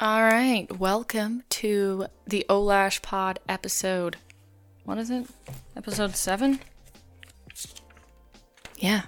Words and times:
All 0.00 0.24
right, 0.24 0.66
welcome 0.76 1.44
to 1.50 2.06
the 2.26 2.44
Olash 2.48 3.00
Pod 3.00 3.38
episode. 3.48 4.16
What 4.82 4.98
is 4.98 5.08
it? 5.08 5.28
Episode 5.76 6.16
7? 6.16 6.58
Yeah. 8.76 9.02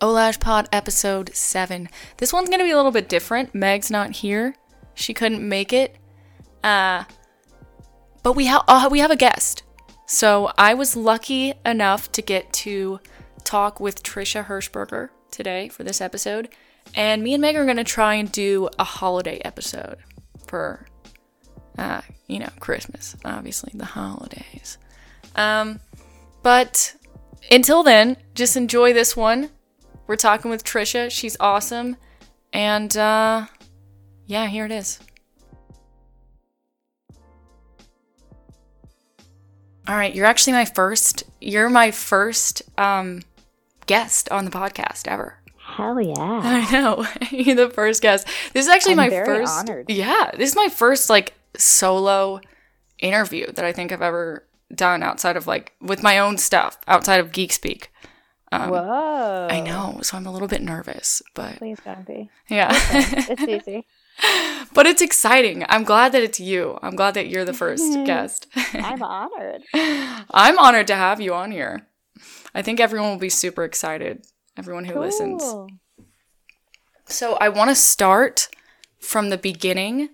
Olash 0.00 0.40
Pod 0.40 0.70
episode 0.72 1.34
7. 1.34 1.86
This 2.16 2.32
one's 2.32 2.48
going 2.48 2.60
to 2.60 2.64
be 2.64 2.70
a 2.70 2.76
little 2.76 2.92
bit 2.92 3.10
different. 3.10 3.54
Meg's 3.54 3.90
not 3.90 4.12
here. 4.12 4.56
She 4.94 5.12
couldn't 5.12 5.46
make 5.46 5.70
it. 5.70 5.98
Uh 6.64 7.04
but 8.22 8.32
we 8.32 8.46
have 8.46 8.62
uh, 8.68 8.88
we 8.90 9.00
have 9.00 9.10
a 9.10 9.16
guest. 9.16 9.64
So 10.06 10.50
I 10.56 10.72
was 10.72 10.96
lucky 10.96 11.52
enough 11.66 12.10
to 12.12 12.22
get 12.22 12.50
to 12.54 13.00
talk 13.44 13.80
with 13.80 14.02
Trisha 14.02 14.46
Hershberger 14.46 15.10
today 15.30 15.68
for 15.68 15.84
this 15.84 16.00
episode. 16.00 16.48
And 16.94 17.22
me 17.22 17.34
and 17.34 17.42
Meg 17.42 17.56
are 17.56 17.64
going 17.64 17.76
to 17.76 17.84
try 17.84 18.14
and 18.14 18.32
do 18.32 18.70
a 18.78 18.84
holiday 18.84 19.38
episode 19.44 19.98
for, 20.52 20.84
uh, 21.78 22.02
you 22.26 22.38
know, 22.38 22.50
Christmas, 22.60 23.16
obviously, 23.24 23.72
the 23.74 23.86
holidays. 23.86 24.76
Um, 25.34 25.80
but 26.42 26.94
until 27.50 27.82
then, 27.82 28.18
just 28.34 28.54
enjoy 28.54 28.92
this 28.92 29.16
one. 29.16 29.48
We're 30.06 30.16
talking 30.16 30.50
with 30.50 30.62
Trisha. 30.62 31.10
She's 31.10 31.38
awesome. 31.40 31.96
And, 32.52 32.94
uh, 32.94 33.46
yeah, 34.26 34.46
here 34.46 34.66
it 34.66 34.72
is. 34.72 34.98
All 39.88 39.96
right, 39.96 40.14
you're 40.14 40.26
actually 40.26 40.52
my 40.52 40.66
first, 40.66 41.24
you're 41.40 41.70
my 41.70 41.90
first, 41.90 42.60
um, 42.76 43.22
guest 43.86 44.28
on 44.30 44.44
the 44.44 44.50
podcast 44.50 45.08
ever. 45.08 45.41
Hell 45.76 46.00
yeah. 46.00 46.14
I 46.18 46.70
know. 46.70 47.06
You're 47.30 47.56
the 47.56 47.70
first 47.70 48.02
guest. 48.02 48.26
This 48.52 48.66
is 48.66 48.68
actually 48.70 48.92
I'm 48.92 48.96
my 48.98 49.08
very 49.08 49.26
first 49.26 49.52
honored. 49.58 49.88
Yeah, 49.88 50.30
this 50.36 50.50
is 50.50 50.56
my 50.56 50.68
first 50.68 51.08
like 51.08 51.34
solo 51.56 52.40
interview 52.98 53.50
that 53.52 53.64
I 53.64 53.72
think 53.72 53.90
I've 53.90 54.02
ever 54.02 54.46
done 54.74 55.02
outside 55.02 55.36
of 55.36 55.46
like 55.46 55.72
with 55.80 56.02
my 56.02 56.18
own 56.18 56.36
stuff, 56.38 56.78
outside 56.86 57.20
of 57.20 57.32
Geek 57.32 57.52
Speak. 57.52 57.90
Um, 58.52 58.68
Whoa. 58.68 59.48
I 59.50 59.60
know, 59.60 60.00
so 60.02 60.14
I'm 60.18 60.26
a 60.26 60.30
little 60.32 60.46
bit 60.48 60.60
nervous, 60.60 61.22
but 61.34 61.56
Please 61.56 61.78
don't 61.84 62.06
be. 62.06 62.28
yeah. 62.50 62.68
It's 62.92 63.42
easy. 63.42 63.86
but 64.74 64.86
it's 64.86 65.00
exciting. 65.00 65.64
I'm 65.70 65.84
glad 65.84 66.12
that 66.12 66.22
it's 66.22 66.38
you. 66.38 66.78
I'm 66.82 66.94
glad 66.94 67.14
that 67.14 67.28
you're 67.28 67.46
the 67.46 67.54
first 67.54 67.90
guest. 68.04 68.46
I'm 68.74 69.02
honored. 69.02 69.62
I'm 69.72 70.58
honored 70.58 70.86
to 70.88 70.94
have 70.96 71.18
you 71.18 71.32
on 71.32 71.50
here. 71.50 71.86
I 72.54 72.60
think 72.60 72.78
everyone 72.78 73.08
will 73.08 73.16
be 73.18 73.30
super 73.30 73.64
excited. 73.64 74.26
Everyone 74.56 74.84
who 74.84 74.98
listens. 74.98 75.42
So 77.06 77.34
I 77.40 77.48
want 77.48 77.70
to 77.70 77.74
start 77.74 78.48
from 78.98 79.30
the 79.30 79.38
beginning 79.38 80.10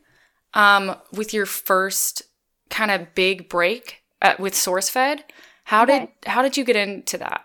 um, 0.55 0.97
with 1.13 1.35
your 1.35 1.47
first 1.47 2.23
kind 2.71 2.91
of 2.91 3.15
big 3.15 3.49
break 3.49 4.03
at, 4.23 4.41
with 4.41 4.55
SourceFed. 4.55 5.21
How 5.65 5.85
did 5.85 6.09
how 6.25 6.43
did 6.43 6.57
you 6.57 6.65
get 6.65 6.77
into 6.77 7.19
that? 7.19 7.45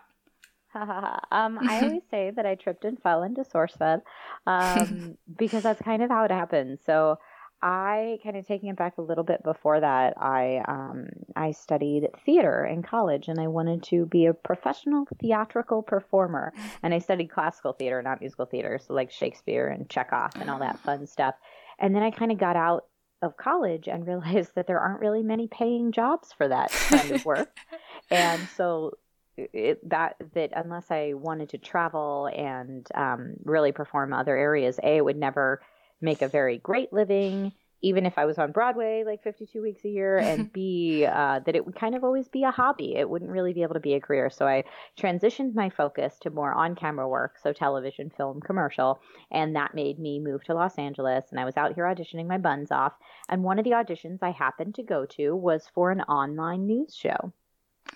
Ha, 0.72 0.86
ha, 0.86 1.20
ha. 1.30 1.46
um, 1.46 1.60
I 1.60 1.82
always 1.84 2.02
say 2.10 2.32
that 2.36 2.46
I 2.46 2.56
tripped 2.56 2.86
and 2.86 3.00
fell 3.02 3.24
into 3.24 3.42
SourceFed 3.42 4.02
um, 4.48 5.18
because 5.38 5.64
that's 5.64 5.82
kind 5.82 6.02
of 6.02 6.10
how 6.10 6.24
it 6.24 6.32
happened. 6.32 6.80
So 6.86 7.20
I 7.64 8.20
kind 8.22 8.36
of 8.36 8.46
taking 8.46 8.68
it 8.68 8.76
back 8.76 8.98
a 8.98 9.02
little 9.02 9.24
bit 9.24 9.42
before 9.42 9.80
that. 9.80 10.16
I 10.18 10.62
um, 10.68 11.08
I 11.34 11.52
studied 11.52 12.10
theater 12.26 12.66
in 12.66 12.84
college, 12.84 13.30
and 13.30 13.40
I 13.40 13.48
wanted 13.48 13.84
to 13.84 14.06
be 14.06 14.26
a 14.26 14.34
professional 14.34 15.08
theatrical 15.22 15.82
performer. 15.82 16.54
And 16.84 16.94
I 16.94 17.00
studied 17.00 17.32
classical 17.32 17.72
theater, 17.72 18.02
not 18.02 18.20
musical 18.20 18.46
theater, 18.46 18.78
so 18.86 18.94
like 18.94 19.10
Shakespeare 19.10 19.70
and 19.70 19.88
Chekhov 19.88 20.32
and 20.36 20.50
all 20.50 20.60
that 20.60 20.80
fun 20.80 21.08
stuff. 21.08 21.36
And 21.80 21.96
then 21.96 22.04
I 22.04 22.12
kind 22.12 22.34
of 22.34 22.38
got 22.38 22.58
out 22.58 22.86
of 23.22 23.38
college 23.38 23.88
and 23.88 24.06
realized 24.06 24.52
that 24.56 24.68
there 24.68 24.82
aren't 24.82 25.00
really 25.00 25.24
many 25.24 25.48
paying 25.48 25.94
jobs 25.94 26.34
for 26.34 26.50
that 26.50 26.72
kind 26.72 27.12
of 27.12 27.24
work. 27.24 27.58
and 28.12 28.46
so 28.58 28.98
it, 29.38 29.88
that 29.90 30.18
that 30.34 30.52
unless 30.54 30.92
I 30.92 31.14
wanted 31.14 31.50
to 31.50 31.58
travel 31.58 32.30
and 32.36 32.86
um, 32.94 33.36
really 33.46 33.72
perform 33.72 34.12
other 34.12 34.36
areas, 34.36 34.78
a 34.84 35.00
would 35.00 35.18
never 35.18 35.62
make 36.04 36.22
a 36.22 36.28
very 36.28 36.58
great 36.58 36.94
living, 36.94 37.54
even 37.82 38.06
if 38.06 38.18
I 38.18 38.26
was 38.26 38.38
on 38.38 38.52
Broadway 38.52 39.04
like 39.06 39.24
52 39.24 39.62
weeks 39.62 39.84
a 39.86 39.90
year, 39.90 40.18
and 40.18 40.52
b 40.54 41.06
uh, 41.06 41.40
that 41.40 41.56
it 41.56 41.66
would 41.66 41.76
kind 41.76 41.96
of 41.96 42.04
always 42.04 42.28
be 42.28 42.44
a 42.44 42.52
hobby. 42.52 42.96
It 42.96 43.10
wouldn't 43.10 43.32
really 43.32 43.54
be 43.54 43.64
able 43.64 43.74
to 43.74 43.80
be 43.80 43.94
a 43.94 44.00
career. 44.00 44.30
So 44.30 44.48
I 44.48 44.64
transitioned 45.00 45.56
my 45.56 45.70
focus 45.70 46.18
to 46.22 46.30
more 46.30 46.54
on-camera 46.54 47.08
work, 47.08 47.38
so 47.42 47.54
television, 47.54 48.12
film, 48.16 48.42
commercial, 48.42 49.00
and 49.32 49.56
that 49.56 49.74
made 49.74 50.00
me 50.00 50.20
move 50.20 50.44
to 50.46 50.54
Los 50.54 50.78
Angeles. 50.78 51.26
And 51.32 51.40
I 51.40 51.46
was 51.46 51.58
out 51.58 51.74
here 51.74 51.86
auditioning 51.86 52.28
my 52.28 52.38
buns 52.38 52.72
off. 52.72 52.94
And 53.30 53.44
one 53.44 53.60
of 53.60 53.66
the 53.66 53.72
auditions 53.72 54.20
I 54.22 54.32
happened 54.32 54.76
to 54.76 54.84
go 54.84 55.06
to 55.18 55.36
was 55.36 55.70
for 55.74 55.92
an 55.92 56.02
online 56.02 56.66
news 56.68 56.96
show. 56.96 57.34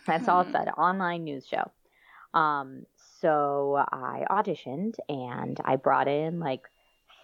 That's 0.06 0.28
all 0.28 0.42
it 0.42 0.52
said, 0.52 0.70
online 0.78 1.24
news 1.24 1.48
show. 1.48 1.72
Um, 2.34 2.86
so 3.22 3.84
I 3.92 4.26
auditioned 4.30 4.96
and 5.10 5.60
I 5.64 5.76
brought 5.76 6.08
in 6.08 6.40
like 6.40 6.70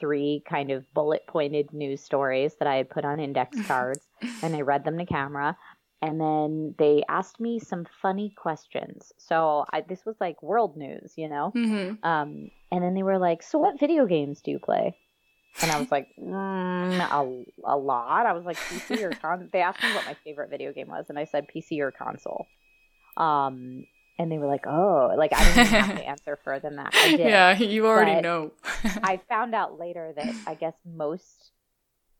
three 0.04 0.44
kind 0.46 0.70
of 0.70 0.84
bullet 0.94 1.26
pointed 1.28 1.72
news 1.72 2.04
stories 2.04 2.56
that 2.60 2.68
I 2.68 2.76
had 2.76 2.90
put 2.90 3.06
on 3.06 3.22
index 3.22 3.58
cards 3.68 4.02
and 4.42 4.54
I 4.54 4.60
read 4.60 4.84
them 4.84 4.98
to 4.98 5.06
camera. 5.06 5.56
And 6.02 6.20
then 6.20 6.76
they 6.78 7.04
asked 7.08 7.40
me 7.40 7.60
some 7.60 7.86
funny 8.02 8.34
questions. 8.36 9.14
So 9.18 9.64
I, 9.72 9.80
this 9.80 10.06
was 10.06 10.18
like 10.20 10.44
world 10.44 10.76
news, 10.76 11.14
you 11.16 11.30
know? 11.30 11.54
Mm-hmm. 11.56 12.06
Um, 12.06 12.52
and 12.70 12.84
then 12.84 12.94
they 12.94 13.04
were 13.04 13.18
like, 13.18 13.42
"So 13.42 13.58
what 13.58 13.80
video 13.80 14.06
games 14.06 14.42
do 14.42 14.52
you 14.52 14.60
play?" 14.60 14.98
And 15.62 15.72
I 15.72 15.80
was 15.80 15.90
like, 15.92 16.10
mm, 16.20 17.00
"A 17.00 17.72
a 17.72 17.78
lot." 17.78 18.26
I 18.26 18.34
was 18.34 18.44
like, 18.44 18.58
"PC 18.58 19.02
or 19.04 19.12
con?" 19.12 19.50
They 19.54 19.62
asked 19.62 19.82
me 19.82 19.94
what 19.94 20.06
my 20.06 20.16
favorite 20.26 20.50
video 20.50 20.74
game 20.74 20.90
was, 20.90 21.06
and 21.08 21.18
I 21.18 21.24
said 21.24 21.48
PC 21.48 21.80
or 21.80 21.92
console. 21.92 22.48
Um, 23.16 23.86
and 24.20 24.32
they 24.32 24.38
were 24.38 24.48
like, 24.48 24.66
"Oh, 24.68 25.14
like 25.18 25.32
I 25.34 25.44
didn't 25.44 25.68
have 25.68 25.98
to 25.98 26.04
answer 26.08 26.40
further 26.44 26.70
than 26.70 26.76
that." 26.78 26.94
I 26.96 27.12
did. 27.18 27.20
Yeah, 27.22 27.58
you 27.58 27.88
already 27.88 28.16
But- 28.16 28.22
know. 28.24 28.52
I 29.04 29.20
found 29.30 29.54
out 29.56 29.80
later 29.80 30.14
that 30.16 30.34
I 30.48 30.56
guess 30.56 30.76
most 30.86 31.52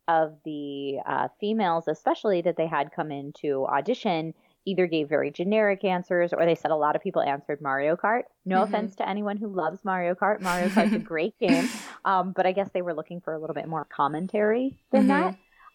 of 0.08 0.34
the 0.44 0.98
uh, 1.06 1.28
females, 1.40 1.88
especially 1.88 2.42
that 2.42 2.58
they 2.58 2.68
had 2.68 2.92
come 2.92 3.12
in 3.12 3.32
to 3.42 3.66
audition, 3.68 4.34
either 4.66 4.86
gave 4.86 5.08
very 5.08 5.32
generic 5.32 5.84
answers 5.86 6.34
or 6.34 6.46
they 6.46 6.56
said 6.56 6.72
a 6.72 6.76
lot 6.76 6.96
of 6.96 7.02
people 7.02 7.22
answered 7.22 7.62
Mario 7.62 7.96
Kart. 7.96 8.24
No 8.46 8.60
Mhm. 8.60 8.64
offense 8.64 8.96
to 8.98 9.08
anyone 9.08 9.38
who 9.38 9.48
loves 9.48 9.84
Mario 9.86 10.14
Kart. 10.16 10.42
Mario 10.42 10.68
Kart's 10.70 10.94
a 10.94 11.00
great 11.14 11.38
game. 11.40 11.70
Um, 12.04 12.34
but 12.34 12.46
I 12.46 12.52
guess 12.52 12.70
they 12.74 12.82
were 12.82 12.94
looking 12.94 13.22
for 13.22 13.34
a 13.34 13.40
little 13.40 13.54
bit 13.54 13.68
more 13.68 13.86
commentary 13.86 14.78
than 14.92 15.06
Mhm. 15.06 15.08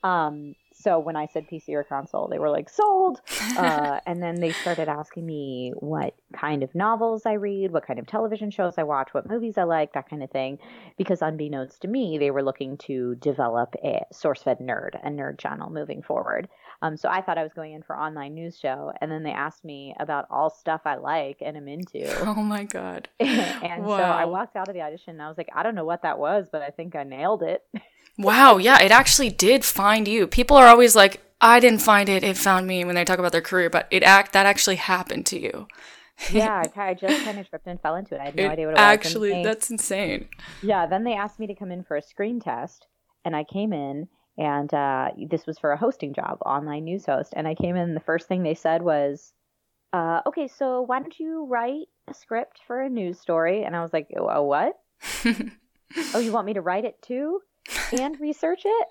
that. 0.03 0.09
Um, 0.09 0.55
so 0.81 0.99
when 1.00 1.16
I 1.16 1.27
said 1.27 1.49
PC 1.49 1.71
or 1.71 1.83
console, 1.83 2.28
they 2.28 2.39
were 2.39 2.50
like, 2.50 2.69
sold. 2.69 3.21
Uh, 3.59 3.99
and 4.06 4.22
then 4.22 4.37
they 4.37 4.53
started 4.53 4.89
asking 4.89 5.27
me 5.27 5.72
what 5.75 6.15
kind 6.33 6.62
of 6.62 6.72
novels 6.77 7.27
I 7.27 7.33
read, 7.33 7.72
what 7.72 7.84
kind 7.84 7.99
of 7.99 8.06
television 8.06 8.53
shows 8.53 8.75
I 8.78 8.84
watch, 8.84 9.12
what 9.12 9.28
movies 9.28 9.59
I 9.59 9.65
like, 9.65 9.94
that 9.94 10.09
kind 10.09 10.22
of 10.22 10.31
thing. 10.31 10.59
Because 10.97 11.22
unbeknownst 11.22 11.83
to 11.83 11.88
me, 11.88 12.19
they 12.19 12.31
were 12.31 12.43
looking 12.43 12.77
to 12.78 13.17
develop 13.17 13.75
a 13.83 14.03
SourceFed 14.12 14.61
Nerd, 14.61 14.94
a 15.03 15.09
nerd 15.09 15.38
channel 15.38 15.71
moving 15.71 16.03
forward. 16.03 16.49
Um, 16.83 16.97
so 16.97 17.09
I 17.09 17.21
thought 17.21 17.38
I 17.38 17.43
was 17.43 17.53
going 17.53 17.72
in 17.72 17.83
for 17.83 17.99
online 17.99 18.34
news 18.34 18.59
show, 18.59 18.93
and 19.00 19.11
then 19.11 19.25
they 19.25 19.33
asked 19.33 19.65
me 19.65 19.94
about 19.99 20.27
all 20.31 20.50
stuff 20.50 20.83
I 20.84 20.97
like 20.97 21.38
and 21.41 21.56
am 21.56 21.67
into. 21.67 22.06
oh 22.27 22.34
my 22.43 22.65
god. 22.65 23.09
and 23.21 23.84
so 23.84 23.93
I 23.93 24.27
walked 24.27 24.55
out 24.55 24.69
of 24.69 24.75
the 24.75 24.83
audition, 24.83 25.15
and 25.15 25.22
I 25.22 25.28
was 25.28 25.38
like, 25.38 25.49
I 25.55 25.62
don't 25.65 25.75
know 25.75 25.84
what 25.84 26.03
that 26.03 26.19
was, 26.19 26.47
but 26.50 26.62
I 26.62 26.71
think 26.71 26.94
I 26.94 27.03
nailed 27.03 27.43
it. 27.43 27.65
Wow, 28.19 28.56
yeah, 28.56 28.83
it 28.83 28.91
actually 28.91 29.31
did 29.31 29.65
find 29.65 30.09
you. 30.09 30.27
People 30.27 30.56
are 30.56 30.67
always 30.67 30.97
like, 30.97 31.23
I 31.41 31.61
didn't 31.61 31.81
find 31.81 32.09
it, 32.09 32.25
it 32.25 32.37
found 32.37 32.67
me 32.67 32.84
when 32.84 32.97
they 32.97 33.05
talk 33.05 33.21
about 33.21 33.31
their 33.31 33.41
career, 33.41 33.71
but 33.71 33.87
it 33.93 34.03
act 34.03 34.33
that 34.33 34.45
actually 34.45 34.75
happened 34.77 35.25
to 35.27 35.41
you. 35.41 35.69
yeah, 36.33 36.65
I, 36.76 36.94
just 36.94 37.25
kind 37.25 37.38
of 37.38 37.49
tripped 37.49 37.69
and 37.69 37.81
fell 37.81 37.94
into 37.94 38.17
it. 38.17 38.20
I 38.20 38.25
had 38.26 38.37
no 38.37 38.43
It 38.43 38.49
idea 38.49 38.67
what 38.67 38.75
it 38.75 38.81
was. 38.81 38.81
Actually, 38.81 39.44
that's 39.44 39.70
insane. 39.70 40.29
Yeah, 40.65 40.87
then 40.87 41.05
they 41.05 41.15
asked 41.15 41.38
me 41.38 41.47
to 41.47 41.55
come 41.55 41.70
in 41.70 41.85
for 41.85 41.97
a 41.97 42.03
screen 42.03 42.41
test, 42.41 42.88
and 43.25 43.37
I 43.37 43.44
came 43.44 43.73
in, 43.73 44.09
and 44.37 44.73
uh, 44.75 45.11
this 45.31 45.47
was 45.47 45.61
for 45.61 45.71
a 45.71 45.79
hosting 45.79 46.12
job, 46.12 46.38
online 46.44 46.85
news 46.85 47.06
host. 47.06 47.35
And 47.37 47.47
I 47.47 47.55
came 47.55 47.76
in, 47.76 47.82
and 47.82 47.97
the 47.97 48.00
first 48.00 48.26
thing 48.26 48.43
they 48.43 48.55
said 48.55 48.82
was, 48.82 49.32
uh, 49.93 50.23
"Okay, 50.26 50.49
so 50.49 50.82
why 50.82 50.99
don't 50.99 51.19
you 51.21 51.47
write 51.47 51.87
a 52.09 52.14
script 52.14 52.59
for 52.67 52.81
a 52.81 52.88
news 52.88 53.21
story?" 53.21 53.62
And 53.62 53.76
I 53.76 53.82
was 53.82 53.93
like, 53.93 54.09
"A 54.17 54.43
what? 54.43 54.76
oh, 56.14 56.19
you 56.19 56.32
want 56.32 56.47
me 56.47 56.55
to 56.55 56.61
write 56.61 56.85
it 56.85 57.00
too 57.00 57.41
and 57.93 58.19
research 58.20 58.62
it? 58.65 58.88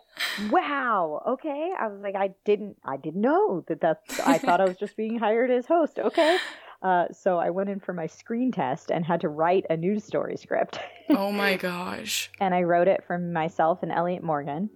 Wow. 0.51 1.23
Okay." 1.27 1.71
I 1.79 1.87
was 1.87 2.01
like, 2.01 2.15
"I 2.15 2.31
didn't, 2.45 2.77
I 2.85 2.97
didn't 2.97 3.21
know 3.21 3.63
that. 3.67 3.81
That's. 3.81 4.19
I 4.19 4.37
thought 4.37 4.61
I 4.61 4.65
was 4.65 4.77
just 4.77 4.95
being 4.97 5.19
hired 5.19 5.51
as 5.51 5.65
host. 5.65 5.99
Okay." 5.99 6.37
Uh, 6.81 7.05
so 7.11 7.39
I 7.39 7.49
went 7.49 7.69
in 7.69 7.79
for 7.79 7.91
my 7.93 8.05
screen 8.05 8.51
test 8.51 8.91
and 8.91 9.03
had 9.03 9.21
to 9.21 9.29
write 9.29 9.65
a 9.69 9.75
news 9.77 10.03
story 10.03 10.37
script. 10.37 10.79
oh 11.09 11.31
my 11.31 11.55
gosh. 11.55 12.29
and 12.39 12.53
I 12.53 12.61
wrote 12.63 12.87
it 12.87 13.03
for 13.07 13.17
myself 13.17 13.79
and 13.81 13.91
Elliott 13.91 14.23
Morgan, 14.23 14.69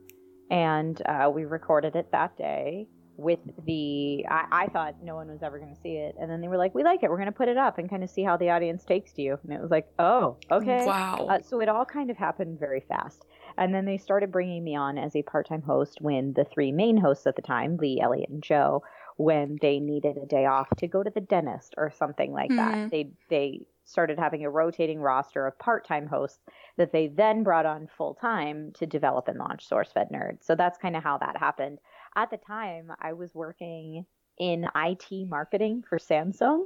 and 0.49 0.99
uh, 1.05 1.29
we 1.33 1.45
recorded 1.45 1.95
it 1.95 2.11
that 2.11 2.35
day. 2.37 2.87
With 3.17 3.39
the 3.65 4.25
I, 4.29 4.45
I 4.51 4.67
thought 4.67 4.95
no 5.01 5.15
one 5.15 5.27
was 5.29 5.43
ever 5.43 5.59
going 5.59 5.73
to 5.73 5.79
see 5.79 5.97
it. 5.97 6.15
And 6.19 6.31
then 6.31 6.41
they 6.41 6.47
were 6.47 6.57
like 6.57 6.73
we 6.73 6.83
like 6.83 7.03
it. 7.03 7.09
We're 7.09 7.17
going 7.17 7.27
to 7.27 7.31
put 7.31 7.49
it 7.49 7.57
up 7.57 7.77
and 7.77 7.89
kind 7.89 8.03
of 8.03 8.09
see 8.09 8.23
how 8.23 8.37
the 8.37 8.49
audience 8.49 8.83
takes 8.83 9.13
to 9.13 9.21
you. 9.21 9.37
And 9.43 9.53
it 9.53 9.61
was 9.61 9.69
like 9.69 9.87
oh 9.99 10.39
okay. 10.51 10.85
Wow. 10.87 11.27
uh, 11.29 11.41
so 11.41 11.59
it 11.61 11.69
all 11.69 11.85
kind 11.85 12.09
of 12.09 12.17
happened 12.17 12.59
very 12.59 12.81
fast. 12.81 13.25
And 13.57 13.75
then 13.75 13.85
they 13.85 13.97
started 13.97 14.31
bringing 14.31 14.63
me 14.63 14.75
on 14.75 14.97
as 14.97 15.15
a 15.15 15.21
part-time 15.23 15.61
host 15.61 15.99
when 16.01 16.33
the 16.33 16.45
three 16.45 16.71
main 16.71 16.97
hosts 16.97 17.27
at 17.27 17.35
the 17.35 17.41
time 17.41 17.77
lee 17.77 17.99
elliott 18.01 18.29
and 18.29 18.41
joe 18.41 18.81
when 19.17 19.57
they 19.61 19.79
needed 19.79 20.17
a 20.17 20.25
day 20.25 20.45
off 20.45 20.69
to 20.77 20.87
go 20.87 21.03
to 21.03 21.11
the 21.11 21.21
dentist 21.21 21.75
or 21.77 21.91
something 21.91 22.31
like 22.31 22.49
Mhm. 22.49 22.55
that 22.55 22.91
they 22.91 23.11
they 23.29 23.67
started 23.83 24.17
having 24.17 24.45
a 24.45 24.49
rotating 24.49 24.99
roster 25.01 25.45
of 25.45 25.57
part-time 25.59 26.07
hosts 26.07 26.39
that 26.77 26.91
they 26.93 27.07
then 27.07 27.43
brought 27.43 27.65
on 27.65 27.87
full-time 27.87 28.71
to 28.73 28.85
develop 28.85 29.27
and 29.27 29.37
launch 29.37 29.67
sourcefed 29.67 30.11
nerd. 30.11 30.41
So 30.41 30.55
that's 30.55 30.77
kind 30.77 30.95
of 30.95 31.03
how 31.03 31.17
that 31.17 31.35
happened 31.37 31.79
at 32.15 32.29
the 32.29 32.37
time 32.37 32.91
I 32.99 33.13
was 33.13 33.33
working 33.33 34.05
in 34.37 34.67
IT 34.75 35.27
marketing 35.29 35.83
for 35.87 35.97
Samsung. 35.97 36.65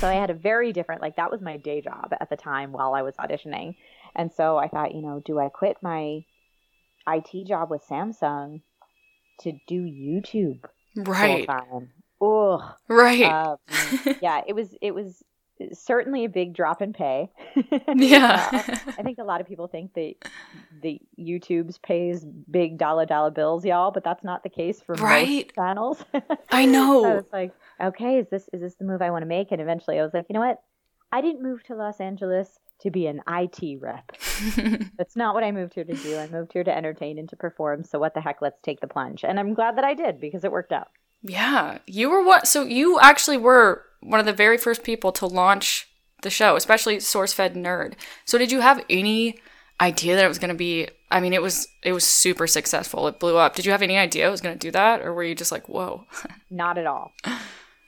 So 0.00 0.08
I 0.08 0.14
had 0.14 0.30
a 0.30 0.34
very 0.34 0.72
different 0.72 1.02
like 1.02 1.16
that 1.16 1.30
was 1.30 1.42
my 1.42 1.56
day 1.58 1.80
job 1.80 2.14
at 2.18 2.30
the 2.30 2.36
time 2.36 2.72
while 2.72 2.94
I 2.94 3.02
was 3.02 3.14
auditioning. 3.16 3.76
And 4.16 4.32
so 4.32 4.56
I 4.56 4.68
thought, 4.68 4.94
you 4.94 5.02
know, 5.02 5.20
do 5.24 5.38
I 5.38 5.50
quit 5.50 5.76
my 5.82 6.24
IT 7.06 7.46
job 7.46 7.70
with 7.70 7.86
Samsung 7.86 8.62
to 9.40 9.52
do 9.68 9.82
YouTube 9.82 10.64
Right. 10.96 11.46
full 11.46 11.56
time? 11.56 11.90
Ugh. 12.22 12.74
Right. 12.88 13.24
Um, 13.24 13.56
yeah, 14.22 14.42
it 14.46 14.54
was 14.54 14.74
it 14.80 14.94
was 14.94 15.22
certainly 15.72 16.24
a 16.24 16.28
big 16.28 16.54
drop 16.54 16.82
in 16.82 16.92
pay. 16.92 17.30
yeah. 17.94 18.50
Uh, 18.64 18.92
I 18.98 19.02
think 19.02 19.18
a 19.18 19.24
lot 19.24 19.40
of 19.40 19.46
people 19.46 19.66
think 19.68 19.94
that 19.94 20.14
the 20.82 21.00
YouTube's 21.18 21.78
pays 21.78 22.24
big 22.50 22.78
dollar 22.78 23.06
dollar 23.06 23.30
bills, 23.30 23.64
y'all, 23.64 23.90
but 23.90 24.04
that's 24.04 24.22
not 24.24 24.42
the 24.42 24.48
case 24.48 24.80
for 24.80 24.94
Right. 24.94 25.46
most 25.46 25.54
channels. 25.54 26.04
I 26.14 26.20
So 26.28 26.36
I 26.52 26.64
know. 26.66 27.00
was 27.16 27.24
like, 27.32 27.52
okay, 27.82 28.18
is 28.18 28.26
this 28.30 28.48
is 28.52 28.60
this 28.60 28.74
the 28.76 28.84
move 28.84 29.02
I 29.02 29.10
want 29.10 29.22
to 29.22 29.26
make? 29.26 29.52
And 29.52 29.60
eventually, 29.60 29.98
I 29.98 30.02
was 30.02 30.12
like, 30.14 30.26
you 30.28 30.34
know 30.34 30.40
what? 30.40 30.62
I 31.12 31.20
didn't 31.20 31.42
move 31.42 31.62
to 31.64 31.74
Los 31.74 32.00
Angeles 32.00 32.48
to 32.80 32.90
be 32.90 33.06
an 33.06 33.22
IT 33.28 33.80
rep. 33.80 34.12
That's 34.98 35.16
not 35.16 35.34
what 35.34 35.44
I 35.44 35.52
moved 35.52 35.74
here 35.74 35.84
to 35.84 35.94
do. 35.94 36.16
I 36.16 36.26
moved 36.28 36.52
here 36.52 36.64
to 36.64 36.76
entertain 36.76 37.18
and 37.18 37.28
to 37.30 37.36
perform. 37.36 37.84
So 37.84 37.98
what 37.98 38.14
the 38.14 38.20
heck? 38.20 38.42
Let's 38.42 38.60
take 38.62 38.80
the 38.80 38.88
plunge. 38.88 39.24
And 39.24 39.38
I'm 39.38 39.54
glad 39.54 39.76
that 39.78 39.84
I 39.84 39.94
did 39.94 40.20
because 40.20 40.44
it 40.44 40.50
worked 40.52 40.72
out. 40.72 40.88
yeah. 41.22 41.78
You 41.86 42.10
were 42.10 42.22
what? 42.24 42.46
So 42.48 42.62
you 42.64 42.98
actually 43.00 43.38
were 43.38 43.82
one 44.04 44.20
of 44.20 44.26
the 44.26 44.32
very 44.32 44.58
first 44.58 44.82
people 44.82 45.12
to 45.12 45.26
launch 45.26 45.88
the 46.22 46.30
show, 46.30 46.56
especially 46.56 46.96
SourceFed 46.96 47.54
Nerd. 47.54 47.94
So 48.24 48.38
did 48.38 48.52
you 48.52 48.60
have 48.60 48.84
any 48.88 49.38
idea 49.80 50.16
that 50.16 50.24
it 50.24 50.28
was 50.28 50.38
going 50.38 50.50
to 50.50 50.54
be? 50.54 50.88
I 51.10 51.20
mean, 51.20 51.32
it 51.32 51.42
was 51.42 51.66
it 51.82 51.92
was 51.92 52.04
super 52.04 52.46
successful. 52.46 53.06
It 53.08 53.18
blew 53.18 53.36
up. 53.36 53.54
Did 53.54 53.66
you 53.66 53.72
have 53.72 53.82
any 53.82 53.96
idea 53.96 54.28
it 54.28 54.30
was 54.30 54.40
going 54.40 54.54
to 54.54 54.58
do 54.58 54.70
that, 54.72 55.02
or 55.02 55.12
were 55.12 55.24
you 55.24 55.34
just 55.34 55.52
like, 55.52 55.68
whoa? 55.68 56.04
Not 56.50 56.78
at 56.78 56.86
all. 56.86 57.12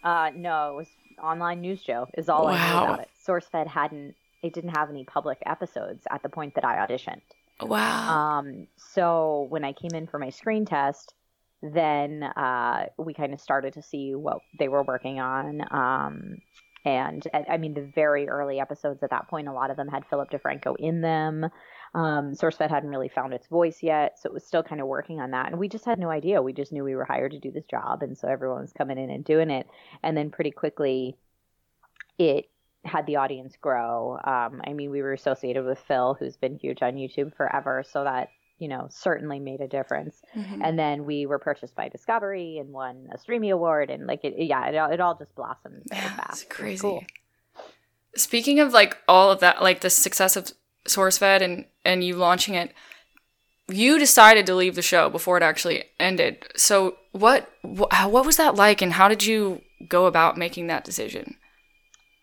Uh, 0.03 0.31
no, 0.35 0.73
it 0.73 0.77
was 0.77 0.89
online 1.23 1.61
news 1.61 1.83
show 1.83 2.09
is 2.17 2.29
all 2.29 2.47
I 2.47 2.53
knew 2.53 2.77
about 2.77 3.01
it. 3.01 3.09
SourceFed 3.27 3.67
hadn't 3.67 4.15
it 4.43 4.53
didn't 4.53 4.77
have 4.77 4.91
any 4.91 5.05
public 5.05 5.39
episodes 5.47 6.07
at 6.11 6.23
the 6.23 6.29
point 6.29 6.55
that 6.55 6.65
I 6.65 6.87
auditioned. 6.87 7.23
Wow. 7.61 8.39
Um, 8.39 8.67
so 8.77 9.47
when 9.49 9.65
I 9.65 9.73
came 9.73 9.93
in 9.95 10.07
for 10.07 10.19
my 10.19 10.31
screen 10.31 10.65
test, 10.67 11.15
then 11.63 12.23
uh, 12.23 12.87
we 12.99 13.15
kind 13.15 13.33
of 13.35 13.41
started 13.41 13.75
to 13.75 13.83
see 13.83 14.15
what 14.15 14.39
they 14.59 14.69
were 14.69 14.83
working 14.83 15.21
on. 15.21 15.63
Um, 15.71 16.37
and 16.85 17.27
I 17.35 17.57
mean, 17.57 17.75
the 17.75 17.91
very 17.95 18.29
early 18.29 18.61
episodes 18.61 19.03
at 19.03 19.11
that 19.11 19.27
point, 19.29 19.49
a 19.49 19.53
lot 19.53 19.73
of 19.73 19.77
them 19.77 19.89
had 19.89 20.07
Philip 20.07 20.31
DeFranco 20.31 20.77
in 20.79 21.01
them. 21.01 21.45
Um, 21.95 22.33
SourceFed 22.33 22.71
hadn't 22.71 22.91
really 22.91 23.09
found 23.09 23.33
its 23.33 23.49
voice 23.49 23.83
yet, 23.83 24.21
so 24.21 24.29
it 24.29 24.33
was 24.33 24.47
still 24.47 24.63
kind 24.63 24.81
of 24.81 24.87
working 24.87 25.21
on 25.21 25.33
that. 25.33 25.51
And 25.51 25.59
we 25.59 25.69
just 25.69 25.85
had 25.85 25.99
no 25.99 26.11
idea. 26.11 26.43
We 26.43 26.53
just 26.53 26.71
knew 26.71 26.85
we 26.85 26.95
were 26.95 27.05
hired 27.05 27.33
to 27.33 27.41
do 27.41 27.51
this 27.51 27.65
job, 27.65 28.05
and 28.05 28.17
so 28.17 28.29
everyone 28.29 28.61
was 28.61 28.73
coming 28.73 28.99
in 28.99 29.11
and 29.11 29.25
doing 29.25 29.51
it. 29.51 29.67
And 30.05 30.17
then 30.17 30.31
pretty 30.31 30.53
quickly, 30.53 31.17
it 32.19 32.45
had 32.85 33.07
the 33.07 33.17
audience 33.17 33.57
grow. 33.61 34.19
Um, 34.23 34.63
I 34.65 34.73
mean, 34.73 34.91
we 34.91 35.03
were 35.03 35.13
associated 35.13 35.65
with 35.65 35.81
Phil, 35.89 36.15
who's 36.15 36.37
been 36.37 36.57
huge 36.57 36.83
on 36.83 36.95
YouTube 36.95 37.35
forever, 37.35 37.83
so 37.85 38.05
that 38.05 38.29
you 38.59 38.69
know 38.69 38.87
certainly 38.91 39.39
made 39.41 39.61
a 39.61 39.69
difference. 39.69 40.21
Mhm. 40.35 40.61
And 40.63 40.79
then 40.79 41.05
we 41.05 41.27
were 41.27 41.39
purchased 41.39 41.75
by 41.75 41.89
Discovery 41.89 42.59
and 42.59 42.71
won 42.73 43.09
a 43.13 43.19
Streamy 43.19 43.51
Award, 43.51 43.91
and 43.91 44.07
like 44.07 44.25
it, 44.25 44.35
yeah, 44.39 44.67
it, 44.69 44.77
all- 44.77 44.91
it 44.91 45.01
all 45.01 45.15
just 45.17 45.35
blossomed 45.35 45.83
very 45.91 46.01
Man, 46.03 46.17
fast. 46.17 46.29
that's 46.29 46.43
It 46.43 46.49
crazy. 46.51 46.81
cool. 46.81 47.05
Speaking 48.17 48.61
of 48.61 48.73
like 48.73 48.97
all 49.07 49.31
of 49.31 49.41
that, 49.41 49.63
like 49.63 49.81
the 49.81 49.91
success 49.91 50.37
of 50.37 50.53
SourceFed 50.87 51.43
and 51.43 51.67
and 51.85 52.03
you 52.03 52.15
launching 52.17 52.55
it, 52.55 52.73
you 53.69 53.99
decided 53.99 54.47
to 54.47 54.55
leave 54.55 54.75
the 54.75 54.83
show 54.83 55.11
before 55.11 55.37
it 55.37 55.43
actually 55.43 55.85
ended. 56.01 56.47
So 56.57 56.97
what 57.13 57.51
wh- 57.63 57.91
what 58.09 58.25
was 58.25 58.37
that 58.39 58.55
like, 58.55 58.81
and 58.81 58.95
how 58.95 59.09
did 59.09 59.25
you 59.25 59.61
go 59.89 60.07
about 60.07 60.39
making 60.39 60.69
that 60.69 60.85
decision? 60.85 61.37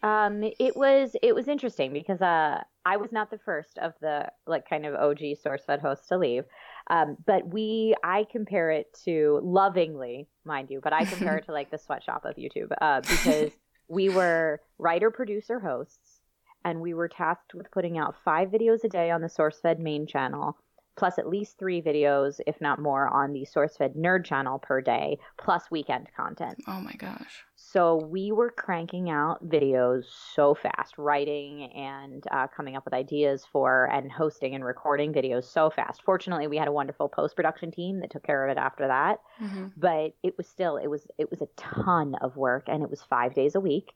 Um, 0.03 0.43
it 0.59 0.75
was 0.75 1.15
it 1.23 1.33
was 1.33 1.47
interesting 1.47 1.93
because 1.93 2.21
uh, 2.21 2.61
I 2.85 2.97
was 2.97 3.13
not 3.13 3.31
the 3.31 3.37
first 3.37 3.77
of 3.77 3.93
the 4.01 4.27
like 4.45 4.69
kind 4.69 4.85
of 4.85 4.95
OG 4.95 5.19
SourceFed 5.45 5.79
hosts 5.79 6.09
to 6.09 6.17
leave, 6.17 6.43
um, 6.89 7.15
but 7.25 7.47
we 7.47 7.95
I 8.03 8.25
compare 8.29 8.69
it 8.69 8.87
to 9.05 9.39
lovingly, 9.41 10.27
mind 10.43 10.69
you, 10.69 10.81
but 10.83 10.91
I 10.91 11.05
compare 11.05 11.37
it 11.37 11.45
to 11.45 11.53
like 11.53 11.71
the 11.71 11.77
sweatshop 11.77 12.25
of 12.25 12.35
YouTube 12.35 12.73
uh, 12.81 12.99
because 12.99 13.53
we 13.87 14.09
were 14.09 14.59
writer 14.77 15.09
producer 15.09 15.61
hosts, 15.61 16.19
and 16.65 16.81
we 16.81 16.93
were 16.93 17.07
tasked 17.07 17.53
with 17.53 17.71
putting 17.71 17.97
out 17.97 18.15
five 18.25 18.49
videos 18.49 18.83
a 18.83 18.89
day 18.89 19.09
on 19.09 19.21
the 19.21 19.29
SourceFed 19.29 19.79
main 19.79 20.05
channel, 20.05 20.57
plus 20.95 21.17
at 21.17 21.27
least 21.27 21.57
three 21.57 21.81
videos, 21.81 22.39
if 22.45 22.59
not 22.61 22.79
more, 22.79 23.07
on 23.07 23.33
the 23.33 23.45
SourceFed 23.45 23.95
nerd 23.95 24.25
channel 24.25 24.59
per 24.59 24.81
day, 24.81 25.17
plus 25.37 25.71
weekend 25.71 26.07
content. 26.15 26.57
Oh 26.67 26.79
my 26.81 26.93
gosh. 26.93 27.43
So 27.55 27.95
we 27.95 28.31
were 28.31 28.51
cranking 28.51 29.09
out 29.09 29.47
videos 29.47 30.03
so 30.35 30.53
fast, 30.53 30.97
writing 30.97 31.71
and 31.73 32.23
uh, 32.31 32.47
coming 32.47 32.75
up 32.75 32.85
with 32.85 32.93
ideas 32.93 33.45
for 33.51 33.85
and 33.91 34.11
hosting 34.11 34.53
and 34.53 34.63
recording 34.63 35.13
videos 35.13 35.45
so 35.45 35.69
fast. 35.69 36.03
Fortunately, 36.03 36.47
we 36.47 36.57
had 36.57 36.67
a 36.67 36.71
wonderful 36.71 37.09
post 37.09 37.35
production 37.35 37.71
team 37.71 37.99
that 38.01 38.11
took 38.11 38.23
care 38.23 38.47
of 38.47 38.55
it 38.55 38.59
after 38.59 38.87
that. 38.87 39.19
hmm 39.39 39.67
But 39.75 40.13
it 40.21 40.37
was 40.37 40.47
still 40.47 40.77
it 40.77 40.87
was 40.87 41.07
it 41.17 41.31
was 41.31 41.41
a 41.41 41.47
ton 41.57 42.15
of 42.21 42.37
work, 42.37 42.65
and 42.67 42.83
it 42.83 42.89
was 42.89 43.01
five 43.01 43.33
days 43.33 43.55
a 43.55 43.59
week, 43.59 43.93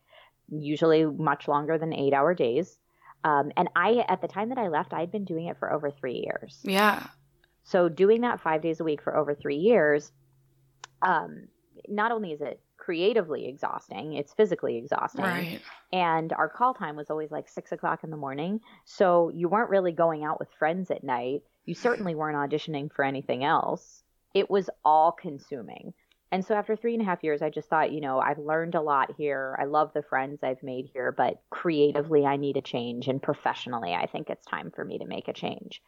usually 0.49 1.05
much 1.05 1.47
longer 1.47 1.77
than 1.77 1.93
eight 1.93 2.13
hour 2.13 2.33
days. 2.33 2.79
Um, 3.23 3.51
and 3.57 3.69
I 3.75 4.05
at 4.07 4.21
the 4.21 4.27
time 4.27 4.49
that 4.49 4.57
I 4.57 4.67
left, 4.67 4.93
I 4.93 4.99
had 5.01 5.11
been 5.11 5.25
doing 5.25 5.47
it 5.47 5.57
for 5.57 5.71
over 5.71 5.91
three 5.91 6.25
years. 6.25 6.59
Yeah. 6.63 7.07
So 7.63 7.89
doing 7.89 8.21
that 8.21 8.39
five 8.39 8.61
days 8.61 8.79
a 8.79 8.83
week 8.83 9.01
for 9.01 9.15
over 9.15 9.35
three 9.35 9.57
years, 9.57 10.11
um, 11.01 11.47
not 11.87 12.11
only 12.11 12.31
is 12.31 12.41
it 12.41 12.61
creatively 12.77 13.47
exhausting, 13.47 14.13
it's 14.13 14.33
physically 14.33 14.77
exhausting. 14.77 15.25
Right. 15.25 15.59
And 15.91 16.31
our 16.31 16.47
call 16.47 16.73
time 16.73 16.95
was 16.95 17.09
always 17.09 17.31
like 17.31 17.49
six 17.49 17.73
o'clock 17.73 18.05
in 18.05 18.11
the 18.11 18.17
morning. 18.17 18.61
So 18.85 19.29
you 19.33 19.49
weren't 19.49 19.69
really 19.69 19.91
going 19.91 20.23
out 20.23 20.39
with 20.39 20.47
friends 20.57 20.89
at 20.91 21.03
night. 21.03 21.41
You 21.65 21.75
certainly 21.75 22.15
weren't 22.15 22.37
auditioning 22.37 22.89
for 22.89 23.03
anything 23.03 23.43
else. 23.43 24.03
It 24.33 24.49
was 24.49 24.69
all 24.85 25.11
consuming. 25.11 25.93
And 26.31 26.45
so 26.45 26.55
after 26.55 26.75
three 26.75 26.93
and 26.93 27.01
a 27.01 27.05
half 27.05 27.23
years, 27.23 27.41
I 27.41 27.49
just 27.49 27.69
thought, 27.69 27.91
you 27.93 28.01
know, 28.01 28.19
I've 28.19 28.37
learned 28.39 28.75
a 28.75 28.81
lot 28.81 29.13
here. 29.17 29.57
I 29.59 29.65
love 29.65 29.93
the 29.93 30.03
friends 30.03 30.43
I've 30.43 30.61
made 30.61 30.89
here, 30.91 31.11
but 31.11 31.41
creatively, 31.49 32.25
I 32.25 32.35
need 32.35 32.57
a 32.57 32.61
change. 32.61 33.07
And 33.07 33.21
professionally, 33.21 33.93
I 33.93 34.07
think 34.07 34.29
it's 34.29 34.45
time 34.45 34.71
for 34.75 34.83
me 34.83 34.97
to 34.99 35.05
make 35.05 35.29
a 35.29 35.33
change. 35.33 35.81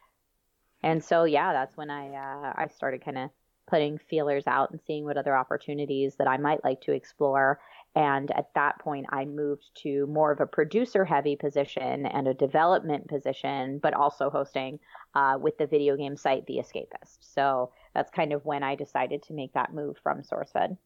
And 0.82 1.04
so, 1.04 1.24
yeah, 1.24 1.52
that's 1.52 1.76
when 1.76 1.90
I 1.90 2.08
uh, 2.14 2.52
I 2.56 2.68
started 2.68 3.04
kind 3.04 3.18
of 3.18 3.30
putting 3.68 3.98
feelers 3.98 4.46
out 4.46 4.70
and 4.70 4.80
seeing 4.86 5.04
what 5.04 5.18
other 5.18 5.36
opportunities 5.36 6.16
that 6.16 6.26
I 6.26 6.38
might 6.38 6.64
like 6.64 6.80
to 6.82 6.92
explore. 6.92 7.60
And 7.94 8.30
at 8.30 8.54
that 8.54 8.78
point, 8.78 9.06
I 9.10 9.24
moved 9.24 9.68
to 9.82 10.06
more 10.06 10.32
of 10.32 10.40
a 10.40 10.46
producer 10.46 11.04
heavy 11.04 11.36
position 11.36 12.06
and 12.06 12.28
a 12.28 12.34
development 12.34 13.08
position, 13.08 13.78
but 13.78 13.94
also 13.94 14.30
hosting 14.30 14.78
uh, 15.14 15.38
with 15.40 15.58
the 15.58 15.66
video 15.66 15.96
game 15.96 16.16
site 16.16 16.46
The 16.46 16.58
Escapist. 16.58 17.18
So 17.20 17.72
that's 17.94 18.10
kind 18.10 18.32
of 18.32 18.44
when 18.44 18.62
I 18.62 18.74
decided 18.74 19.22
to 19.24 19.32
make 19.32 19.52
that 19.54 19.74
move 19.74 19.96
from 20.02 20.22
SourceFed. 20.22 20.76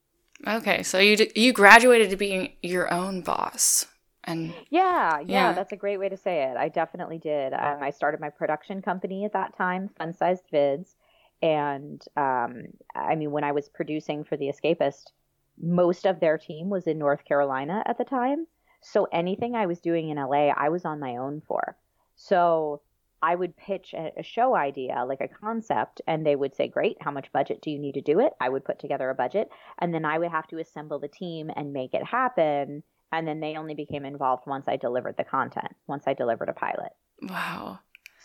Okay. 0.46 0.82
So 0.82 0.98
you 0.98 1.16
d- 1.16 1.32
you 1.34 1.52
graduated 1.52 2.10
to 2.10 2.16
being 2.16 2.52
your 2.62 2.92
own 2.92 3.20
boss, 3.22 3.86
and 4.24 4.52
Yeah, 4.70 5.18
yeah, 5.20 5.24
Yeah. 5.48 5.52
that's 5.52 5.72
a 5.72 5.76
great 5.76 5.98
way 5.98 6.08
to 6.08 6.16
say 6.16 6.44
it. 6.44 6.56
I 6.56 6.68
definitely 6.68 7.18
did. 7.18 7.52
Um, 7.52 7.78
I 7.82 7.90
started 7.90 8.20
my 8.20 8.30
production 8.30 8.82
company 8.82 9.24
at 9.24 9.32
that 9.34 9.54
time, 9.56 9.90
Fun 9.98 10.12
Sized 10.12 10.44
Vids. 10.52 10.94
And 11.42 12.02
um, 12.16 12.62
I 12.94 13.14
mean, 13.16 13.30
when 13.30 13.44
I 13.44 13.52
was 13.52 13.68
producing 13.68 14.24
for 14.24 14.36
The 14.36 14.48
Escapist, 14.50 15.12
most 15.60 16.06
of 16.06 16.18
their 16.20 16.38
team 16.38 16.70
was 16.70 16.86
in 16.86 16.98
North 16.98 17.24
Carolina 17.24 17.82
at 17.86 17.98
the 17.98 18.04
time. 18.04 18.46
So 18.80 19.06
anything 19.12 19.54
I 19.54 19.66
was 19.66 19.78
doing 19.80 20.08
in 20.08 20.16
LA, 20.16 20.48
I 20.48 20.68
was 20.70 20.84
on 20.84 20.98
my 21.00 21.16
own 21.16 21.42
for. 21.46 21.76
So 22.16 22.80
I 23.24 23.34
would 23.34 23.56
pitch 23.56 23.94
a, 23.94 24.12
a 24.18 24.22
show 24.22 24.54
idea, 24.54 25.02
like 25.08 25.22
a 25.22 25.28
concept, 25.28 26.02
and 26.06 26.26
they 26.26 26.36
would 26.36 26.54
say, 26.54 26.68
Great, 26.68 26.98
how 27.00 27.10
much 27.10 27.32
budget 27.32 27.62
do 27.62 27.70
you 27.70 27.78
need 27.78 27.94
to 27.94 28.02
do 28.02 28.20
it? 28.20 28.34
I 28.38 28.50
would 28.50 28.66
put 28.66 28.78
together 28.78 29.08
a 29.08 29.14
budget, 29.14 29.48
and 29.78 29.94
then 29.94 30.04
I 30.04 30.18
would 30.18 30.30
have 30.30 30.46
to 30.48 30.58
assemble 30.58 30.98
the 30.98 31.08
team 31.08 31.50
and 31.56 31.72
make 31.72 31.94
it 31.94 32.04
happen. 32.04 32.82
And 33.12 33.26
then 33.26 33.40
they 33.40 33.56
only 33.56 33.74
became 33.74 34.04
involved 34.04 34.46
once 34.46 34.68
I 34.68 34.76
delivered 34.76 35.16
the 35.16 35.24
content, 35.24 35.72
once 35.86 36.04
I 36.06 36.12
delivered 36.12 36.50
a 36.50 36.52
pilot. 36.52 36.92
wow. 37.22 37.78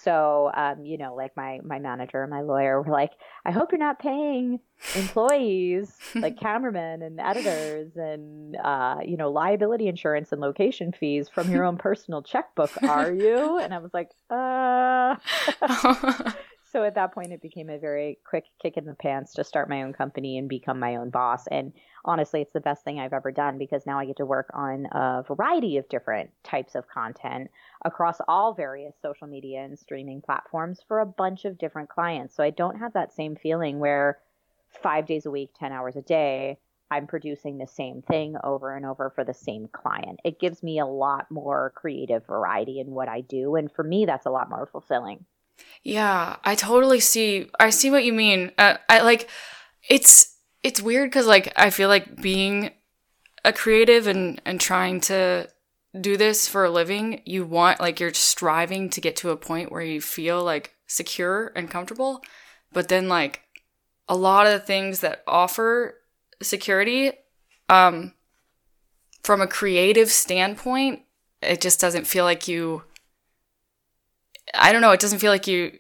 So, 0.03 0.51
um, 0.53 0.85
you 0.85 0.97
know, 0.97 1.13
like 1.15 1.35
my 1.35 1.59
my 1.63 1.79
manager 1.79 2.21
and 2.21 2.29
my 2.29 2.41
lawyer 2.41 2.81
were 2.81 2.91
like, 2.91 3.11
I 3.45 3.51
hope 3.51 3.71
you're 3.71 3.79
not 3.79 3.99
paying 3.99 4.59
employees 4.95 5.93
like 6.15 6.39
cameramen 6.41 7.01
and 7.01 7.19
editors 7.19 7.95
and 7.95 8.55
uh, 8.55 8.97
you 9.05 9.17
know 9.17 9.29
liability 9.29 9.87
insurance 9.87 10.31
and 10.31 10.39
location 10.39 10.91
fees 10.91 11.27
from 11.27 11.51
your 11.51 11.65
own 11.65 11.77
personal 11.89 12.21
checkbook, 12.21 12.71
are 12.83 13.11
you? 13.11 13.57
And 13.59 13.73
I 13.73 13.79
was 13.79 13.93
like, 13.93 14.11
uh. 14.29 15.15
so 16.71 16.83
at 16.83 16.95
that 16.95 17.13
point, 17.13 17.31
it 17.31 17.41
became 17.41 17.69
a 17.69 17.79
very 17.79 18.19
quick 18.23 18.45
kick 18.61 18.77
in 18.77 18.85
the 18.85 18.93
pants 18.93 19.33
to 19.33 19.43
start 19.43 19.69
my 19.69 19.81
own 19.81 19.91
company 19.91 20.37
and 20.37 20.47
become 20.47 20.79
my 20.79 20.97
own 20.97 21.09
boss. 21.09 21.47
And 21.47 21.73
honestly, 22.05 22.41
it's 22.41 22.53
the 22.53 22.59
best 22.59 22.83
thing 22.83 22.99
I've 22.99 23.13
ever 23.13 23.31
done 23.31 23.57
because 23.57 23.85
now 23.87 23.97
I 23.97 24.05
get 24.05 24.17
to 24.17 24.25
work 24.25 24.51
on 24.53 24.87
a 24.91 25.23
variety 25.27 25.77
of 25.77 25.89
different 25.89 26.29
types 26.43 26.75
of 26.75 26.87
content 26.87 27.49
across 27.83 28.17
all 28.27 28.53
various 28.53 28.93
social 29.01 29.27
media 29.27 29.61
and 29.63 29.79
streaming 29.79 30.21
platforms 30.21 30.79
for 30.87 30.99
a 30.99 31.05
bunch 31.05 31.45
of 31.45 31.57
different 31.57 31.89
clients. 31.89 32.35
So 32.35 32.43
I 32.43 32.51
don't 32.51 32.77
have 32.77 32.93
that 32.93 33.13
same 33.13 33.35
feeling 33.35 33.79
where 33.79 34.19
five 34.83 35.07
days 35.07 35.25
a 35.25 35.31
week, 35.31 35.49
10 35.59 35.71
hours 35.71 35.95
a 35.95 36.01
day, 36.01 36.59
I'm 36.91 37.07
producing 37.07 37.57
the 37.57 37.67
same 37.67 38.01
thing 38.03 38.35
over 38.43 38.75
and 38.75 38.85
over 38.85 39.09
for 39.09 39.23
the 39.23 39.33
same 39.33 39.67
client. 39.67 40.19
It 40.23 40.39
gives 40.39 40.61
me 40.61 40.79
a 40.79 40.85
lot 40.85 41.31
more 41.31 41.71
creative 41.75 42.25
variety 42.25 42.79
in 42.79 42.91
what 42.91 43.07
I 43.07 43.21
do. 43.21 43.55
And 43.55 43.71
for 43.71 43.83
me, 43.83 44.05
that's 44.05 44.25
a 44.25 44.31
lot 44.31 44.49
more 44.49 44.67
fulfilling. 44.71 45.25
Yeah, 45.83 46.37
I 46.43 46.55
totally 46.55 46.99
see. 46.99 47.49
I 47.59 47.69
see 47.69 47.89
what 47.89 48.03
you 48.03 48.13
mean. 48.13 48.51
Uh, 48.57 48.77
I 48.87 49.01
like 49.01 49.29
it's 49.89 50.35
it's 50.63 50.81
weird 50.81 51.09
because 51.09 51.25
like 51.27 51.51
I 51.55 51.69
feel 51.69 51.89
like 51.89 52.21
being 52.21 52.71
a 53.45 53.53
creative 53.53 54.07
and 54.07 54.41
and 54.45 54.59
trying 54.59 54.99
to 55.01 55.47
do 55.99 56.17
this 56.17 56.47
for 56.47 56.65
a 56.65 56.69
living, 56.69 57.21
you 57.25 57.45
want 57.45 57.79
like 57.79 57.99
you're 57.99 58.13
striving 58.13 58.89
to 58.91 59.01
get 59.01 59.15
to 59.17 59.31
a 59.31 59.37
point 59.37 59.71
where 59.71 59.81
you 59.81 60.01
feel 60.01 60.43
like 60.43 60.75
secure 60.87 61.51
and 61.55 61.69
comfortable, 61.69 62.21
but 62.71 62.89
then 62.89 63.07
like 63.07 63.41
a 64.07 64.15
lot 64.15 64.45
of 64.45 64.53
the 64.53 64.59
things 64.59 64.99
that 64.99 65.23
offer 65.27 65.95
security 66.41 67.11
um 67.67 68.13
from 69.23 69.41
a 69.41 69.47
creative 69.47 70.09
standpoint, 70.09 71.01
it 71.41 71.61
just 71.61 71.79
doesn't 71.79 72.07
feel 72.07 72.23
like 72.23 72.47
you 72.47 72.83
I 74.53 74.71
don't 74.71 74.81
know, 74.81 74.91
it 74.91 74.99
doesn't 74.99 75.19
feel 75.19 75.31
like 75.31 75.47
you 75.47 75.77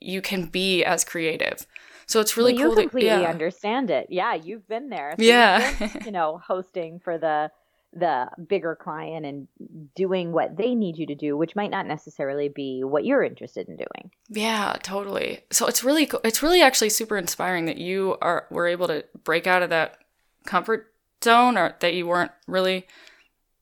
you 0.00 0.22
can 0.22 0.46
be 0.46 0.84
as 0.84 1.04
creative. 1.04 1.66
So 2.06 2.20
it's 2.20 2.36
really 2.36 2.54
well, 2.54 2.68
cool. 2.68 2.70
You 2.70 2.82
completely 2.82 3.10
to, 3.10 3.22
yeah. 3.22 3.30
understand 3.30 3.90
it. 3.90 4.06
Yeah, 4.10 4.34
you've 4.34 4.68
been 4.68 4.90
there. 4.90 5.14
So 5.18 5.24
yeah, 5.24 5.90
you 6.04 6.12
know, 6.12 6.40
hosting 6.46 7.00
for 7.00 7.18
the 7.18 7.50
the 7.92 8.28
bigger 8.48 8.76
client 8.76 9.24
and 9.24 9.48
doing 9.94 10.30
what 10.30 10.56
they 10.56 10.74
need 10.74 10.98
you 10.98 11.06
to 11.06 11.14
do, 11.14 11.36
which 11.36 11.56
might 11.56 11.70
not 11.70 11.86
necessarily 11.86 12.48
be 12.48 12.84
what 12.84 13.04
you're 13.04 13.22
interested 13.22 13.68
in 13.68 13.76
doing. 13.76 14.10
Yeah, 14.28 14.76
totally. 14.82 15.40
So 15.50 15.66
it's 15.66 15.82
really 15.82 16.08
it's 16.22 16.42
really 16.42 16.62
actually 16.62 16.90
super 16.90 17.16
inspiring 17.16 17.64
that 17.66 17.78
you 17.78 18.16
are 18.20 18.46
were 18.50 18.66
able 18.66 18.86
to 18.88 19.04
break 19.24 19.46
out 19.46 19.62
of 19.62 19.70
that 19.70 19.98
comfort 20.44 20.92
zone 21.24 21.56
or 21.56 21.74
that 21.80 21.94
you 21.94 22.06
weren't 22.06 22.32
really 22.46 22.86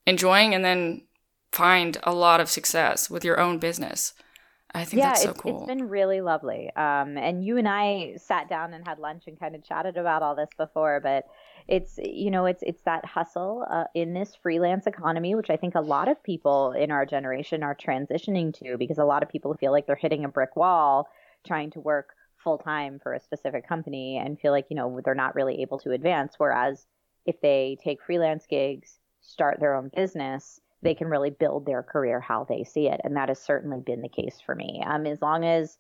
enjoying 0.06 0.54
and 0.54 0.64
then 0.64 1.02
find 1.52 1.98
a 2.02 2.12
lot 2.12 2.40
of 2.40 2.50
success 2.50 3.08
with 3.08 3.24
your 3.24 3.40
own 3.40 3.58
business. 3.58 4.12
I 4.74 4.84
think 4.84 4.98
yeah, 4.98 5.10
that's 5.10 5.22
so 5.22 5.30
it's, 5.30 5.40
cool. 5.40 5.56
it's 5.56 5.66
been 5.66 5.88
really 5.88 6.20
lovely. 6.20 6.68
Um, 6.74 7.16
and 7.16 7.44
you 7.44 7.58
and 7.58 7.68
I 7.68 8.14
sat 8.16 8.48
down 8.48 8.74
and 8.74 8.86
had 8.86 8.98
lunch 8.98 9.24
and 9.28 9.38
kind 9.38 9.54
of 9.54 9.62
chatted 9.62 9.96
about 9.96 10.22
all 10.22 10.34
this 10.34 10.48
before, 10.56 11.00
but 11.00 11.26
it's 11.68 11.98
you 12.02 12.30
know 12.30 12.46
it's 12.46 12.62
it's 12.62 12.82
that 12.82 13.04
hustle 13.04 13.64
uh, 13.70 13.84
in 13.94 14.14
this 14.14 14.34
freelance 14.42 14.86
economy, 14.86 15.36
which 15.36 15.48
I 15.48 15.56
think 15.56 15.76
a 15.76 15.80
lot 15.80 16.08
of 16.08 16.22
people 16.24 16.72
in 16.72 16.90
our 16.90 17.06
generation 17.06 17.62
are 17.62 17.76
transitioning 17.76 18.52
to 18.58 18.76
because 18.76 18.98
a 18.98 19.04
lot 19.04 19.22
of 19.22 19.28
people 19.28 19.54
feel 19.54 19.70
like 19.70 19.86
they're 19.86 19.94
hitting 19.94 20.24
a 20.24 20.28
brick 20.28 20.56
wall 20.56 21.08
trying 21.46 21.70
to 21.70 21.80
work 21.80 22.08
full 22.42 22.58
time 22.58 22.98
for 23.00 23.14
a 23.14 23.20
specific 23.20 23.66
company 23.68 24.18
and 24.18 24.40
feel 24.40 24.52
like 24.52 24.66
you 24.70 24.76
know 24.76 25.00
they're 25.04 25.14
not 25.14 25.36
really 25.36 25.62
able 25.62 25.78
to 25.78 25.92
advance. 25.92 26.34
Whereas 26.36 26.84
if 27.26 27.40
they 27.40 27.78
take 27.82 28.02
freelance 28.02 28.44
gigs, 28.46 28.98
start 29.20 29.60
their 29.60 29.76
own 29.76 29.90
business 29.94 30.60
they 30.84 30.94
can 30.94 31.08
really 31.08 31.30
build 31.30 31.66
their 31.66 31.82
career 31.82 32.20
how 32.20 32.44
they 32.44 32.62
see 32.62 32.88
it. 32.88 33.00
And 33.02 33.16
that 33.16 33.30
has 33.30 33.40
certainly 33.40 33.80
been 33.80 34.02
the 34.02 34.08
case 34.08 34.38
for 34.44 34.54
me. 34.54 34.84
Um, 34.86 35.06
as 35.06 35.20
long 35.20 35.44
as 35.44 35.78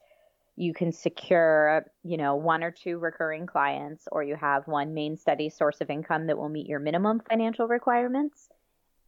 you 0.56 0.72
can 0.72 0.92
secure, 0.92 1.84
you 2.02 2.16
know, 2.16 2.36
one 2.36 2.64
or 2.64 2.70
two 2.70 2.98
recurring 2.98 3.46
clients, 3.46 4.08
or 4.10 4.22
you 4.22 4.34
have 4.34 4.66
one 4.66 4.94
main 4.94 5.16
steady 5.16 5.50
source 5.50 5.80
of 5.80 5.90
income 5.90 6.26
that 6.26 6.38
will 6.38 6.48
meet 6.48 6.66
your 6.66 6.80
minimum 6.80 7.20
financial 7.28 7.68
requirements, 7.68 8.48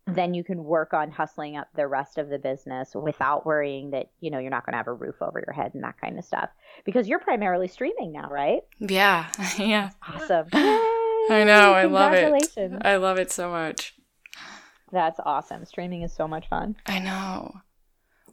then 0.06 0.34
you 0.34 0.44
can 0.44 0.62
work 0.62 0.92
on 0.92 1.10
hustling 1.10 1.56
up 1.56 1.68
the 1.74 1.86
rest 1.86 2.18
of 2.18 2.28
the 2.28 2.38
business 2.38 2.94
without 2.94 3.46
worrying 3.46 3.90
that, 3.90 4.10
you 4.20 4.30
know, 4.30 4.38
you're 4.38 4.50
not 4.50 4.66
going 4.66 4.74
to 4.74 4.76
have 4.76 4.86
a 4.86 4.92
roof 4.92 5.16
over 5.20 5.42
your 5.44 5.52
head 5.52 5.72
and 5.74 5.82
that 5.82 6.00
kind 6.00 6.18
of 6.18 6.24
stuff. 6.24 6.50
Because 6.84 7.08
you're 7.08 7.18
primarily 7.18 7.68
streaming 7.68 8.12
now, 8.12 8.28
right? 8.28 8.60
Yeah. 8.78 9.26
Yeah. 9.58 9.90
Awesome. 10.06 10.46
I 10.52 11.42
know. 11.44 11.72
I 11.72 11.86
love 11.86 12.12
it. 12.12 12.78
I 12.82 12.96
love 12.96 13.18
it 13.18 13.32
so 13.32 13.50
much. 13.50 13.95
That's 14.92 15.20
awesome. 15.24 15.64
Streaming 15.64 16.02
is 16.02 16.12
so 16.12 16.28
much 16.28 16.48
fun. 16.48 16.76
I 16.86 16.98
know. 16.98 17.60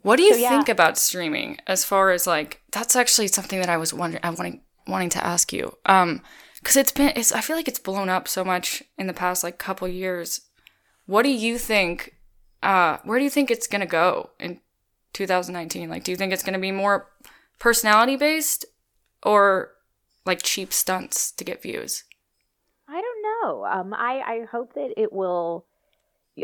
What 0.04 0.18
do 0.18 0.24
you 0.24 0.34
so, 0.34 0.40
yeah. 0.40 0.50
think 0.50 0.70
about 0.70 0.98
streaming 0.98 1.58
as 1.66 1.86
far 1.86 2.12
as 2.12 2.28
like 2.28 2.62
that's 2.72 2.96
actually 2.96 3.28
something 3.30 3.60
that 3.60 3.70
I 3.70 3.78
was 3.78 3.94
wondering 3.94 4.24
I 4.24 4.30
wanting 4.30 4.62
wanting 4.86 5.10
to 5.12 5.26
ask 5.26 5.52
you. 5.54 5.78
Um 5.86 6.22
cuz 6.64 6.76
it's 6.76 6.92
been 6.92 7.14
it's 7.16 7.32
I 7.32 7.42
feel 7.42 7.56
like 7.56 7.70
it's 7.70 7.80
blown 7.80 8.10
up 8.10 8.28
so 8.28 8.44
much 8.44 8.84
in 8.98 9.08
the 9.08 9.14
past 9.14 9.44
like 9.44 9.58
couple 9.58 9.88
years. 9.88 10.42
What 11.06 11.24
do 11.24 11.30
you 11.30 11.58
think 11.58 12.18
uh 12.62 12.98
where 13.06 13.18
do 13.18 13.24
you 13.24 13.30
think 13.30 13.50
it's 13.50 13.68
going 13.68 13.82
to 13.82 13.88
go 13.88 14.32
in 14.40 14.60
2019? 15.14 15.90
Like 15.90 16.04
do 16.04 16.12
you 16.12 16.18
think 16.18 16.34
it's 16.34 16.44
going 16.44 16.54
to 16.54 16.60
be 16.60 16.72
more 16.72 17.10
personality 17.60 18.18
based 18.18 18.66
or 19.24 19.72
like 20.26 20.44
cheap 20.44 20.74
stunts 20.74 21.32
to 21.32 21.46
get 21.46 21.62
views? 21.62 22.04
I 22.90 23.02
don't 23.02 23.22
know. 23.24 23.66
Um 23.66 23.94
I 23.94 24.20
I 24.20 24.46
hope 24.52 24.74
that 24.74 24.94
it 24.98 25.14
will 25.14 25.66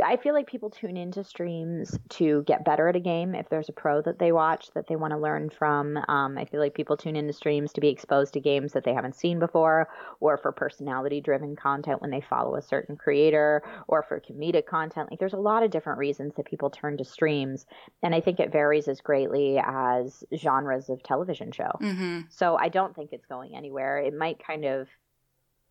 I 0.04 0.18
feel 0.18 0.36
like 0.36 0.46
people 0.46 0.70
tune 0.70 0.98
into 0.98 1.24
streams 1.24 1.98
to 2.10 2.44
get 2.44 2.64
better 2.64 2.88
at 2.88 2.96
a 2.96 3.00
game. 3.00 3.34
If 3.34 3.50
there's 3.50 3.70
a 3.70 3.74
pro 3.74 4.04
that 4.04 4.20
they 4.20 4.32
watch 4.32 4.70
that 4.76 4.88
they 4.88 4.96
want 4.96 5.12
to 5.12 5.18
learn 5.18 5.50
from, 5.50 5.98
um, 6.08 6.38
I 6.38 6.46
feel 6.46 6.60
like 6.60 6.76
people 6.76 6.96
tune 6.96 7.16
into 7.16 7.34
streams 7.34 7.74
to 7.74 7.82
be 7.82 7.88
exposed 7.88 8.34
to 8.34 8.40
games 8.40 8.74
that 8.74 8.84
they 8.84 8.94
haven't 8.94 9.16
seen 9.16 9.40
before, 9.40 9.90
or 10.20 10.38
for 10.38 10.52
personality 10.52 11.22
driven 11.22 11.56
content 11.56 12.02
when 12.02 12.12
they 12.12 12.22
follow 12.22 12.56
a 12.56 12.62
certain 12.62 12.98
creator, 12.98 13.64
or 13.88 14.04
for 14.04 14.22
comedic 14.22 14.68
content. 14.68 15.10
Like 15.10 15.20
there's 15.20 15.34
a 15.34 15.38
lot 15.38 15.64
of 15.64 15.72
different 15.72 15.98
reasons 15.98 16.36
that 16.36 16.46
people 16.46 16.70
turn 16.70 16.98
to 16.98 17.04
streams, 17.04 17.66
and 18.04 18.14
I 18.14 18.22
think 18.22 18.40
it 18.40 18.52
varies 18.52 18.88
as 18.88 19.02
greatly 19.02 19.58
as 19.58 20.24
genres 20.36 20.90
of 20.90 21.02
television 21.02 21.52
show. 21.52 21.72
Mm-hmm. 21.82 22.22
So 22.30 22.58
I 22.58 22.70
don't 22.70 22.96
think 22.96 23.10
it's 23.12 23.26
going 23.26 23.56
anywhere. 23.56 23.98
It 23.98 24.14
might 24.14 24.38
kind 24.46 24.66
of 24.66 24.88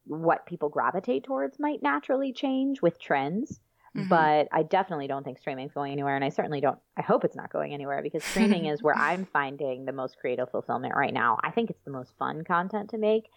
what 0.07 0.47
people 0.47 0.71
gravitate 0.71 1.23
towards 1.23 1.61
might 1.61 1.83
naturally 1.83 2.33
change 2.33 2.83
with 2.83 2.99
trends 2.99 3.61
Mm-hmm. 3.97 4.09
But 4.09 4.49
I 4.53 4.63
definitely 4.63 5.07
don't 5.07 5.25
think 5.25 5.39
streaming 5.39 5.67
is 5.67 5.73
going 5.73 5.93
anywhere. 5.93 6.15
And 6.15 6.25
I 6.25 6.29
certainly 6.29 6.61
don't, 6.61 6.79
I 6.97 7.03
hope 7.03 7.25
it's 7.25 7.37
not 7.37 7.53
going 7.53 7.73
anywhere 7.73 8.03
because 8.03 8.23
streaming 8.23 8.67
is 8.67 8.83
where 8.83 8.97
I'm 8.97 9.25
finding 9.33 9.85
the 9.85 9.93
most 9.93 10.19
creative 10.19 10.51
fulfillment 10.51 10.95
right 10.97 11.13
now. 11.13 11.39
I 11.43 11.51
think 11.51 11.71
it's 11.71 11.83
the 11.85 11.91
most 11.91 12.13
fun 12.19 12.45
content 12.45 12.91
to 12.91 12.99
make. 12.99 13.31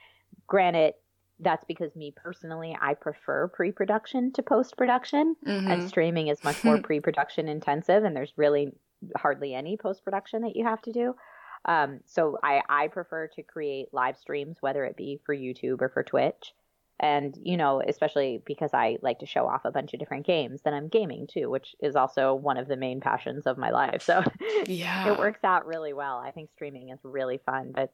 Granted, 0.47 0.93
that's 1.39 1.63
because 1.65 1.95
me 1.95 2.13
personally, 2.15 2.77
I 2.79 2.93
prefer 2.93 3.47
pre 3.47 3.71
production 3.71 4.31
to 4.33 4.43
post 4.43 4.77
production. 4.77 5.35
Mm-hmm. 5.45 5.71
And 5.71 5.89
streaming 5.89 6.27
is 6.27 6.43
much 6.43 6.63
more 6.63 6.77
pre 6.83 6.99
production 6.99 7.47
intensive, 7.47 8.03
and 8.03 8.15
there's 8.15 8.33
really 8.35 8.73
hardly 9.17 9.55
any 9.55 9.77
post 9.77 10.03
production 10.03 10.43
that 10.43 10.55
you 10.55 10.65
have 10.65 10.81
to 10.83 10.91
do. 10.91 11.15
Um, 11.65 12.01
so 12.05 12.37
I, 12.43 12.61
I 12.69 12.87
prefer 12.87 13.27
to 13.35 13.43
create 13.43 13.87
live 13.91 14.17
streams, 14.17 14.57
whether 14.61 14.83
it 14.83 14.97
be 14.97 15.19
for 15.25 15.35
YouTube 15.35 15.81
or 15.81 15.89
for 15.89 16.03
Twitch 16.03 16.53
and 17.01 17.37
you 17.41 17.57
know 17.57 17.81
especially 17.85 18.41
because 18.45 18.69
i 18.73 18.97
like 19.01 19.19
to 19.19 19.25
show 19.25 19.47
off 19.47 19.65
a 19.65 19.71
bunch 19.71 19.93
of 19.93 19.99
different 19.99 20.25
games 20.25 20.61
then 20.63 20.73
i'm 20.73 20.87
gaming 20.87 21.27
too 21.27 21.49
which 21.49 21.75
is 21.81 21.95
also 21.95 22.33
one 22.33 22.57
of 22.57 22.67
the 22.67 22.77
main 22.77 23.01
passions 23.01 23.45
of 23.45 23.57
my 23.57 23.71
life. 23.71 24.03
So 24.11 24.23
yeah. 24.65 25.11
it 25.11 25.17
works 25.17 25.43
out 25.43 25.65
really 25.65 25.93
well. 25.93 26.17
I 26.17 26.31
think 26.31 26.49
streaming 26.51 26.89
is 26.89 26.99
really 27.03 27.39
fun 27.45 27.71
but 27.73 27.91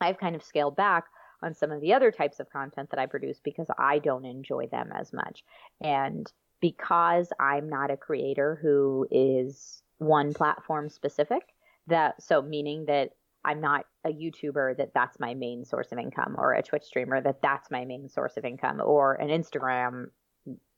i've 0.00 0.18
kind 0.18 0.34
of 0.34 0.42
scaled 0.42 0.76
back 0.76 1.04
on 1.42 1.54
some 1.54 1.70
of 1.70 1.80
the 1.80 1.92
other 1.94 2.10
types 2.10 2.40
of 2.40 2.50
content 2.50 2.90
that 2.90 3.00
i 3.00 3.06
produce 3.06 3.40
because 3.42 3.66
i 3.78 3.98
don't 3.98 4.24
enjoy 4.24 4.66
them 4.66 4.90
as 4.94 5.12
much. 5.12 5.44
And 5.80 6.30
because 6.60 7.32
i'm 7.38 7.68
not 7.68 7.90
a 7.90 7.96
creator 7.96 8.58
who 8.62 9.06
is 9.10 9.82
one 9.98 10.32
platform 10.32 10.88
specific 10.88 11.42
that 11.88 12.22
so 12.22 12.40
meaning 12.40 12.86
that 12.86 13.10
I'm 13.44 13.60
not 13.60 13.86
a 14.04 14.10
YouTuber 14.10 14.76
that 14.76 14.92
that's 14.94 15.18
my 15.18 15.34
main 15.34 15.64
source 15.64 15.92
of 15.92 15.98
income 15.98 16.36
or 16.38 16.52
a 16.52 16.62
Twitch 16.62 16.84
streamer 16.84 17.20
that 17.20 17.42
that's 17.42 17.70
my 17.70 17.84
main 17.84 18.08
source 18.08 18.36
of 18.36 18.44
income 18.44 18.80
or 18.84 19.14
an 19.14 19.28
Instagram 19.28 20.06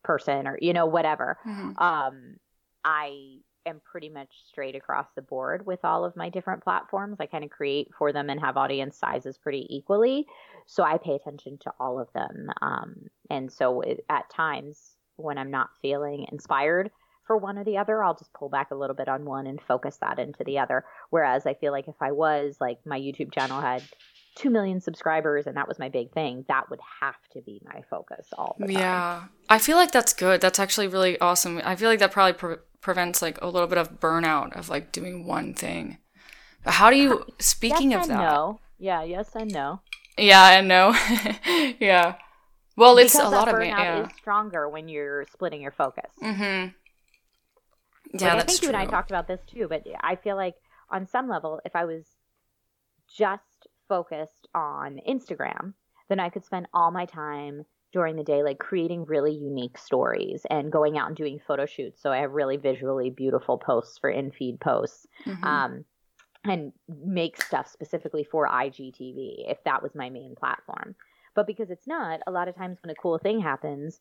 person 0.02 0.47
or 0.47 0.59
you 0.61 0.73
know 0.73 0.87
whatever. 0.87 1.38
Mm-hmm. 1.47 1.78
Um, 1.78 2.37
I 2.85 3.38
am 3.64 3.81
pretty 3.85 4.09
much 4.09 4.31
straight 4.49 4.75
across 4.75 5.07
the 5.14 5.23
board 5.23 5.64
with 5.66 5.85
all 5.85 6.04
of 6.04 6.16
my 6.16 6.28
different 6.28 6.64
platforms. 6.64 7.19
I 7.21 7.26
kind 7.26 7.45
of 7.45 7.50
create 7.50 7.88
for 7.97 8.12
them 8.12 8.28
and 8.28 8.40
have 8.40 8.57
audience 8.57 8.99
sizes 8.99 9.38
pretty 9.38 9.66
equally, 9.71 10.26
so 10.66 10.83
I 10.83 10.99
pay 10.99 11.14
attention 11.14 11.59
to 11.59 11.73
all 11.78 12.00
of 12.00 12.09
them. 12.12 12.49
Um, 12.61 12.95
and 13.31 13.52
so 13.52 13.81
it, 13.83 14.04
at 14.09 14.31
times 14.31 14.97
when 15.16 15.38
I'm 15.38 15.50
not 15.50 15.71
feeling 15.81 16.26
inspired 16.33 16.90
for 17.26 17.36
one 17.36 17.58
or 17.58 17.64
the 17.64 17.78
other, 17.78 18.02
I'll 18.02 18.16
just 18.16 18.32
pull 18.32 18.48
back 18.48 18.70
a 18.70 18.74
little 18.74 18.96
bit 18.96 19.08
on 19.08 19.24
one 19.24 19.46
and 19.46 19.60
focus 19.60 19.96
that 20.00 20.18
into 20.18 20.44
the 20.44 20.58
other. 20.58 20.84
Whereas 21.10 21.46
I 21.46 21.54
feel 21.54 21.72
like 21.72 21.88
if 21.88 22.00
I 22.00 22.12
was 22.12 22.56
like 22.60 22.78
my 22.84 22.98
YouTube 22.98 23.32
channel 23.32 23.60
had 23.60 23.82
2 24.36 24.50
million 24.50 24.80
subscribers 24.80 25.46
and 25.46 25.56
that 25.56 25.68
was 25.68 25.78
my 25.78 25.88
big 25.88 26.12
thing, 26.12 26.44
that 26.48 26.70
would 26.70 26.80
have 27.00 27.14
to 27.32 27.42
be 27.42 27.60
my 27.64 27.82
focus 27.90 28.26
all 28.36 28.56
the 28.58 28.66
time. 28.66 28.76
Yeah. 28.76 29.22
I 29.48 29.58
feel 29.58 29.76
like 29.76 29.92
that's 29.92 30.12
good. 30.12 30.40
That's 30.40 30.58
actually 30.58 30.88
really 30.88 31.18
awesome. 31.20 31.60
I 31.64 31.76
feel 31.76 31.88
like 31.90 31.98
that 32.00 32.12
probably 32.12 32.32
pre- 32.32 32.56
prevents 32.80 33.22
like 33.22 33.40
a 33.40 33.46
little 33.46 33.68
bit 33.68 33.78
of 33.78 34.00
burnout 34.00 34.56
of 34.56 34.68
like 34.68 34.90
doing 34.92 35.26
one 35.26 35.54
thing. 35.54 35.98
But 36.64 36.74
how 36.74 36.90
do 36.90 36.96
you 36.96 37.24
speaking 37.38 37.90
yes 37.90 38.04
of 38.04 38.08
that? 38.08 38.18
no. 38.18 38.60
Yeah, 38.78 39.02
yes 39.04 39.30
and 39.34 39.52
no. 39.52 39.80
Yeah, 40.18 40.58
and 40.58 40.68
no. 40.68 40.94
yeah. 41.78 42.16
Well, 42.76 42.96
it's 42.98 43.12
because 43.14 43.32
a 43.32 43.34
lot 43.36 43.48
of 43.48 43.60
it. 43.60 43.66
Yeah. 43.66 44.06
is 44.06 44.12
stronger 44.16 44.68
when 44.68 44.88
you're 44.88 45.26
splitting 45.32 45.60
your 45.60 45.72
focus. 45.72 46.10
Mhm. 46.22 46.74
Yeah, 48.12 48.35
Like, 48.35 48.42
I 48.42 48.47
think 48.47 48.59
true. 48.61 48.69
you 48.69 48.75
and 48.75 48.83
I 48.83 48.87
talked 48.87 49.11
about 49.11 49.26
this 49.28 49.40
too, 49.47 49.66
but 49.69 49.85
I 50.00 50.16
feel 50.16 50.37
like 50.37 50.54
on 50.90 51.07
some 51.07 51.28
level, 51.28 51.61
if 51.64 51.75
I 51.75 51.85
was 51.85 52.04
just 53.09 53.66
focused 53.88 54.49
on 54.54 55.00
Instagram, 55.09 55.75
then 56.09 56.21
I 56.21 56.28
could 56.28 56.45
spend 56.45 56.66
all 56.73 56.90
my 56.90 57.07
time 57.07 57.64
during 57.92 58.16
the 58.16 58.25
day 58.25 58.42
like 58.42 58.59
creating 58.59 59.04
really 59.04 59.33
unique 59.35 59.76
stories 59.76 60.47
and 60.50 60.73
going 60.73 60.97
out 60.97 61.09
and 61.09 61.16
doing 61.16 61.38
photo 61.47 61.66
shoots. 61.66 62.00
So 62.02 62.11
I 62.11 62.19
have 62.19 62.33
really 62.33 62.57
visually 62.57 63.11
beautiful 63.11 63.59
posts 63.59 63.99
for 63.99 64.09
in 64.11 64.31
feed 64.31 64.61
posts. 64.61 65.07
Mhm. 65.26 65.45
Um, 65.45 65.85
and 66.45 66.73
make 66.88 67.40
stuff 67.40 67.69
specifically 67.69 68.25
for 68.25 68.49
IGTV 68.49 69.45
if 69.49 69.62
that 69.64 69.81
was 69.83 69.95
my 69.95 70.11
main 70.11 70.35
platform. 70.35 70.97
But 71.35 71.47
because 71.47 71.71
it's 71.71 71.87
not, 71.87 72.21
a 72.26 72.33
lot 72.33 72.49
of 72.49 72.57
times 72.57 72.78
when 72.83 72.90
a 72.90 72.97
cool 72.97 73.16
thing 73.19 73.40
happens, 73.40 74.00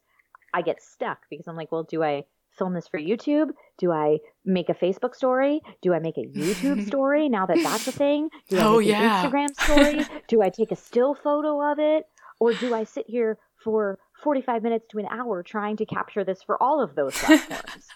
I 0.54 0.64
get 0.64 0.82
stuck 0.82 1.20
because 1.30 1.48
I'm 1.48 1.56
like, 1.56 1.72
well, 1.72 1.84
do 1.84 2.02
I 2.04 2.24
film 2.58 2.74
this 2.74 2.88
for 2.88 3.00
YouTube? 3.00 3.50
Do 3.78 3.92
I 3.92 4.18
make 4.46 4.70
a 4.70 4.74
Facebook 4.74 5.16
story? 5.16 5.62
Do 5.82 5.94
I 5.94 6.00
make 6.00 6.18
a 6.18 6.26
YouTube 6.26 6.86
story 6.88 7.30
now 7.30 7.46
that 7.46 7.58
that's 7.64 7.88
a 7.88 7.92
thing? 7.92 8.30
Do 8.50 8.58
I 8.58 8.64
Oh, 8.64 8.80
make 8.80 8.90
an 8.90 9.02
yeah. 9.02 9.24
Instagram 9.26 9.48
story? 9.62 10.06
do 10.28 10.42
I 10.42 10.50
take 10.50 10.72
a 10.72 10.76
still 10.76 11.16
photo 11.16 11.72
of 11.72 11.80
it? 11.80 12.06
Or 12.40 12.54
do 12.54 12.74
I 12.74 12.84
sit 12.86 13.06
here 13.08 13.38
for 13.64 14.00
45 14.24 14.64
minutes 14.64 14.86
to 14.92 14.98
an 15.00 15.06
hour 15.12 15.44
trying 15.44 15.78
to 15.78 15.86
capture 15.86 16.24
this 16.24 16.42
for 16.44 16.62
all 16.62 16.82
of 16.84 16.96
those 16.96 17.16
platforms? 17.18 17.88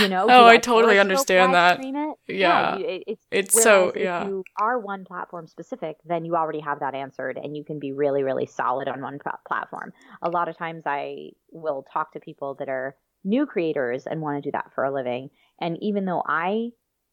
You 0.00 0.08
know? 0.08 0.24
Oh, 0.28 0.40
Do 0.42 0.44
I 0.46 0.56
totally 0.58 0.98
understand 0.98 1.54
that. 1.54 1.78
it? 1.80 2.16
Yeah. 2.26 2.76
you- 2.76 2.84
it- 2.86 3.02
it's 3.06 3.26
It's 3.30 3.62
so 3.62 3.92
yeah. 3.94 4.22
If 4.22 4.28
you 4.28 4.44
are 4.60 4.78
one 4.80 5.04
platform 5.04 5.46
specific, 5.46 5.96
then 6.04 6.24
you 6.24 6.34
already 6.34 6.58
have 6.60 6.80
that 6.80 6.94
answered, 6.96 7.38
and 7.42 7.56
you 7.56 7.64
can 7.64 7.78
be 7.78 7.92
really, 7.92 8.24
really 8.24 8.46
solid 8.46 8.88
on 8.88 9.00
one 9.00 9.18
pla- 9.20 9.38
platform. 9.46 9.92
A 10.22 10.28
lot 10.30 10.48
of 10.48 10.56
times, 10.58 10.82
I 10.84 11.30
will 11.52 11.84
talk 11.92 12.12
to 12.14 12.20
people 12.20 12.56
that 12.58 12.68
are 12.68 12.96
new 13.28 13.46
creators 13.46 14.06
and 14.06 14.20
want 14.20 14.42
to 14.42 14.48
do 14.48 14.52
that 14.52 14.72
for 14.74 14.84
a 14.84 14.92
living. 14.92 15.30
And 15.60 15.76
even 15.80 16.04
though 16.04 16.22
I 16.26 16.70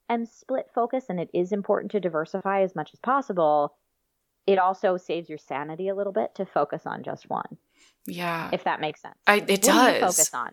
am 0.10 0.26
split 0.26 0.68
focus, 0.74 1.06
and 1.10 1.20
it 1.20 1.30
is 1.34 1.52
important 1.52 1.92
to 1.92 2.00
diversify 2.00 2.62
as 2.62 2.76
much 2.76 2.92
as 2.94 3.00
possible, 3.00 3.76
it 4.48 4.60
also 4.60 4.98
saves 4.98 5.28
your 5.30 5.40
sanity 5.40 5.88
a 5.90 5.96
little 5.96 6.14
bit 6.14 6.36
to 6.36 6.46
focus 6.46 6.84
on 6.86 7.04
just 7.04 7.30
one, 7.30 7.58
Yeah. 8.06 8.50
if 8.54 8.64
that 8.66 8.80
makes 8.80 9.02
sense. 9.02 9.16
I, 9.26 9.38
it 9.38 9.42
what 9.42 9.48
do 9.48 9.54
you 9.54 9.60
does. 9.62 10.00
focus 10.00 10.34
on? 10.34 10.52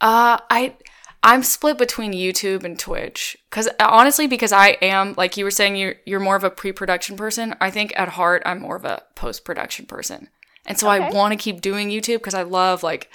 Uh, 0.00 0.38
I 0.50 0.76
I'm 1.22 1.44
split 1.44 1.78
between 1.78 2.12
YouTube 2.12 2.64
and 2.64 2.76
Twitch 2.78 3.36
because 3.48 3.68
honestly, 3.78 4.26
because 4.26 4.52
I 4.52 4.70
am 4.82 5.14
like 5.16 5.36
you 5.36 5.44
were 5.44 5.50
saying, 5.52 5.76
you're 5.76 5.94
you're 6.04 6.20
more 6.20 6.34
of 6.34 6.42
a 6.44 6.50
pre-production 6.50 7.16
person. 7.16 7.54
I 7.60 7.70
think 7.70 7.92
at 7.96 8.08
heart, 8.10 8.42
I'm 8.44 8.60
more 8.60 8.74
of 8.76 8.84
a 8.84 9.02
post-production 9.14 9.86
person, 9.86 10.28
and 10.66 10.76
so 10.78 10.88
I 10.88 11.10
want 11.10 11.32
to 11.32 11.36
keep 11.36 11.60
doing 11.60 11.88
YouTube 11.90 12.18
because 12.18 12.34
I 12.34 12.42
love 12.42 12.82
like 12.82 13.10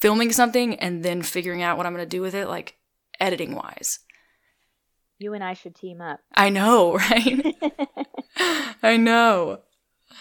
filming 0.00 0.32
something 0.32 0.74
and 0.76 1.02
then 1.02 1.22
figuring 1.22 1.62
out 1.62 1.76
what 1.76 1.86
I'm 1.86 1.92
gonna 1.92 2.06
do 2.06 2.20
with 2.20 2.34
it, 2.34 2.48
like 2.48 2.76
editing 3.20 3.54
wise. 3.54 4.00
You 5.18 5.32
and 5.34 5.44
I 5.44 5.54
should 5.54 5.74
team 5.74 6.00
up. 6.00 6.20
I 6.34 6.50
know, 6.50 6.94
right? 7.10 7.56
I 8.82 8.96
know. 8.96 9.60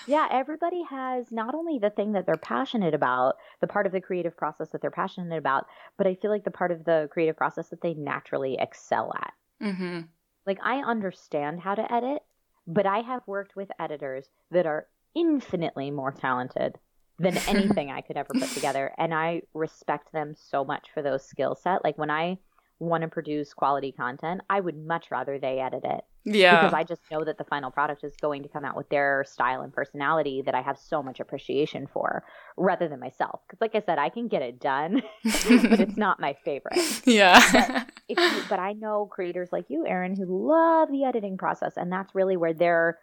Yeah, 0.07 0.27
everybody 0.31 0.83
has 0.89 1.31
not 1.31 1.55
only 1.55 1.79
the 1.79 1.89
thing 1.89 2.13
that 2.13 2.25
they're 2.25 2.35
passionate 2.35 2.93
about, 2.93 3.35
the 3.61 3.67
part 3.67 3.85
of 3.85 3.91
the 3.91 4.01
creative 4.01 4.35
process 4.35 4.69
that 4.69 4.81
they're 4.81 4.91
passionate 4.91 5.37
about, 5.37 5.65
but 5.97 6.07
I 6.07 6.15
feel 6.15 6.31
like 6.31 6.43
the 6.43 6.51
part 6.51 6.71
of 6.71 6.85
the 6.85 7.09
creative 7.11 7.37
process 7.37 7.69
that 7.69 7.81
they 7.81 7.93
naturally 7.93 8.57
excel 8.59 9.13
at. 9.15 9.33
Mm-hmm. 9.61 10.01
Like, 10.45 10.59
I 10.63 10.77
understand 10.79 11.61
how 11.61 11.75
to 11.75 11.93
edit, 11.93 12.23
but 12.67 12.85
I 12.85 12.99
have 12.99 13.21
worked 13.27 13.55
with 13.55 13.69
editors 13.79 14.29
that 14.51 14.65
are 14.65 14.87
infinitely 15.15 15.91
more 15.91 16.11
talented 16.11 16.77
than 17.19 17.37
anything 17.47 17.91
I 17.91 18.01
could 18.01 18.17
ever 18.17 18.33
put 18.33 18.49
together. 18.49 18.91
And 18.97 19.13
I 19.13 19.43
respect 19.53 20.11
them 20.11 20.33
so 20.35 20.65
much 20.65 20.87
for 20.93 21.01
those 21.01 21.25
skill 21.25 21.55
set. 21.55 21.83
Like, 21.83 21.97
when 21.97 22.09
I 22.09 22.37
want 22.79 23.03
to 23.03 23.07
produce 23.07 23.53
quality 23.53 23.91
content, 23.93 24.41
I 24.49 24.59
would 24.59 24.75
much 24.75 25.09
rather 25.09 25.39
they 25.39 25.59
edit 25.59 25.83
it 25.85 26.03
Yeah. 26.25 26.57
because 26.57 26.73
I 26.73 26.83
just 26.83 27.01
know 27.09 27.23
that 27.23 27.37
the 27.37 27.45
final 27.45 27.71
product 27.71 28.03
is 28.03 28.13
going 28.17 28.43
to 28.43 28.49
come 28.49 28.65
out 28.65 28.75
with 28.75 28.89
their 28.89 29.23
style 29.25 29.61
and 29.61 29.71
personality 29.71 30.41
that 30.45 30.55
I 30.55 30.61
have 30.61 30.77
so 30.77 31.01
much 31.01 31.21
appreciation 31.21 31.87
for 31.87 32.25
rather 32.57 32.89
than 32.89 32.99
myself. 32.99 33.39
Because, 33.47 33.61
like 33.61 33.75
I 33.75 33.85
said, 33.85 33.99
I 33.99 34.09
can 34.09 34.27
get 34.27 34.41
it 34.41 34.59
done, 34.59 35.01
but 35.23 35.79
it's 35.79 35.95
not 35.95 36.19
my 36.19 36.35
favorite. 36.43 36.77
yeah. 37.05 37.85
If 38.09 38.17
you, 38.17 38.43
but 38.49 38.59
I 38.59 38.73
know 38.73 39.05
creators 39.05 39.53
like 39.53 39.69
you, 39.69 39.85
Erin, 39.87 40.17
who 40.17 40.49
love 40.49 40.89
the 40.91 41.05
editing 41.05 41.37
process, 41.37 41.77
and 41.77 41.89
that's 41.89 42.13
really 42.13 42.35
where 42.35 42.53
their 42.53 42.99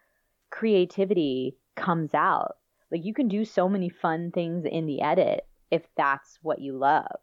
creativity 0.50 1.56
comes 1.76 2.12
out. 2.12 2.56
Like, 2.90 3.04
you 3.04 3.14
can 3.14 3.28
do 3.28 3.44
so 3.44 3.68
many 3.68 3.88
fun 3.88 4.30
things 4.32 4.64
in 4.70 4.86
the 4.86 5.00
edit 5.02 5.46
if 5.70 5.82
that's 5.96 6.38
what 6.42 6.60
you 6.60 6.76
love. 6.76 7.16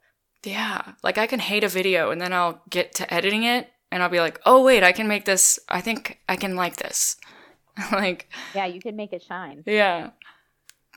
Yeah. 0.44 0.94
Like 1.04 1.18
I 1.18 1.28
can 1.28 1.40
hate 1.40 1.64
a 1.64 1.68
video 1.68 2.12
and 2.12 2.22
then 2.22 2.32
I'll 2.32 2.62
get 2.70 2.94
to 2.96 3.14
editing 3.14 3.44
it 3.44 3.70
and 3.92 4.02
I'll 4.02 4.10
be 4.10 4.20
like, 4.22 4.40
oh, 4.46 4.64
wait, 4.64 4.84
I 4.84 4.92
can 4.94 5.08
make 5.08 5.26
this. 5.26 5.60
I 5.68 5.82
think 5.82 6.20
I 6.30 6.36
can 6.38 6.56
like 6.56 6.78
this. 6.78 7.18
like, 7.92 8.30
Yeah, 8.56 8.66
you 8.66 8.80
can 8.80 8.96
make 8.96 9.12
it 9.14 9.24
shine. 9.24 9.64
yeah. 9.66 10.12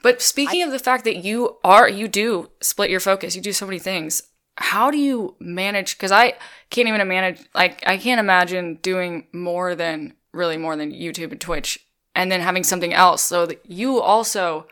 But 0.02 0.22
speaking 0.22 0.62
of 0.62 0.70
the 0.70 0.78
fact 0.78 1.04
that 1.04 1.16
you 1.16 1.58
are, 1.62 1.88
you 1.88 2.08
do 2.08 2.50
split 2.62 2.88
your 2.90 3.00
focus, 3.00 3.36
you 3.36 3.42
do 3.42 3.52
so 3.52 3.66
many 3.66 3.78
things. 3.78 4.22
How 4.56 4.90
do 4.90 4.96
you 4.96 5.36
manage? 5.40 5.96
Because 5.96 6.10
I 6.12 6.34
can't 6.70 6.88
even 6.88 7.06
manage, 7.06 7.40
like, 7.54 7.82
I 7.86 7.98
can't 7.98 8.18
imagine 8.18 8.76
doing 8.76 9.26
more 9.32 9.74
than, 9.74 10.14
really 10.32 10.56
more 10.56 10.74
than 10.76 10.90
YouTube 10.92 11.32
and 11.32 11.40
Twitch 11.40 11.78
and 12.20 12.30
then 12.30 12.42
having 12.42 12.62
something 12.62 12.92
else. 12.92 13.22
So 13.22 13.48
you 13.64 13.98
also 13.98 14.66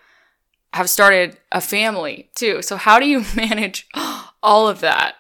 have 0.75 0.91
started 0.91 1.39
a 1.51 1.63
family 1.63 2.29
too. 2.35 2.61
So 2.61 2.77
how 2.77 2.99
do 2.99 3.07
you 3.07 3.25
manage 3.35 3.89
all 4.43 4.69
of 4.69 4.81
that? 4.81 5.15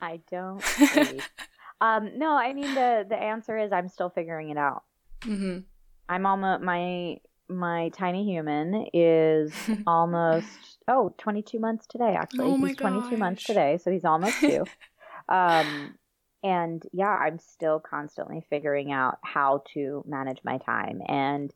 I 0.00 0.20
don't. 0.30 0.62
um, 1.82 2.12
no, 2.16 2.30
I 2.30 2.54
mean 2.54 2.74
the 2.74 3.04
the 3.06 3.16
answer 3.16 3.58
is 3.58 3.72
I'm 3.72 3.88
still 3.88 4.08
figuring 4.08 4.48
it 4.48 4.56
out. 4.56 4.84
Mm-hmm. 5.20 5.58
I'm 6.08 6.26
almost 6.26 6.62
my 6.62 7.18
my 7.48 7.90
tiny 7.90 8.24
human 8.24 8.86
is 8.94 9.52
almost 9.86 10.46
oh 10.88 11.14
22 11.18 11.58
months 11.58 11.86
today 11.86 12.16
actually. 12.18 12.46
Oh 12.46 12.56
he's 12.56 12.76
22 12.76 13.18
months 13.18 13.44
today, 13.44 13.78
so 13.82 13.90
he's 13.90 14.06
almost 14.06 14.40
two. 14.40 14.64
um, 15.28 15.94
and 16.46 16.80
yeah, 16.92 17.08
I'm 17.08 17.40
still 17.40 17.80
constantly 17.80 18.46
figuring 18.48 18.92
out 18.92 19.18
how 19.24 19.64
to 19.74 20.04
manage 20.06 20.38
my 20.44 20.58
time. 20.58 21.02
And 21.08 21.52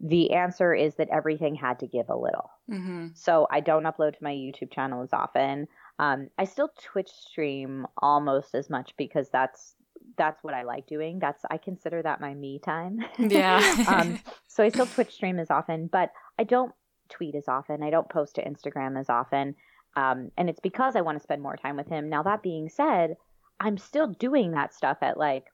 the 0.00 0.32
answer 0.32 0.72
is 0.72 0.94
that 0.94 1.10
everything 1.10 1.54
had 1.54 1.80
to 1.80 1.86
give 1.86 2.08
a 2.08 2.16
little. 2.16 2.50
hmm 2.66 3.08
So 3.12 3.46
I 3.50 3.60
don't 3.60 3.84
upload 3.84 4.16
to 4.16 4.24
my 4.24 4.32
YouTube 4.32 4.72
channel 4.72 5.02
as 5.02 5.12
often. 5.12 5.68
Um, 5.98 6.30
I 6.38 6.44
still 6.44 6.70
Twitch 6.82 7.10
stream 7.10 7.86
almost 7.98 8.54
as 8.54 8.70
much 8.70 8.94
because 8.96 9.28
that's 9.28 9.74
that's 10.16 10.42
what 10.42 10.54
I 10.54 10.62
like 10.62 10.86
doing. 10.86 11.18
That's 11.18 11.44
I 11.50 11.58
consider 11.58 12.02
that 12.02 12.22
my 12.22 12.32
me 12.32 12.58
time. 12.58 13.00
Yeah. 13.18 13.84
um, 13.86 14.18
so 14.48 14.64
I 14.64 14.70
still 14.70 14.86
Twitch 14.86 15.12
stream 15.12 15.38
as 15.38 15.50
often, 15.50 15.88
but 15.88 16.10
I 16.38 16.44
don't 16.44 16.72
tweet 17.10 17.34
as 17.34 17.48
often. 17.48 17.82
I 17.82 17.90
don't 17.90 18.08
post 18.08 18.36
to 18.36 18.44
Instagram 18.44 18.98
as 18.98 19.10
often. 19.10 19.56
Um, 19.94 20.30
and 20.38 20.48
it's 20.48 20.60
because 20.60 20.96
I 20.96 21.02
want 21.02 21.18
to 21.18 21.22
spend 21.22 21.42
more 21.42 21.56
time 21.56 21.76
with 21.76 21.88
him. 21.88 22.08
Now 22.08 22.22
that 22.22 22.42
being 22.42 22.70
said, 22.70 23.16
I'm 23.62 23.78
still 23.78 24.08
doing 24.08 24.52
that 24.52 24.74
stuff 24.74 24.98
at 25.02 25.16
like 25.16 25.44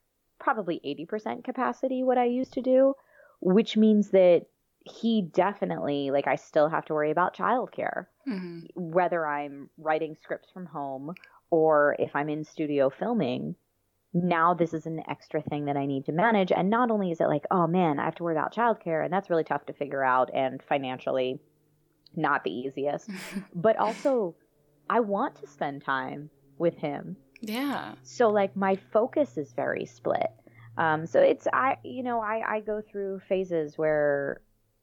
probably 0.41 0.81
80% 0.85 1.45
capacity 1.45 2.03
what 2.03 2.19
I 2.19 2.25
used 2.25 2.55
to 2.55 2.63
do, 2.63 2.95
which 3.41 3.77
means 3.77 4.11
that 4.11 4.47
he 4.85 5.23
definitely 5.23 6.11
like 6.11 6.27
I 6.27 6.37
still 6.37 6.69
have 6.69 6.87
to 6.87 6.95
worry 6.95 7.11
about 7.11 7.37
childcare 7.37 8.07
hmm 8.25 8.61
whether 8.75 9.27
I'm 9.27 9.71
writing 9.77 10.17
scripts 10.23 10.51
from 10.51 10.67
home 10.67 11.15
or 11.51 11.97
if 11.99 12.15
I'm 12.15 12.29
in 12.29 12.45
studio 12.45 12.91
filming, 12.91 13.55
now 14.13 14.55
this 14.55 14.75
is 14.75 14.87
an 14.87 15.03
extra 15.09 15.43
thing 15.43 15.67
that 15.67 15.77
I 15.77 15.87
need 15.87 16.07
to 16.07 16.13
manage. 16.13 16.53
And 16.53 16.71
not 16.71 16.91
only 16.91 17.11
is 17.11 17.21
it 17.21 17.29
like, 17.29 17.45
oh 17.51 17.67
man, 17.67 17.99
I 17.99 18.05
have 18.05 18.15
to 18.17 18.23
worry 18.23 18.35
about 18.35 18.55
childcare, 18.55 19.05
and 19.05 19.13
that's 19.13 19.31
really 19.31 19.45
tough 19.45 19.67
to 19.67 19.73
figure 19.73 20.05
out 20.05 20.31
and 20.35 20.63
financially 20.63 21.41
not 22.17 22.45
the 22.45 22.51
easiest, 22.51 23.11
but 23.55 23.77
also 23.77 24.35
I 24.89 25.01
want 25.01 25.37
to 25.37 25.47
spend 25.47 25.85
time 25.85 26.31
with 26.59 26.77
him. 26.79 27.17
Yeah. 27.41 27.95
So 28.03 28.29
like 28.29 28.57
my 28.57 28.77
focus 28.93 29.37
is 29.37 29.53
very 29.53 29.85
split. 29.85 30.31
Um, 30.77 31.07
so 31.07 31.21
it's 31.21 31.47
I 31.53 31.77
you 31.83 32.03
know 32.03 32.21
I 32.21 32.57
I 32.57 32.61
go 32.61 32.81
through 32.81 33.21
phases 33.29 33.77
where 33.77 34.41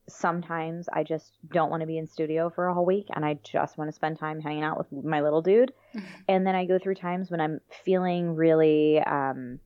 sometimes 0.08 0.88
I 0.91 1.04
just 1.04 1.32
don't 1.52 1.72
want 1.72 1.82
to 1.82 1.88
be 1.88 1.98
in 1.98 2.06
studio 2.08 2.52
for 2.54 2.68
a 2.68 2.74
whole 2.74 2.86
week 2.86 3.08
and 3.15 3.26
I 3.26 3.39
just 3.44 3.78
want 3.78 3.88
to 3.89 3.96
spend 3.96 4.20
time 4.20 4.39
hanging 4.39 4.63
out 4.63 4.78
with 4.78 5.04
my 5.04 5.22
little 5.22 5.41
dude. 5.41 5.74
and 6.28 6.46
then 6.46 6.56
I 6.56 6.65
go 6.65 6.78
through 6.78 6.96
times 6.96 7.32
when 7.32 7.41
I'm 7.41 7.60
feeling 7.84 8.36
really 8.36 9.00
um 9.00 9.60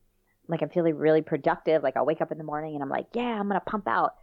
like 0.48 0.62
I'm 0.62 0.70
feeling 0.70 0.96
really 0.96 1.22
productive. 1.22 1.82
Like 1.82 1.96
I'll 1.96 2.06
wake 2.06 2.20
up 2.20 2.32
in 2.32 2.38
the 2.38 2.44
morning 2.44 2.74
and 2.74 2.82
I'm 2.82 2.88
like, 2.88 3.06
yeah, 3.12 3.38
I'm 3.38 3.48
gonna 3.48 3.60
pump 3.60 3.86
out 3.86 4.14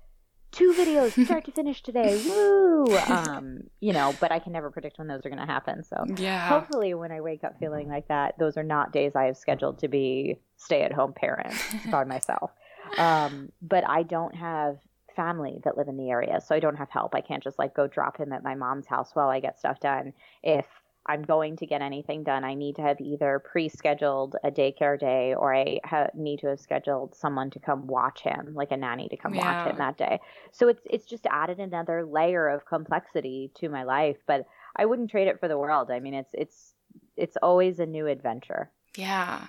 two 0.51 0.73
videos 0.73 1.11
start 1.25 1.45
to 1.45 1.51
finish 1.51 1.81
today. 1.83 2.15
Woo! 2.15 2.97
Um, 3.07 3.61
you 3.79 3.93
know, 3.93 4.15
but 4.19 4.31
I 4.31 4.39
can 4.39 4.53
never 4.53 4.69
predict 4.71 4.97
when 4.97 5.07
those 5.07 5.25
are 5.25 5.29
gonna 5.29 5.45
happen. 5.45 5.83
So 5.83 6.05
Yeah. 6.17 6.47
hopefully 6.49 6.93
when 6.93 7.11
I 7.11 7.21
wake 7.21 7.43
up 7.43 7.59
feeling 7.59 7.87
like 7.89 8.07
that, 8.07 8.37
those 8.39 8.57
are 8.57 8.63
not 8.63 8.91
days 8.93 9.15
I 9.15 9.25
have 9.25 9.37
scheduled 9.37 9.79
to 9.79 9.87
be 9.87 10.37
stay 10.57 10.81
at 10.83 10.91
home 10.93 11.13
parent 11.13 11.53
by 11.91 12.03
myself. 12.05 12.51
Um, 12.97 13.51
but 13.61 13.87
I 13.87 14.03
don't 14.03 14.35
have 14.35 14.77
family 15.15 15.59
that 15.63 15.77
live 15.77 15.87
in 15.87 15.97
the 15.97 16.09
area, 16.09 16.39
so 16.41 16.55
I 16.55 16.59
don't 16.59 16.75
have 16.77 16.89
help. 16.89 17.13
I 17.15 17.21
can't 17.21 17.43
just 17.43 17.59
like 17.59 17.73
go 17.75 17.87
drop 17.87 18.17
him 18.17 18.31
at 18.33 18.43
my 18.43 18.55
mom's 18.55 18.87
house 18.87 19.11
while 19.13 19.29
I 19.29 19.39
get 19.39 19.57
stuff 19.59 19.79
done. 19.79 20.13
If 20.43 20.65
I'm 21.07 21.23
going 21.23 21.55
to 21.57 21.65
get 21.65 21.81
anything 21.81 22.23
done, 22.23 22.43
I 22.43 22.53
need 22.53 22.75
to 22.75 22.81
have 22.81 22.99
either 22.99 23.39
pre-scheduled 23.39 24.35
a 24.43 24.51
daycare 24.51 24.99
day 24.99 25.33
or 25.33 25.55
I 25.55 25.79
ha- 25.85 26.07
need 26.13 26.39
to 26.39 26.47
have 26.47 26.59
scheduled 26.59 27.15
someone 27.15 27.49
to 27.51 27.59
come 27.59 27.87
watch 27.87 28.21
him, 28.21 28.53
like 28.53 28.71
a 28.71 28.77
nanny 28.77 29.07
to 29.09 29.17
come 29.17 29.33
Yeah. 29.33 29.63
watch 29.63 29.71
him 29.71 29.77
that 29.77 29.97
day. 29.97 30.19
So 30.51 30.67
it's 30.67 30.81
it's 30.85 31.05
just 31.05 31.25
added 31.27 31.59
another 31.59 32.05
layer 32.05 32.47
of 32.49 32.65
complexity 32.65 33.51
to 33.55 33.69
my 33.69 33.83
life, 33.83 34.17
but 34.27 34.45
I 34.75 34.85
wouldn't 34.85 35.09
trade 35.11 35.27
it 35.27 35.39
for 35.39 35.47
the 35.47 35.57
world. 35.57 35.89
I 35.91 35.99
mean, 35.99 36.13
it's 36.13 36.33
it's 36.33 36.73
it's 37.15 37.37
always 37.41 37.79
a 37.79 37.85
new 37.85 38.07
adventure. 38.07 38.71
Yeah. 38.95 39.47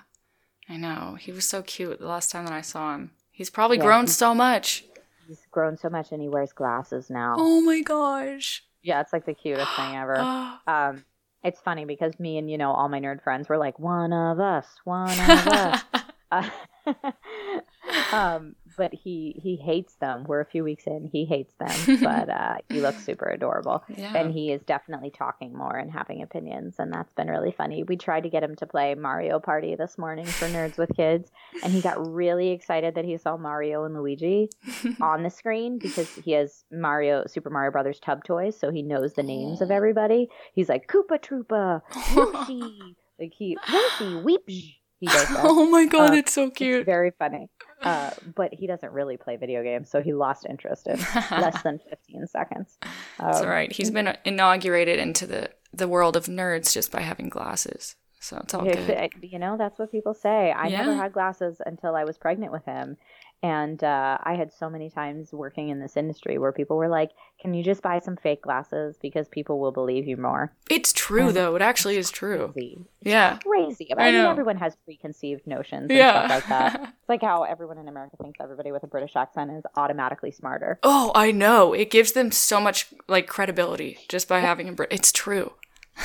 I 0.67 0.77
know. 0.77 1.17
He 1.19 1.31
was 1.31 1.47
so 1.47 1.61
cute 1.63 1.99
the 1.99 2.07
last 2.07 2.31
time 2.31 2.45
that 2.45 2.53
I 2.53 2.61
saw 2.61 2.93
him. 2.95 3.11
He's 3.31 3.49
probably 3.49 3.77
Yeah, 3.77 3.83
grown 3.83 4.01
he's- 4.05 4.15
so 4.17 4.33
much. 4.35 4.85
He's 5.27 5.45
grown 5.51 5.77
so 5.77 5.89
much 5.89 6.11
and 6.11 6.21
he 6.21 6.27
wears 6.29 6.51
glasses 6.53 7.09
now. 7.09 7.35
Oh 7.37 7.61
my 7.61 7.81
gosh. 7.81 8.63
Yeah, 8.81 9.01
it's 9.01 9.11
like 9.13 9.25
the 9.25 9.33
cutest 9.33 9.75
thing 9.75 9.95
ever. 9.95 10.15
Um, 10.67 11.03
it's 11.43 11.59
funny 11.61 11.85
because 11.85 12.19
me 12.19 12.37
and 12.37 12.49
you 12.49 12.57
know 12.57 12.71
all 12.71 12.89
my 12.89 12.99
nerd 12.99 13.23
friends 13.23 13.49
were 13.49 13.57
like 13.57 13.79
one 13.79 14.13
of 14.13 14.39
us, 14.39 14.65
one 14.83 15.11
of 15.11 15.47
us. 15.47 15.83
Uh, 16.31 16.49
um, 18.11 18.55
but 18.79 18.93
he 18.93 19.35
he 19.43 19.57
hates 19.57 19.95
them. 19.95 20.23
We're 20.23 20.39
a 20.39 20.45
few 20.45 20.63
weeks 20.63 20.85
in. 20.87 21.09
He 21.11 21.25
hates 21.25 21.53
them, 21.59 21.99
but 22.01 22.29
uh, 22.29 22.55
he 22.69 22.79
looks 22.79 23.03
super 23.03 23.25
adorable. 23.25 23.83
yeah. 23.89 24.15
And 24.15 24.31
he 24.31 24.53
is 24.53 24.61
definitely 24.63 25.11
talking 25.11 25.53
more 25.53 25.75
and 25.75 25.91
having 25.91 26.23
opinions, 26.23 26.77
and 26.79 26.91
that's 26.93 27.11
been 27.13 27.27
really 27.27 27.51
funny. 27.51 27.83
We 27.83 27.97
tried 27.97 28.23
to 28.23 28.29
get 28.29 28.41
him 28.41 28.55
to 28.55 28.65
play 28.65 28.95
Mario 28.95 29.37
Party 29.39 29.75
this 29.75 29.97
morning 29.97 30.25
for 30.25 30.47
Nerds 30.47 30.77
with 30.77 30.95
Kids, 30.95 31.29
and 31.61 31.73
he 31.73 31.81
got 31.81 31.97
really 32.11 32.51
excited 32.51 32.95
that 32.95 33.03
he 33.03 33.17
saw 33.17 33.35
Mario 33.35 33.83
and 33.83 33.93
Luigi 33.93 34.49
on 35.01 35.23
the 35.23 35.29
screen 35.29 35.77
because 35.77 36.09
he 36.15 36.31
has 36.31 36.63
Mario 36.71 37.25
Super 37.27 37.49
Mario 37.49 37.71
Brothers 37.71 37.99
tub 37.99 38.23
toys, 38.23 38.57
so 38.57 38.71
he 38.71 38.81
knows 38.81 39.13
the 39.13 39.23
names 39.23 39.59
of 39.61 39.71
everybody. 39.71 40.29
He's 40.53 40.69
like 40.69 40.87
Koopa 40.87 41.19
Troopa, 41.19 41.81
Yoshi, 42.15 42.95
like 43.19 43.33
he 43.33 43.57
Yoshi, 43.69 44.13
Weepsh. 44.23 44.75
He 44.99 45.07
does 45.07 45.27
that. 45.29 45.39
oh 45.43 45.69
my 45.69 45.85
god, 45.85 46.11
Uh, 46.11 46.17
it's 46.17 46.33
so 46.33 46.47
It's 46.47 46.57
cute. 46.57 46.85
very 46.85 47.11
funny. 47.11 47.49
Uh, 47.81 48.11
but 48.35 48.53
he 48.53 48.67
doesn't 48.67 48.91
really 48.91 49.15
play 49.15 49.37
video 49.37 49.63
games, 49.63 49.89
so 49.89 50.01
he 50.01 50.13
lost 50.13 50.45
interest 50.49 50.87
in 50.87 50.97
less 51.31 51.61
than 51.63 51.79
15 51.89 52.27
seconds. 52.27 52.77
That's 53.17 53.37
Um, 53.39 53.43
all 53.45 53.49
right. 53.49 53.71
He's 53.71 53.89
been 53.91 54.15
inaugurated 54.25 54.99
into 54.99 55.25
the 55.25 55.49
the 55.71 55.87
world 55.87 56.17
of 56.17 56.25
nerds 56.25 56.73
just 56.73 56.91
by 56.91 56.99
having 57.01 57.29
glasses. 57.29 57.95
So 58.19 58.37
it's 58.43 58.53
all 58.53 58.65
good. 58.65 59.09
You 59.21 59.39
know, 59.39 59.55
that's 59.55 59.79
what 59.79 59.91
people 59.91 60.13
say. 60.13 60.51
I 60.51 60.67
never 60.67 60.93
had 60.93 61.13
glasses 61.13 61.61
until 61.65 61.95
I 61.95 62.03
was 62.03 62.17
pregnant 62.17 62.51
with 62.51 62.65
him. 62.65 62.97
And 63.41 63.81
uh, 63.85 64.17
I 64.21 64.33
had 64.35 64.51
so 64.51 64.69
many 64.69 64.89
times 64.89 65.31
working 65.31 65.69
in 65.69 65.79
this 65.79 65.95
industry 65.95 66.37
where 66.37 66.51
people 66.51 66.75
were 66.75 66.89
like, 66.89 67.11
Can 67.41 67.53
you 67.53 67.63
just 67.63 67.81
buy 67.81 67.99
some 67.99 68.17
fake 68.17 68.41
glasses? 68.41 68.97
Because 69.01 69.29
people 69.29 69.59
will 69.59 69.71
believe 69.71 70.07
you 70.07 70.17
more. 70.17 70.51
It's 70.69 70.91
true 70.91 71.27
Um, 71.29 71.33
though. 71.33 71.55
It 71.55 71.61
actually 71.61 71.95
is 71.95 72.11
true. 72.11 72.53
Yeah. 73.01 73.37
Crazy. 73.37 73.93
I, 73.97 74.01
I 74.01 74.11
mean, 74.11 74.21
know. 74.23 74.29
everyone 74.31 74.57
has 74.57 74.75
preconceived 74.83 75.47
notions 75.47 75.89
and 75.89 75.97
Yeah. 75.97 76.27
stuff 76.27 76.29
like 76.31 76.47
that. 76.49 76.81
It's 76.99 77.09
like 77.09 77.21
how 77.21 77.43
everyone 77.43 77.77
in 77.77 77.87
America 77.87 78.17
thinks 78.21 78.39
everybody 78.41 78.71
with 78.73 78.83
a 78.83 78.87
British 78.87 79.15
accent 79.15 79.51
is 79.51 79.63
automatically 79.77 80.31
smarter. 80.31 80.77
oh, 80.83 81.11
I 81.15 81.31
know. 81.31 81.71
It 81.73 81.89
gives 81.91 82.11
them 82.11 82.31
so 82.31 82.59
much 82.59 82.87
like 83.07 83.27
credibility 83.27 83.99
just 84.09 84.27
by 84.27 84.39
having 84.41 84.67
a. 84.67 84.73
Brit. 84.73 84.91
it's 84.91 85.11
true. 85.13 85.53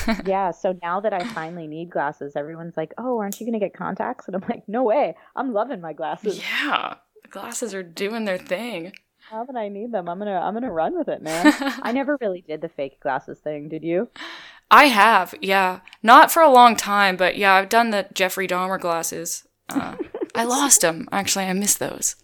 yeah, 0.24 0.50
so 0.50 0.76
now 0.82 1.00
that 1.00 1.12
I 1.12 1.22
finally 1.24 1.66
need 1.68 1.90
glasses, 1.90 2.34
everyone's 2.36 2.76
like, 2.76 2.92
"Oh, 2.98 3.18
aren't 3.18 3.38
you 3.38 3.46
going 3.46 3.52
to 3.58 3.64
get 3.64 3.74
contacts?" 3.74 4.26
And 4.26 4.34
I'm 4.34 4.42
like, 4.48 4.68
"No 4.68 4.82
way! 4.82 5.14
I'm 5.36 5.52
loving 5.52 5.80
my 5.80 5.92
glasses. 5.92 6.40
Yeah. 6.40 6.94
Glasses 7.34 7.74
are 7.74 7.82
doing 7.82 8.26
their 8.26 8.38
thing. 8.38 8.92
Now 9.32 9.44
that 9.44 9.56
I 9.56 9.68
need 9.68 9.90
them, 9.90 10.08
I'm 10.08 10.20
gonna 10.20 10.40
I'm 10.40 10.54
gonna 10.54 10.70
run 10.70 10.96
with 10.96 11.08
it, 11.08 11.20
man." 11.20 11.52
I 11.82 11.90
never 11.90 12.16
really 12.20 12.44
did 12.46 12.60
the 12.60 12.68
fake 12.68 13.00
glasses 13.00 13.40
thing. 13.40 13.68
Did 13.68 13.82
you? 13.82 14.08
I 14.70 14.84
have, 14.84 15.34
yeah. 15.40 15.80
Not 16.00 16.30
for 16.30 16.42
a 16.42 16.52
long 16.52 16.76
time, 16.76 17.16
but 17.16 17.36
yeah, 17.36 17.54
I've 17.54 17.68
done 17.68 17.90
the 17.90 18.06
Jeffrey 18.14 18.46
Dahmer 18.46 18.80
glasses. 18.80 19.48
Uh, 19.68 19.96
I 20.36 20.44
lost 20.44 20.82
them. 20.82 21.08
Actually, 21.10 21.46
I 21.46 21.52
miss 21.54 21.74
those. 21.74 22.14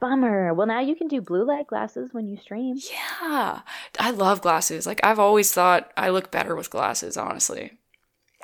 Bummer. 0.00 0.52
Well, 0.52 0.66
now 0.66 0.80
you 0.80 0.96
can 0.96 1.06
do 1.06 1.20
blue 1.20 1.46
light 1.46 1.68
glasses 1.68 2.10
when 2.12 2.26
you 2.26 2.36
stream. 2.36 2.76
Yeah. 2.90 3.60
I 4.00 4.10
love 4.10 4.42
glasses. 4.42 4.84
Like, 4.84 5.00
I've 5.04 5.20
always 5.20 5.52
thought 5.52 5.92
I 5.96 6.10
look 6.10 6.32
better 6.32 6.56
with 6.56 6.70
glasses, 6.70 7.16
honestly. 7.16 7.78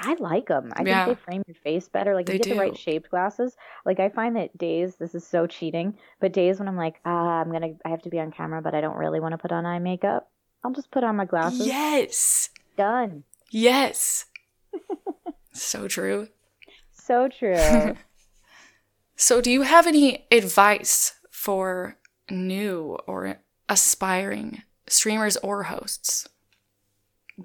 I 0.01 0.15
like 0.19 0.47
them. 0.49 0.73
I 0.75 0.83
Yeah. 0.85 1.05
think 1.05 1.19
they 1.19 1.25
frame 1.25 1.43
your 1.47 1.55
face 1.63 1.89
better. 1.89 2.15
Like 2.15 2.27
They 2.27 2.35
you 2.35 2.39
get 2.39 2.49
the 2.49 2.57
right 2.59 2.77
shaped 2.77 3.11
glasses. 3.11 3.57
Like 3.85 4.01
I 4.01 4.09
find 4.09 4.37
that 4.37 4.57
days, 4.57 4.97
this 4.97 5.15
is 5.15 5.27
so 5.27 5.47
cheating, 5.47 5.99
but 6.21 6.33
days 6.33 6.59
when 6.59 6.69
I'm 6.69 6.77
like, 6.77 6.97
ah, 7.05 7.41
I'm 7.41 7.53
gonna, 7.53 7.75
I 7.85 7.91
have 7.91 8.03
to 8.03 8.11
be 8.11 8.19
on 8.19 8.33
camera, 8.33 8.63
but 8.63 8.75
I 8.75 8.81
don't 8.81 8.97
really 8.97 9.21
want 9.21 9.33
to 9.33 9.39
put 9.39 9.53
on 9.53 9.67
eye 9.67 9.79
makeup. 9.79 10.31
I'll 10.65 10.73
just 10.73 10.91
put 10.91 11.05
on 11.05 11.17
my 11.17 11.25
glasses. 11.25 11.67
Yes. 11.67 12.49
Done. 12.77 13.25
Yes. 13.51 14.27
so 15.53 15.89
true. 15.89 16.29
So 16.93 17.29
true. 17.29 17.97
So, 19.15 19.41
do 19.41 19.53
you 19.53 19.63
have 19.63 19.87
any 19.87 20.27
advice 20.33 21.15
for 21.31 21.97
new 22.29 22.99
or 23.07 23.37
aspiring 23.69 24.63
streamers 24.89 25.37
or 25.37 25.65
hosts? 25.65 26.27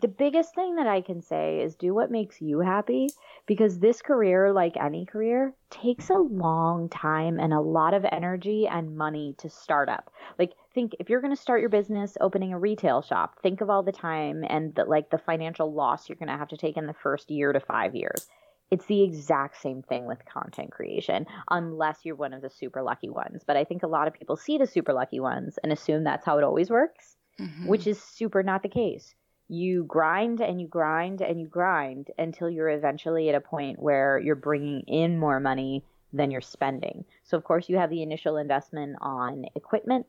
The 0.01 0.07
biggest 0.07 0.53
thing 0.55 0.75
that 0.75 0.88
I 0.88 1.01
can 1.01 1.21
say 1.21 1.62
is 1.62 1.75
do 1.75 1.93
what 1.93 2.12
makes 2.12 2.41
you 2.41 2.60
happy 2.60 3.10
because 3.45 3.79
this 3.79 4.01
career, 4.01 4.51
like 4.51 4.75
any 4.77 5.05
career, 5.05 5.53
takes 5.69 6.10
a 6.10 6.17
long 6.17 6.89
time 6.89 7.39
and 7.39 7.53
a 7.53 7.62
lot 7.62 7.93
of 7.93 8.05
energy 8.12 8.67
and 8.67 8.97
money 8.97 9.36
to 9.39 9.49
start 9.49 9.89
up. 9.89 10.12
Like 10.38 10.53
think 10.73 10.95
if 10.99 11.10
you're 11.10 11.21
going 11.21 11.36
to 11.36 11.41
start 11.41 11.62
your 11.62 11.69
business 11.69 12.17
opening 12.21 12.53
a 12.53 12.60
retail 12.60 13.01
shop, 13.01 13.41
think 13.41 13.62
of 13.62 13.69
all 13.69 13.83
the 13.83 13.91
time 13.91 14.43
and 14.47 14.73
the, 14.75 14.86
like 14.86 15.10
the 15.10 15.17
financial 15.17 15.73
loss 15.73 16.07
you're 16.10 16.17
going 16.17 16.29
to 16.29 16.38
have 16.38 16.49
to 16.49 16.57
take 16.57 16.77
in 16.77 16.88
the 16.88 16.93
first 16.93 17.29
year 17.31 17.53
to 17.53 17.60
5 17.60 17.95
years. 17.95 18.27
It's 18.69 18.86
the 18.88 19.03
exact 19.03 19.62
same 19.62 19.81
thing 19.81 20.05
with 20.07 20.25
content 20.25 20.71
creation, 20.71 21.25
unless 21.49 21.99
you're 22.03 22.15
one 22.15 22.33
of 22.33 22.41
the 22.41 22.49
super 22.49 22.83
lucky 22.83 23.10
ones. 23.10 23.43
But 23.47 23.55
I 23.55 23.63
think 23.63 23.83
a 23.83 23.88
lot 23.88 24.07
of 24.07 24.13
people 24.13 24.36
see 24.36 24.57
the 24.57 24.67
super 24.67 24.91
lucky 24.91 25.19
ones 25.19 25.57
and 25.63 25.71
assume 25.71 26.03
that's 26.03 26.25
how 26.25 26.38
it 26.38 26.43
always 26.43 26.69
works 26.69 27.15
Mhm. 27.39 27.67
which 27.67 27.86
is 27.86 28.01
super 28.01 28.41
not 28.43 28.63
the 28.63 28.69
case. 28.69 29.13
You 29.49 29.86
grind 29.86 30.41
and 30.41 30.60
you 30.60 30.67
grind 30.67 31.21
and 31.21 31.39
you 31.39 31.47
grind 31.47 32.12
until 32.17 32.49
you're 32.49 32.69
eventually 32.69 33.29
at 33.29 33.36
a 33.36 33.41
point 33.41 33.79
where 33.79 34.19
you're 34.19 34.36
bringing 34.36 34.81
in 34.81 35.17
more 35.17 35.39
money 35.39 35.83
than 36.13 36.31
you're 36.31 36.41
spending. 36.41 37.05
So, 37.23 37.38
of 37.38 37.43
course, 37.43 37.69
you 37.69 37.77
have 37.77 37.89
the 37.89 38.01
initial 38.01 38.38
investment 38.38 38.97
on 39.01 39.45
equipment 39.55 40.05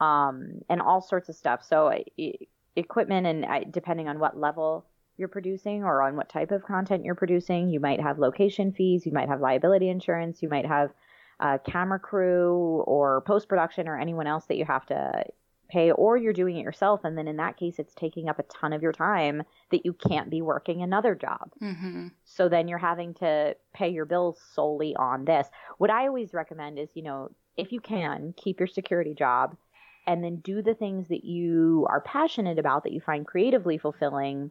um, 0.00 0.62
and 0.68 0.80
all 0.80 1.00
sorts 1.00 1.28
of 1.28 1.36
stuff. 1.36 1.64
So, 1.64 1.92
equipment, 2.76 3.26
and 3.26 3.72
depending 3.72 4.08
on 4.08 4.18
what 4.18 4.38
level 4.38 4.86
you're 5.16 5.28
producing 5.28 5.84
or 5.84 6.02
on 6.02 6.16
what 6.16 6.28
type 6.28 6.50
of 6.50 6.64
content 6.64 7.04
you're 7.04 7.14
producing, 7.14 7.68
you 7.68 7.78
might 7.78 8.00
have 8.00 8.18
location 8.18 8.72
fees, 8.72 9.04
you 9.04 9.12
might 9.12 9.28
have 9.28 9.40
liability 9.40 9.88
insurance, 9.88 10.42
you 10.42 10.48
might 10.48 10.66
have 10.66 10.90
uh, 11.40 11.58
camera 11.58 11.98
crew 11.98 12.82
or 12.86 13.22
post 13.22 13.48
production 13.48 13.88
or 13.88 13.98
anyone 13.98 14.26
else 14.26 14.46
that 14.46 14.56
you 14.56 14.64
have 14.64 14.86
to 14.86 15.24
pay 15.70 15.90
or 15.92 16.16
you're 16.16 16.32
doing 16.32 16.56
it 16.56 16.62
yourself 16.62 17.00
and 17.04 17.16
then 17.16 17.28
in 17.28 17.36
that 17.36 17.56
case 17.56 17.78
it's 17.78 17.94
taking 17.94 18.28
up 18.28 18.38
a 18.38 18.42
ton 18.44 18.72
of 18.72 18.82
your 18.82 18.92
time 18.92 19.42
that 19.70 19.84
you 19.86 19.92
can't 19.92 20.28
be 20.30 20.42
working 20.42 20.82
another 20.82 21.14
job. 21.14 21.50
Mhm. 21.62 22.10
so 22.24 22.48
then 22.48 22.68
you're 22.68 22.78
having 22.78 23.14
to 23.14 23.56
pay 23.72 23.88
your 23.88 24.04
bills 24.04 24.40
solely 24.54 24.94
on 24.96 25.24
this. 25.24 25.48
What 25.78 25.90
i 25.90 26.06
always 26.06 26.34
recommend 26.34 26.78
is 26.78 26.88
you 26.94 27.02
know 27.02 27.30
if 27.56 27.72
you 27.72 27.80
can 27.80 28.34
keep 28.36 28.60
your 28.60 28.66
security 28.66 29.14
job 29.14 29.56
and 30.06 30.24
then 30.24 30.36
do 30.36 30.62
the 30.62 30.74
things 30.74 31.08
that 31.08 31.24
you 31.24 31.86
are 31.90 32.00
passionate 32.00 32.58
about 32.58 32.84
that 32.84 32.92
you 32.92 33.00
find 33.00 33.26
creatively 33.26 33.76
fulfilling 33.78 34.50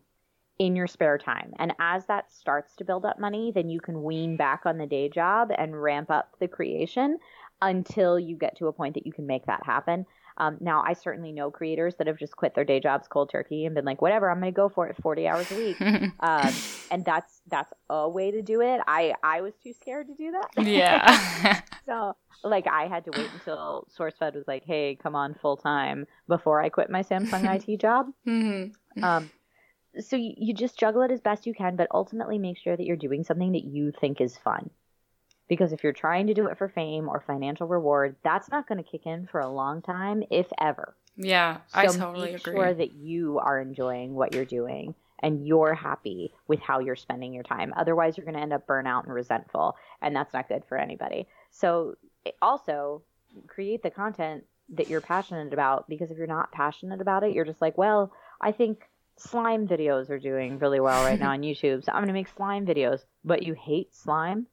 in 0.59 0.75
your 0.75 0.87
spare 0.87 1.17
time. 1.17 1.53
And 1.57 1.73
as 1.79 2.05
that 2.07 2.31
starts 2.31 2.75
to 2.75 2.83
build 2.83 3.05
up 3.05 3.19
money 3.19 3.51
then 3.51 3.69
you 3.69 3.79
can 3.79 4.03
wean 4.03 4.35
back 4.37 4.65
on 4.65 4.77
the 4.77 4.85
day 4.87 5.09
job 5.09 5.51
and 5.57 5.81
ramp 5.81 6.11
up 6.11 6.35
the 6.39 6.47
creation 6.47 7.17
until 7.61 8.19
you 8.19 8.35
get 8.37 8.57
to 8.57 8.67
a 8.67 8.73
point 8.73 8.93
that 8.95 9.05
you 9.05 9.13
can 9.13 9.25
make 9.25 9.45
that 9.45 9.65
happen 9.65 10.05
Um, 10.39 10.57
now, 10.61 10.83
I 10.85 10.93
certainly 10.93 11.31
know 11.33 11.51
creators 11.51 11.95
that 11.95 12.07
have 12.07 12.17
just 12.17 12.35
quit 12.35 12.55
their 12.55 12.63
day 12.63 12.79
jobs 12.79 13.07
cold 13.07 13.29
turkey 13.29 13.65
and 13.65 13.75
been 13.75 13.83
like, 13.83 14.01
whatever, 14.01 14.29
I'm 14.29 14.39
going 14.39 14.53
to 14.53 14.55
go 14.55 14.69
for 14.69 14.87
it 14.87 14.95
40 15.01 15.27
hours 15.27 15.51
a 15.51 15.55
week. 15.55 15.81
um, 16.21 16.53
and 16.91 17.03
that's 17.03 17.41
that's 17.47 17.71
a 17.89 18.09
way 18.09 18.31
to 18.31 18.41
do 18.41 18.61
it. 18.61 18.79
I 18.87 19.13
I 19.21 19.41
was 19.41 19.53
too 19.61 19.73
scared 19.73 20.07
to 20.07 20.15
do 20.15 20.31
that. 20.31 20.65
Yeah. 20.65 21.61
so 21.85 22.15
like 22.43 22.67
I 22.67 22.87
had 22.87 23.03
to 23.05 23.11
wait 23.15 23.29
until 23.33 23.87
SourceFed 23.97 24.35
was 24.35 24.47
like, 24.47 24.63
hey, 24.65 24.97
come 25.01 25.15
on 25.15 25.35
full 25.41 25.57
time 25.57 26.05
before 26.27 26.61
I 26.61 26.69
quit 26.69 26.89
my 26.89 27.03
Samsung 27.03 27.43
IT 27.55 27.79
job. 27.79 28.07
mm-hmm. 28.27 29.03
Um, 29.03 29.29
so 29.99 30.15
you, 30.15 30.33
you 30.37 30.53
just 30.53 30.79
juggle 30.79 31.01
it 31.01 31.11
as 31.11 31.19
best 31.19 31.47
you 31.47 31.53
can, 31.53 31.75
but 31.75 31.87
ultimately 31.93 32.37
make 32.37 32.57
sure 32.57 32.77
that 32.77 32.85
you're 32.85 32.95
doing 32.95 33.23
something 33.23 33.51
that 33.53 33.65
you 33.65 33.91
think 33.99 34.21
is 34.21 34.37
fun. 34.37 34.69
Because 35.49 35.73
if 35.73 35.83
you're 35.83 35.91
trying 35.91 36.27
to 36.27 36.33
do 36.33 36.47
it 36.47 36.57
for 36.57 36.69
fame 36.69 37.09
or 37.09 37.19
financial 37.19 37.67
reward, 37.67 38.15
that's 38.23 38.49
not 38.49 38.67
going 38.67 38.81
to 38.81 38.89
kick 38.89 39.05
in 39.05 39.27
for 39.27 39.41
a 39.41 39.49
long 39.49 39.81
time, 39.81 40.23
if 40.31 40.47
ever. 40.61 40.95
Yeah, 41.17 41.57
So 41.67 41.79
I 41.79 41.85
totally 41.87 42.31
make 42.31 42.47
agree. 42.47 42.53
sure 42.53 42.73
that 42.73 42.93
you 42.93 43.39
are 43.39 43.59
enjoying 43.59 44.13
what 44.13 44.33
you're 44.33 44.45
doing 44.45 44.95
and 45.21 45.45
you're 45.45 45.73
happy 45.73 46.33
with 46.47 46.61
how 46.61 46.79
you're 46.79 46.95
spending 46.95 47.33
your 47.33 47.43
time. 47.43 47.73
Otherwise, 47.75 48.15
you're 48.15 48.23
going 48.25 48.35
to 48.35 48.41
end 48.41 48.53
up 48.53 48.65
burnout 48.65 49.03
and 49.03 49.13
resentful, 49.13 49.75
and 50.01 50.15
that's 50.15 50.33
not 50.33 50.47
good 50.47 50.63
for 50.69 50.77
anybody. 50.77 51.27
So, 51.51 51.95
also 52.41 53.01
create 53.47 53.83
the 53.83 53.89
content 53.89 54.45
that 54.69 54.89
you're 54.89 55.01
passionate 55.01 55.51
about 55.51 55.89
because 55.89 56.11
if 56.11 56.17
you're 56.17 56.27
not 56.27 56.51
passionate 56.51 57.01
about 57.01 57.23
it, 57.23 57.33
you're 57.33 57.43
just 57.45 57.61
like, 57.61 57.77
well, 57.77 58.13
I 58.39 58.51
think 58.51 58.87
slime 59.17 59.67
videos 59.67 60.09
are 60.09 60.19
doing 60.19 60.59
really 60.59 60.79
well 60.79 61.03
right 61.03 61.19
now 61.19 61.31
on 61.31 61.41
YouTube, 61.41 61.83
so 61.83 61.91
I'm 61.91 61.99
going 61.99 62.07
to 62.07 62.13
make 62.13 62.29
slime 62.29 62.65
videos. 62.65 63.03
But 63.25 63.43
you 63.43 63.55
hate 63.55 63.93
slime? 63.93 64.47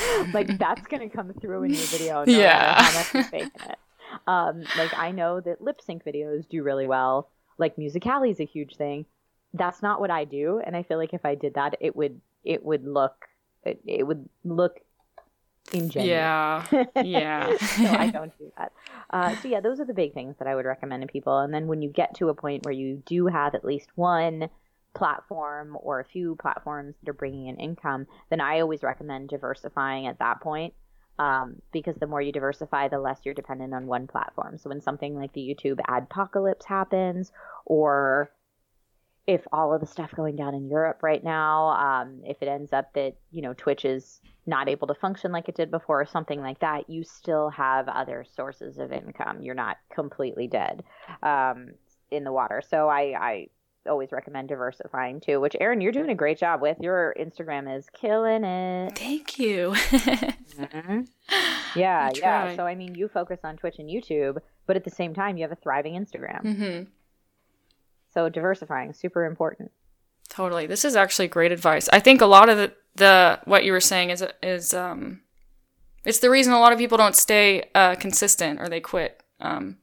like 0.32 0.58
that's 0.58 0.86
going 0.86 1.08
to 1.08 1.14
come 1.14 1.32
through 1.40 1.64
in 1.64 1.70
your 1.70 1.86
video. 1.86 2.24
No 2.24 2.32
Yeah. 2.32 2.82
how 2.82 2.98
much 2.98 3.30
you're 3.32 3.42
it. 3.42 3.78
Um, 4.26 4.64
like 4.76 4.96
I 4.96 5.10
know 5.10 5.40
that 5.40 5.60
lip 5.62 5.80
sync 5.84 6.04
videos 6.04 6.48
do 6.48 6.62
really 6.62 6.86
well. 6.86 7.28
Like 7.58 7.78
Musical.ly 7.78 8.28
is 8.28 8.40
a 8.40 8.44
huge 8.44 8.76
thing. 8.76 9.06
That's 9.54 9.82
not 9.82 10.00
what 10.00 10.10
I 10.10 10.24
do, 10.24 10.60
and 10.64 10.74
I 10.76 10.82
feel 10.82 10.98
like 10.98 11.12
if 11.12 11.24
I 11.24 11.34
did 11.34 11.54
that, 11.54 11.76
it 11.80 11.94
would 11.94 12.20
it 12.44 12.64
would 12.64 12.86
look 12.86 13.26
it, 13.64 13.80
it 13.86 14.06
would 14.06 14.28
look 14.44 14.80
ingenuine. 15.70 16.06
Yeah. 16.06 16.84
Yeah. 17.02 17.56
so 17.58 17.86
I 17.86 18.10
don't 18.12 18.36
do 18.38 18.52
that. 18.58 18.72
Uh, 19.10 19.36
so 19.36 19.48
yeah, 19.48 19.60
those 19.60 19.78
are 19.80 19.84
the 19.84 19.94
big 19.94 20.14
things 20.14 20.36
that 20.38 20.48
I 20.48 20.54
would 20.54 20.64
recommend 20.66 21.02
to 21.02 21.06
people. 21.06 21.38
And 21.38 21.52
then 21.52 21.66
when 21.66 21.82
you 21.82 21.90
get 21.90 22.14
to 22.16 22.28
a 22.28 22.34
point 22.34 22.64
where 22.64 22.72
you 22.72 23.02
do 23.06 23.26
have 23.26 23.54
at 23.54 23.64
least 23.64 23.88
one 23.94 24.48
platform 24.94 25.76
or 25.80 26.00
a 26.00 26.04
few 26.04 26.36
platforms 26.36 26.94
that 27.00 27.10
are 27.10 27.14
bringing 27.14 27.46
in 27.46 27.56
income, 27.56 28.06
then 28.30 28.40
I 28.40 28.60
always 28.60 28.82
recommend 28.82 29.28
diversifying 29.28 30.06
at 30.06 30.18
that 30.18 30.40
point. 30.40 30.74
Um, 31.18 31.56
because 31.72 31.96
the 31.96 32.06
more 32.06 32.22
you 32.22 32.32
diversify, 32.32 32.88
the 32.88 32.98
less 32.98 33.20
you're 33.24 33.34
dependent 33.34 33.74
on 33.74 33.86
one 33.86 34.06
platform. 34.06 34.56
So 34.58 34.70
when 34.70 34.80
something 34.80 35.14
like 35.14 35.32
the 35.34 35.40
YouTube 35.40 35.78
adpocalypse 35.86 36.64
happens, 36.64 37.30
or 37.66 38.32
if 39.26 39.46
all 39.52 39.72
of 39.72 39.80
the 39.80 39.86
stuff 39.86 40.10
going 40.16 40.36
down 40.36 40.54
in 40.54 40.68
Europe 40.68 41.02
right 41.02 41.22
now, 41.22 41.68
um, 41.68 42.22
if 42.24 42.42
it 42.42 42.48
ends 42.48 42.72
up 42.72 42.92
that 42.94 43.16
you 43.30 43.42
know 43.42 43.52
Twitch 43.54 43.84
is 43.84 44.20
not 44.46 44.68
able 44.68 44.88
to 44.88 44.94
function 44.94 45.30
like 45.30 45.48
it 45.48 45.54
did 45.54 45.70
before, 45.70 46.00
or 46.00 46.06
something 46.06 46.40
like 46.40 46.58
that, 46.60 46.90
you 46.90 47.04
still 47.04 47.50
have 47.50 47.88
other 47.88 48.24
sources 48.34 48.78
of 48.78 48.90
income. 48.90 49.42
You're 49.42 49.54
not 49.54 49.76
completely 49.94 50.48
dead 50.48 50.82
um, 51.22 51.68
in 52.10 52.24
the 52.24 52.32
water. 52.32 52.62
So 52.66 52.88
I, 52.88 53.14
I 53.18 53.46
always 53.88 54.12
recommend 54.12 54.48
diversifying 54.48 55.20
too. 55.20 55.40
Which 55.40 55.56
Erin, 55.60 55.80
you're 55.80 55.92
doing 55.92 56.10
a 56.10 56.14
great 56.14 56.38
job 56.38 56.60
with. 56.60 56.78
Your 56.80 57.14
Instagram 57.18 57.74
is 57.76 57.86
killing 57.92 58.44
it. 58.44 58.96
Thank 58.98 59.38
you. 59.38 59.72
Mhm. 59.74 61.08
Yeah, 61.74 62.10
yeah. 62.16 62.54
So 62.56 62.66
I 62.66 62.74
mean, 62.74 62.94
you 62.94 63.08
focus 63.08 63.40
on 63.44 63.56
Twitch 63.56 63.78
and 63.78 63.88
YouTube, 63.88 64.36
but 64.66 64.76
at 64.76 64.84
the 64.84 64.90
same 64.90 65.14
time, 65.14 65.38
you 65.38 65.42
have 65.44 65.52
a 65.52 65.56
thriving 65.56 65.94
Instagram. 65.94 66.42
hmm 66.42 66.82
So 68.12 68.28
diversifying 68.28 68.92
super 68.92 69.24
important. 69.24 69.70
Totally. 70.28 70.66
This 70.66 70.84
is 70.84 70.96
actually 70.96 71.28
great 71.28 71.50
advice. 71.52 71.88
I 71.92 71.98
think 72.00 72.20
a 72.20 72.26
lot 72.26 72.48
of 72.50 72.58
the, 72.58 72.72
the 72.96 73.40
what 73.44 73.64
you 73.64 73.72
were 73.72 73.80
saying 73.80 74.10
is 74.10 74.22
is 74.42 74.74
um 74.74 75.20
it's 76.04 76.18
the 76.18 76.28
reason 76.30 76.52
a 76.52 76.60
lot 76.60 76.72
of 76.72 76.78
people 76.78 76.98
don't 76.98 77.16
stay 77.16 77.70
uh, 77.74 77.94
consistent 77.94 78.60
or 78.60 78.68
they 78.68 78.80
quit. 78.80 79.22
Um, 79.40 79.78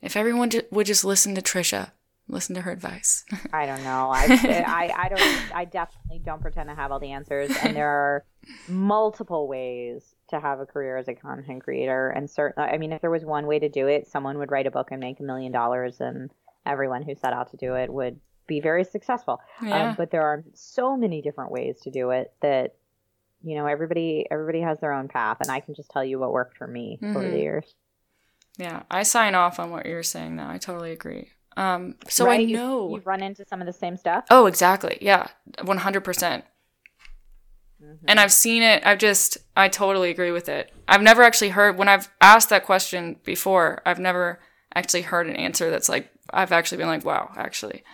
if 0.00 0.16
everyone 0.16 0.48
ju- 0.50 0.62
would 0.70 0.86
just 0.86 1.04
listen 1.04 1.34
to 1.34 1.42
Trisha, 1.42 1.90
listen 2.28 2.54
to 2.56 2.62
her 2.62 2.70
advice. 2.72 3.24
I 3.52 3.66
don't 3.66 3.82
know. 3.84 4.10
I, 4.14 4.24
I, 4.66 4.92
I 5.04 5.08
don't. 5.08 5.56
I 5.56 5.64
definitely 5.64 6.20
don't 6.24 6.40
pretend 6.42 6.68
to 6.68 6.74
have 6.74 6.90
all 6.92 7.00
the 7.00 7.12
answers, 7.12 7.50
and 7.62 7.76
there 7.76 7.88
are 7.88 8.24
multiple 8.68 9.46
ways 9.48 10.14
to 10.30 10.40
have 10.40 10.60
a 10.60 10.66
career 10.66 10.96
as 10.96 11.08
a 11.08 11.14
content 11.14 11.62
creator. 11.64 12.08
And 12.08 12.30
certainly, 12.30 12.68
I 12.68 12.78
mean, 12.78 12.92
if 12.92 13.00
there 13.00 13.10
was 13.10 13.24
one 13.24 13.46
way 13.46 13.58
to 13.58 13.68
do 13.68 13.86
it, 13.86 14.06
someone 14.08 14.38
would 14.38 14.50
write 14.50 14.66
a 14.66 14.70
book 14.70 14.88
and 14.90 15.00
make 15.00 15.20
a 15.20 15.22
million 15.22 15.52
dollars, 15.52 16.00
and 16.00 16.30
everyone 16.66 17.02
who 17.02 17.14
set 17.14 17.32
out 17.32 17.50
to 17.50 17.56
do 17.56 17.74
it 17.74 17.92
would 17.92 18.18
be 18.46 18.60
very 18.60 18.84
successful. 18.84 19.40
yeah. 19.62 19.90
Um, 19.90 19.94
but 19.96 20.10
there 20.10 20.22
are 20.22 20.44
so 20.54 20.96
many 20.96 21.22
different 21.22 21.50
ways 21.50 21.80
to 21.82 21.90
do 21.90 22.10
it 22.10 22.32
that 22.42 22.74
you 23.42 23.56
know 23.56 23.66
everybody 23.66 24.26
everybody 24.30 24.60
has 24.62 24.80
their 24.80 24.92
own 24.92 25.08
path, 25.08 25.38
and 25.40 25.50
I 25.50 25.60
can 25.60 25.74
just 25.74 25.90
tell 25.90 26.04
you 26.04 26.18
what 26.18 26.32
worked 26.32 26.56
for 26.56 26.66
me 26.66 26.98
over 27.02 27.20
Mhm. 27.20 27.30
the 27.32 27.38
years. 27.38 27.74
yeah. 28.56 28.82
I 28.90 29.02
sign 29.02 29.34
off 29.34 29.58
on 29.58 29.70
what 29.70 29.84
you're 29.86 30.02
saying 30.02 30.36
now. 30.36 30.48
I 30.50 30.58
totally 30.58 30.92
agree. 30.92 31.30
Um, 31.56 31.96
so 32.08 32.26
I 32.26 32.28
Right? 32.28 32.48
You- 32.48 32.56
know. 32.56 32.94
you've 32.94 33.06
run 33.06 33.22
into 33.22 33.44
some 33.46 33.60
of 33.60 33.66
the 33.66 33.72
same 33.72 33.96
stuff. 33.96 34.24
Oh, 34.30 34.46
exactly. 34.46 34.98
Yeah. 35.00 35.28
100%. 35.58 36.42
Mm-hmm. 37.82 38.04
And 38.08 38.20
I've 38.20 38.32
seen 38.32 38.62
it. 38.62 38.84
I've 38.86 38.98
just, 38.98 39.38
I 39.56 39.68
totally 39.68 40.10
agree 40.10 40.30
with 40.30 40.48
it. 40.48 40.72
I've 40.88 41.02
never 41.02 41.22
actually 41.22 41.50
heard, 41.50 41.76
when 41.76 41.88
I've 41.88 42.08
asked 42.20 42.50
that 42.50 42.64
question 42.64 43.16
before, 43.24 43.82
I've 43.84 43.98
never 43.98 44.40
actually 44.74 45.02
heard 45.02 45.26
an 45.26 45.36
answer 45.36 45.70
that's 45.70 45.88
like, 45.88 46.10
I've 46.30 46.52
actually 46.52 46.78
been 46.78 46.88
like, 46.88 47.04
wow, 47.04 47.30
actually, 47.36 47.84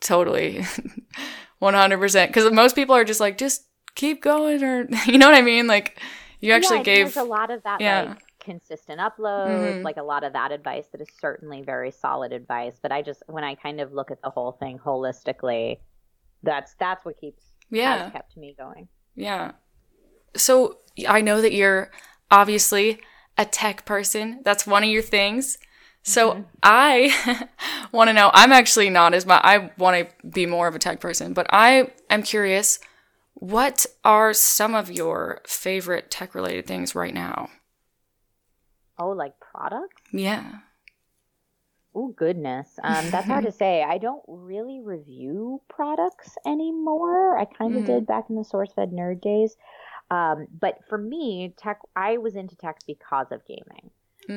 totally 0.00 0.60
100%. 1.62 2.26
Because 2.28 2.50
most 2.52 2.74
people 2.76 2.94
are 2.94 3.04
just 3.04 3.20
like, 3.20 3.38
just 3.38 3.64
keep 3.94 4.22
going, 4.22 4.62
or, 4.62 4.88
you 5.06 5.18
know 5.18 5.26
what 5.26 5.36
I 5.36 5.42
mean? 5.42 5.66
Like, 5.66 6.00
you 6.40 6.52
actually 6.52 6.78
yeah, 6.78 6.84
gave, 6.84 7.16
a 7.16 7.22
lot 7.22 7.50
of 7.50 7.62
that 7.62 7.80
yeah. 7.80 8.02
like 8.02 8.23
consistent 8.44 9.00
uploads 9.00 9.80
Mhm. 9.80 9.82
like 9.84 9.96
a 9.96 10.02
lot 10.02 10.22
of 10.24 10.32
that 10.34 10.52
advice 10.52 10.86
that 10.92 11.00
is 11.00 11.08
certainly 11.20 11.62
very 11.62 11.90
solid 11.90 12.32
advice 12.32 12.78
but 12.82 12.92
i 12.92 13.00
just 13.02 13.22
when 13.26 13.42
i 13.44 13.54
kind 13.54 13.80
of 13.80 13.92
look 13.92 14.10
at 14.10 14.20
the 14.22 14.30
whole 14.30 14.52
thing 14.52 14.78
holistically 14.78 15.78
that's 16.42 16.74
that's 16.74 17.04
what 17.04 17.16
keeps 17.18 17.42
yeah. 17.70 18.10
kept 18.10 18.36
me 18.36 18.54
going 18.58 18.86
Yeah. 19.16 19.52
So 20.36 20.78
I 21.08 21.20
know 21.22 21.40
that 21.40 21.52
you're 21.52 21.90
obviously 22.30 23.00
a 23.38 23.44
tech 23.44 23.84
person. 23.84 24.40
That's 24.44 24.66
one 24.66 24.82
of 24.84 24.90
your 24.90 25.02
things. 25.02 25.58
So 26.02 26.44
I 26.62 27.48
want 27.92 28.08
to 28.08 28.12
know. 28.14 28.30
I'm 28.34 28.52
actually 28.52 28.90
not 28.90 29.14
as 29.14 29.24
much. 29.26 29.40
I 29.44 29.70
want 29.78 30.08
to 30.08 30.28
be 30.28 30.44
more 30.46 30.68
of 30.68 30.74
a 30.74 30.78
tech 30.78 31.00
person, 31.00 31.32
but 31.32 31.46
I 31.50 31.92
am 32.10 32.22
curious. 32.22 32.78
What 33.34 33.86
are 34.04 34.32
some 34.34 34.74
of 34.74 34.90
your 34.90 35.40
favorite 35.46 36.10
tech 36.10 36.34
related 36.34 36.66
things 36.66 36.94
right 36.94 37.14
now? 37.14 37.48
Oh 38.98 39.10
like 39.10 39.34
products 39.40 40.02
Yeah. 40.12 40.58
oh 41.94 42.08
goodness 42.08 42.68
um, 42.82 43.10
that's 43.10 43.28
hard 43.28 43.44
to 43.44 43.52
say 43.62 43.82
i 43.82 43.98
don't 43.98 44.22
really 44.26 44.80
review 44.80 45.60
products 45.68 46.36
anymore 46.46 47.38
i 47.38 47.44
kind 47.44 47.76
of 47.76 47.82
Mhm. 47.82 47.86
did 47.86 48.06
back 48.06 48.24
in 48.30 48.36
the 48.36 48.42
sourcefed 48.42 48.92
nerd 48.92 49.20
days 49.20 49.56
um, 50.10 50.46
but 50.60 50.78
for 50.88 50.98
me 50.98 51.54
tech 51.56 51.78
i 51.96 52.18
was 52.18 52.34
into 52.34 52.56
tech 52.56 52.78
because 52.86 53.28
of 53.30 53.44
gaming 53.46 53.90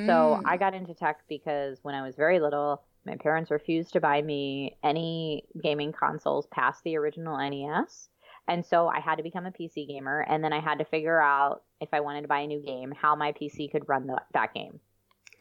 So 0.06 0.38
Mm. 0.38 0.41
I 0.46 0.58
got 0.58 0.74
into 0.74 0.93
tech 0.93 1.20
because 1.30 1.80
when 1.82 1.96
I 1.96 2.02
was 2.06 2.15
very 2.17 2.39
little, 2.41 2.84
my 3.06 3.15
parents 3.15 3.52
refused 3.52 3.93
to 3.93 4.02
buy 4.02 4.22
me 4.22 4.76
any 4.84 5.46
gaming 5.63 5.93
consoles 5.93 6.46
past 6.48 6.84
the 6.84 6.98
original 6.98 7.38
NES. 7.38 8.10
And 8.50 8.65
so 8.65 8.89
I 8.89 9.00
had 9.00 9.15
to 9.15 9.24
become 9.24 9.46
a 9.46 9.52
PC 9.52 9.88
gamer. 9.88 10.20
And 10.28 10.43
then 10.43 10.52
I 10.52 10.60
had 10.60 10.80
to 10.80 10.86
figure 10.86 11.22
out 11.22 11.63
if 11.81 11.89
I 11.93 11.99
wanted 11.99 12.21
to 12.23 12.27
buy 12.27 12.39
a 12.39 12.47
new 12.47 12.61
game, 12.61 12.91
how 12.91 13.15
my 13.15 13.31
PC 13.31 13.71
could 13.71 13.87
run 13.87 14.07
the, 14.07 14.21
that 14.33 14.53
game. 14.53 14.79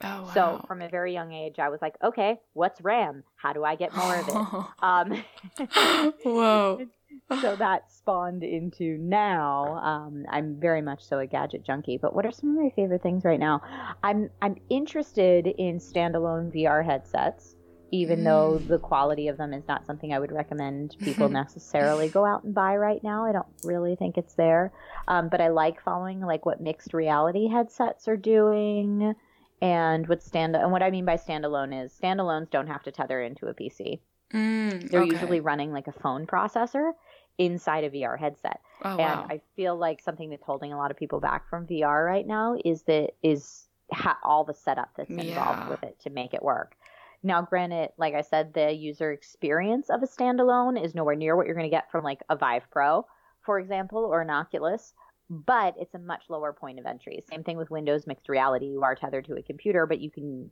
oh, 0.03 0.23
wow. 0.23 0.31
So 0.35 0.65
from 0.67 0.83
a 0.83 0.89
very 0.89 1.13
young 1.13 1.33
age, 1.33 1.59
I 1.59 1.69
was 1.69 1.81
like, 1.81 1.95
okay, 2.03 2.41
what's 2.53 2.81
RAM? 2.81 3.25
How 3.37 3.53
do 3.53 3.65
I 3.65 3.75
get 3.75 3.95
more 3.95 4.17
of 4.17 4.29
it? 4.29 4.35
Um, 4.83 5.25
Whoa. 6.23 6.87
so 7.41 7.57
that 7.57 7.91
spawned 7.91 8.43
into 8.43 8.99
now 8.99 9.77
um, 9.79 10.25
i'm 10.31 10.59
very 10.61 10.83
much 10.83 11.03
so 11.05 11.19
a 11.19 11.27
gadget 11.27 11.65
junkie 11.65 11.99
but 12.01 12.15
what 12.15 12.27
are 12.27 12.33
some 12.33 12.51
of 12.51 12.63
my 12.63 12.71
favorite 12.77 13.03
things 13.03 13.25
right 13.25 13.41
now 13.41 13.61
i'm 14.03 14.29
i'm 14.43 14.57
interested 14.71 15.47
in 15.59 15.79
standalone 15.79 16.53
vr 16.55 16.85
headsets 16.85 17.56
even 17.93 18.25
though 18.25 18.59
the 18.59 18.79
quality 18.79 19.29
of 19.29 19.37
them 19.37 19.53
is 19.53 19.63
not 19.69 19.87
something 19.87 20.13
i 20.13 20.19
would 20.19 20.33
recommend 20.33 20.97
people 21.05 21.29
necessarily 21.29 22.09
go 22.09 22.25
out 22.25 22.45
and 22.45 22.55
buy 22.55 22.77
right 22.77 23.03
now 23.05 23.25
i 23.25 23.33
don't 23.33 23.47
really 23.63 23.95
think 23.97 24.19
it's 24.19 24.35
there 24.35 24.73
um, 25.09 25.29
but 25.29 25.41
i 25.41 25.49
like 25.49 25.81
following 25.83 26.21
like 26.21 26.45
what 26.45 26.61
mixed 26.61 26.93
reality 26.95 27.49
headsets 27.49 28.09
are 28.09 28.17
doing 28.17 29.15
and 29.63 30.09
what 30.09 30.23
stand 30.23 30.55
and 30.57 30.71
what 30.73 30.83
i 30.83 30.91
mean 30.91 31.05
by 31.05 31.17
standalone 31.17 31.85
is 31.85 31.93
standalones 32.03 32.51
don't 32.51 32.67
have 32.67 32.83
to 32.83 32.91
tether 32.93 33.23
into 33.23 33.47
a 33.47 33.55
pc 33.55 34.01
Mm, 34.35 34.91
they're 34.91 35.03
okay. 35.03 35.11
usually 35.13 35.39
running 35.39 35.73
like 35.73 35.87
a 35.87 35.93
phone 35.93 36.27
processor 36.27 36.91
inside 37.39 37.85
a 37.85 37.91
VR 37.91 38.19
headset. 38.19 38.61
Oh, 38.85 38.97
And 38.97 39.21
wow. 39.21 39.27
I 39.31 39.41
feel 39.55 39.77
like 39.77 40.01
something 40.01 40.31
that's 40.31 40.43
holding 40.43 40.73
a 40.73 40.77
lot 40.77 40.91
of 40.91 40.97
people 40.97 41.21
back 41.21 41.49
from 41.49 41.65
VR 41.65 42.05
right 42.05 42.27
now 42.27 42.57
is 42.65 42.83
that 42.83 43.11
is 43.23 43.69
ha- 43.93 44.19
all 44.25 44.43
the 44.43 44.53
setup 44.53 44.91
that's 44.97 45.11
involved 45.11 45.61
Yeah. 45.61 45.69
with 45.69 45.83
it 45.85 45.97
to 46.01 46.11
make 46.11 46.35
it 46.35 46.43
work. 46.43 46.77
Now, 47.23 47.43
granted, 47.43 47.91
like 47.99 48.15
I 48.15 48.23
said, 48.23 48.55
the 48.55 48.73
user 48.73 49.13
experience 49.13 49.91
of 49.91 50.03
a 50.03 50.07
standalone 50.07 50.83
is 50.83 50.95
nowhere 50.95 51.17
near 51.17 51.37
what 51.37 51.47
you're 51.47 51.55
going 51.55 51.69
to 51.69 51.75
get 51.75 51.91
from 51.91 52.05
like 52.05 52.21
a 52.29 52.37
Vive 52.37 52.71
Pro, 52.71 53.07
for 53.45 53.59
example, 53.59 54.05
or 54.05 54.21
an 54.21 54.31
Oculus, 54.31 54.93
but 55.29 55.75
it's 55.79 55.95
a 55.95 55.99
much 55.99 56.25
lower 56.29 56.53
point 56.53 56.79
of 56.79 56.87
entry. 56.87 57.23
Same 57.29 57.43
thing 57.43 57.57
with 57.57 57.71
Windows 57.71 58.07
Mixed 58.07 58.29
Reality. 58.29 58.67
You 58.67 58.83
are 58.83 58.95
tethered 58.95 59.27
to 59.27 59.35
a 59.35 59.43
computer, 59.43 59.87
but 59.87 60.01
you 60.01 60.11
can 60.11 60.51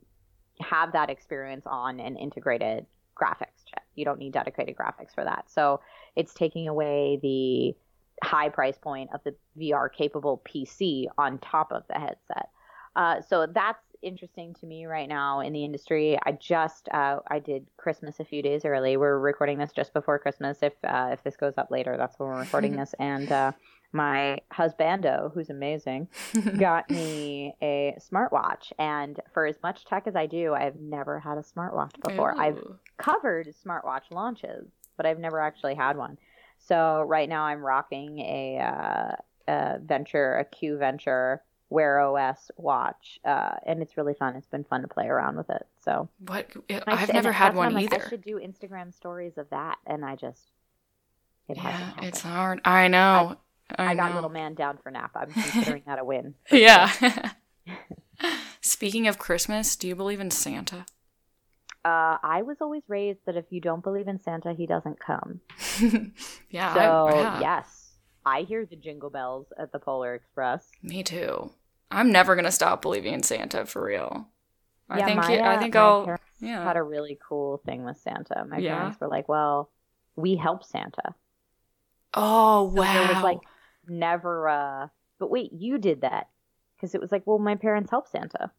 have 0.61 0.93
that 0.93 1.09
experience 1.09 1.65
on 1.65 1.99
an 1.99 2.17
integrated 2.17 2.85
graphics 3.19 3.63
chip. 3.65 3.83
You 3.95 4.05
don't 4.05 4.19
need 4.19 4.33
dedicated 4.33 4.75
graphics 4.75 5.13
for 5.13 5.23
that. 5.23 5.45
So 5.49 5.79
it's 6.15 6.33
taking 6.33 6.67
away 6.67 7.19
the 7.21 7.75
high 8.25 8.49
price 8.49 8.77
point 8.77 9.09
of 9.13 9.21
the 9.23 9.35
VR 9.59 9.89
capable 9.91 10.41
PC 10.45 11.05
on 11.17 11.37
top 11.39 11.71
of 11.71 11.83
the 11.87 11.99
headset. 11.99 12.49
Uh, 12.95 13.21
so 13.21 13.45
that's 13.45 13.83
interesting 14.01 14.53
to 14.55 14.65
me 14.65 14.85
right 14.85 15.07
now 15.07 15.39
in 15.39 15.53
the 15.53 15.63
industry. 15.63 16.17
I 16.25 16.33
just 16.33 16.89
uh, 16.89 17.19
I 17.27 17.39
did 17.39 17.65
Christmas 17.77 18.19
a 18.19 18.25
few 18.25 18.41
days 18.41 18.65
early. 18.65 18.97
We're 18.97 19.19
recording 19.19 19.57
this 19.57 19.71
just 19.71 19.93
before 19.93 20.19
Christmas. 20.19 20.59
If 20.61 20.73
uh, 20.83 21.09
if 21.11 21.23
this 21.23 21.35
goes 21.35 21.53
up 21.57 21.71
later, 21.71 21.95
that's 21.97 22.19
when 22.19 22.29
we're 22.29 22.39
recording 22.39 22.75
this. 22.77 22.93
And 22.99 23.31
uh, 23.31 23.51
my 23.91 24.39
husbando, 24.53 25.33
who's 25.33 25.49
amazing, 25.49 26.07
got 26.57 26.89
me 26.89 27.55
a 27.61 27.97
smartwatch. 27.99 28.71
And 28.77 29.19
for 29.33 29.45
as 29.45 29.55
much 29.63 29.85
tech 29.85 30.07
as 30.07 30.15
I 30.15 30.25
do, 30.25 30.53
I've 30.53 30.79
never 30.79 31.19
had 31.19 31.37
a 31.37 31.41
smartwatch 31.41 31.93
before. 32.07 32.39
I've 32.39 32.61
covered 32.97 33.53
smartwatch 33.65 34.11
launches, 34.11 34.67
but 34.97 35.05
I've 35.05 35.19
never 35.19 35.39
actually 35.39 35.75
had 35.75 35.97
one. 35.97 36.17
So 36.59 37.03
right 37.07 37.29
now 37.29 37.43
I'm 37.43 37.61
rocking 37.61 38.19
a, 38.19 38.59
uh, 38.59 39.15
a 39.47 39.79
Venture, 39.79 40.37
a 40.37 40.45
Q 40.45 40.77
Venture 40.77 41.41
Wear 41.75 41.99
OS 41.99 42.51
watch, 42.55 43.19
uh, 43.25 43.55
and 43.65 43.81
it's 43.81 43.97
really 43.97 44.13
fun. 44.13 44.35
It's 44.37 44.47
been 44.47 44.63
fun 44.63 44.81
to 44.83 44.87
play 44.87 45.07
around 45.07 45.35
with 45.35 45.49
it. 45.49 45.67
So 45.83 46.07
What? 46.19 46.49
I 46.69 46.81
I've 46.87 47.13
never 47.13 47.33
had 47.33 47.53
one 47.53 47.73
like, 47.73 47.93
I 47.93 48.09
should 48.09 48.23
do 48.23 48.39
Instagram 48.39 48.93
stories 48.93 49.37
of 49.37 49.49
that, 49.49 49.77
and 49.85 50.05
I 50.05 50.15
just 50.15 50.41
it 51.49 51.57
hasn't 51.57 51.97
Yeah, 52.01 52.07
it's 52.07 52.21
hard. 52.21 52.61
I 52.63 52.87
know. 52.87 53.37
I, 53.77 53.87
I 53.91 53.95
got 53.95 54.09
know. 54.09 54.15
little 54.15 54.29
man 54.29 54.53
down 54.53 54.77
for 54.81 54.89
nap. 54.89 55.11
I'm 55.15 55.31
considering 55.33 55.83
that 55.85 55.99
a 55.99 56.05
win. 56.05 56.35
Yeah. 56.49 56.91
Speaking 58.61 59.07
of 59.07 59.17
Christmas, 59.17 59.75
do 59.75 59.87
you 59.87 59.95
believe 59.95 60.19
in 60.19 60.31
Santa? 60.31 60.85
Uh, 61.83 62.17
I 62.23 62.41
was 62.43 62.57
always 62.61 62.83
raised 62.87 63.19
that 63.25 63.35
if 63.35 63.45
you 63.51 63.61
don't 63.61 63.83
believe 63.83 64.07
in 64.07 64.19
Santa, 64.21 64.53
he 64.53 64.65
doesn't 64.65 64.99
come. 64.99 65.41
yeah. 66.49 66.73
So 66.73 67.07
I, 67.07 67.21
yeah. 67.21 67.39
yes, 67.41 67.91
I 68.25 68.41
hear 68.41 68.65
the 68.65 68.75
jingle 68.75 69.11
bells 69.11 69.47
at 69.59 69.71
the 69.71 69.77
Polar 69.79 70.15
Express. 70.15 70.67
Me 70.81 71.03
too. 71.03 71.51
I'm 71.91 72.11
never 72.11 72.35
gonna 72.35 72.51
stop 72.51 72.81
believing 72.81 73.13
in 73.13 73.23
Santa 73.23 73.65
for 73.65 73.83
real. 73.83 74.29
I 74.89 74.97
Yeah, 74.97 75.03
think 75.03 75.17
my, 75.17 75.39
I 75.43 75.57
think 75.57 75.75
I'll 75.75 76.15
yeah. 76.39 76.63
Had 76.63 76.77
a 76.77 76.83
really 76.83 77.17
cool 77.21 77.57
thing 77.59 77.83
with 77.85 77.97
Santa. 77.99 78.45
My 78.45 78.59
Yeah? 78.59 78.61
parents 78.61 78.99
were 78.99 79.07
like, 79.07 79.29
"Well, 79.29 79.71
we 80.15 80.35
help 80.37 80.63
Santa." 80.63 81.15
Oh 82.15 82.63
So 82.75 82.77
wow. 82.77 82.91
There 82.91 83.05
was 83.05 83.21
like 83.21 83.47
never. 83.87 84.47
uh 84.49 84.87
But 85.19 85.29
wait, 85.29 85.51
you 85.53 85.77
did 85.77 86.01
that 86.01 86.29
because 86.75 86.95
it 86.95 87.01
was 87.01 87.11
like, 87.11 87.25
well, 87.27 87.39
my 87.39 87.55
parents 87.55 87.89
help 87.91 88.07
Santa. 88.07 88.51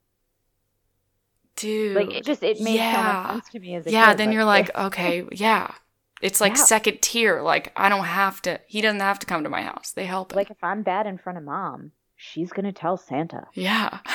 Dude. 1.56 1.94
Like 1.94 2.12
it 2.12 2.24
just 2.24 2.42
it 2.44 2.60
made 2.60 2.84
so 2.84 3.02
yeah. 3.02 3.02
much 3.02 3.24
sense 3.26 3.48
to 3.50 3.58
me 3.60 3.74
as 3.74 3.86
a 3.86 3.92
yeah, 3.92 3.92
kid. 3.92 4.18
then 4.18 4.32
you're 4.32 4.44
like, 4.44 4.74
okay, 4.76 5.26
yeah. 5.32 5.74
It's 6.22 6.40
like 6.40 6.56
Yeah. 6.56 6.56
second 6.56 7.02
tier. 7.02 7.42
Like 7.42 7.72
I 7.76 7.88
don't 7.88 8.04
have 8.04 8.42
to 8.42 8.60
he 8.66 8.80
doesn't 8.80 9.00
have 9.00 9.18
to 9.20 9.26
come 9.26 9.42
to 9.44 9.50
my 9.50 9.62
house. 9.62 9.92
They 9.92 10.06
help 10.06 10.32
him. 10.32 10.40
like 10.40 10.50
if 10.50 10.62
I'm 10.62 10.82
bad 10.84 11.06
in 11.08 11.18
front 11.18 11.36
of 11.38 11.42
mom, 11.44 11.90
she's 12.16 12.50
gonna 12.52 12.72
tell 12.72 12.96
Santa. 12.96 13.46
yeah. 13.54 13.98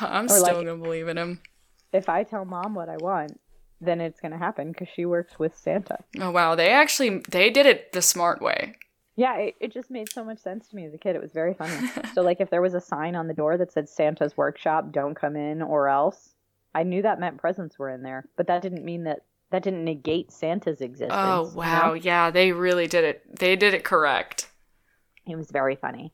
I'm 0.00 0.26
Or 0.26 0.28
still 0.28 0.42
like- 0.42 0.54
gonna 0.54 0.76
believe 0.76 1.08
in 1.08 1.16
him. 1.18 1.40
If 1.92 2.08
I 2.08 2.22
tell 2.22 2.44
mom 2.44 2.74
what 2.74 2.88
I 2.90 2.96
want, 2.98 3.40
then 3.80 4.00
it's 4.00 4.20
gonna 4.20 4.36
happen 4.38 4.72
because 4.72 4.88
she 4.94 5.06
works 5.06 5.38
with 5.38 5.56
Santa. 5.56 5.98
Oh 6.20 6.30
wow, 6.30 6.54
they 6.54 6.68
actually 6.70 7.22
they 7.30 7.48
did 7.50 7.64
it 7.66 7.92
the 7.92 8.02
smart 8.02 8.42
way. 8.42 8.74
Yeah, 9.16 9.36
it, 9.38 9.54
it 9.60 9.72
just 9.72 9.90
made 9.90 10.12
so 10.12 10.22
much 10.24 10.38
sense 10.38 10.68
to 10.68 10.76
me 10.76 10.84
as 10.84 10.94
a 10.94 10.98
kid. 10.98 11.16
It 11.16 11.22
was 11.22 11.32
very 11.32 11.52
funny. 11.54 11.88
so, 12.14 12.22
like, 12.22 12.40
if 12.40 12.50
there 12.50 12.62
was 12.62 12.74
a 12.74 12.80
sign 12.80 13.16
on 13.16 13.26
the 13.26 13.34
door 13.34 13.56
that 13.56 13.72
said 13.72 13.88
Santa's 13.88 14.36
workshop, 14.36 14.92
don't 14.92 15.16
come 15.16 15.34
in 15.34 15.60
or 15.60 15.88
else, 15.88 16.34
I 16.72 16.84
knew 16.84 17.02
that 17.02 17.18
meant 17.18 17.38
presents 17.38 17.80
were 17.80 17.90
in 17.90 18.02
there. 18.04 18.28
But 18.36 18.46
that 18.46 18.62
didn't 18.62 18.84
mean 18.84 19.04
that 19.04 19.20
that 19.50 19.62
didn't 19.64 19.84
negate 19.84 20.30
Santa's 20.30 20.80
existence. 20.82 21.12
Oh 21.14 21.48
you 21.50 21.56
wow, 21.56 21.88
know? 21.88 21.94
yeah, 21.94 22.30
they 22.30 22.52
really 22.52 22.86
did 22.86 23.02
it. 23.04 23.38
They 23.40 23.56
did 23.56 23.72
it 23.74 23.82
correct. 23.82 24.47
It 25.28 25.36
was 25.36 25.50
very 25.50 25.76
funny. 25.76 26.12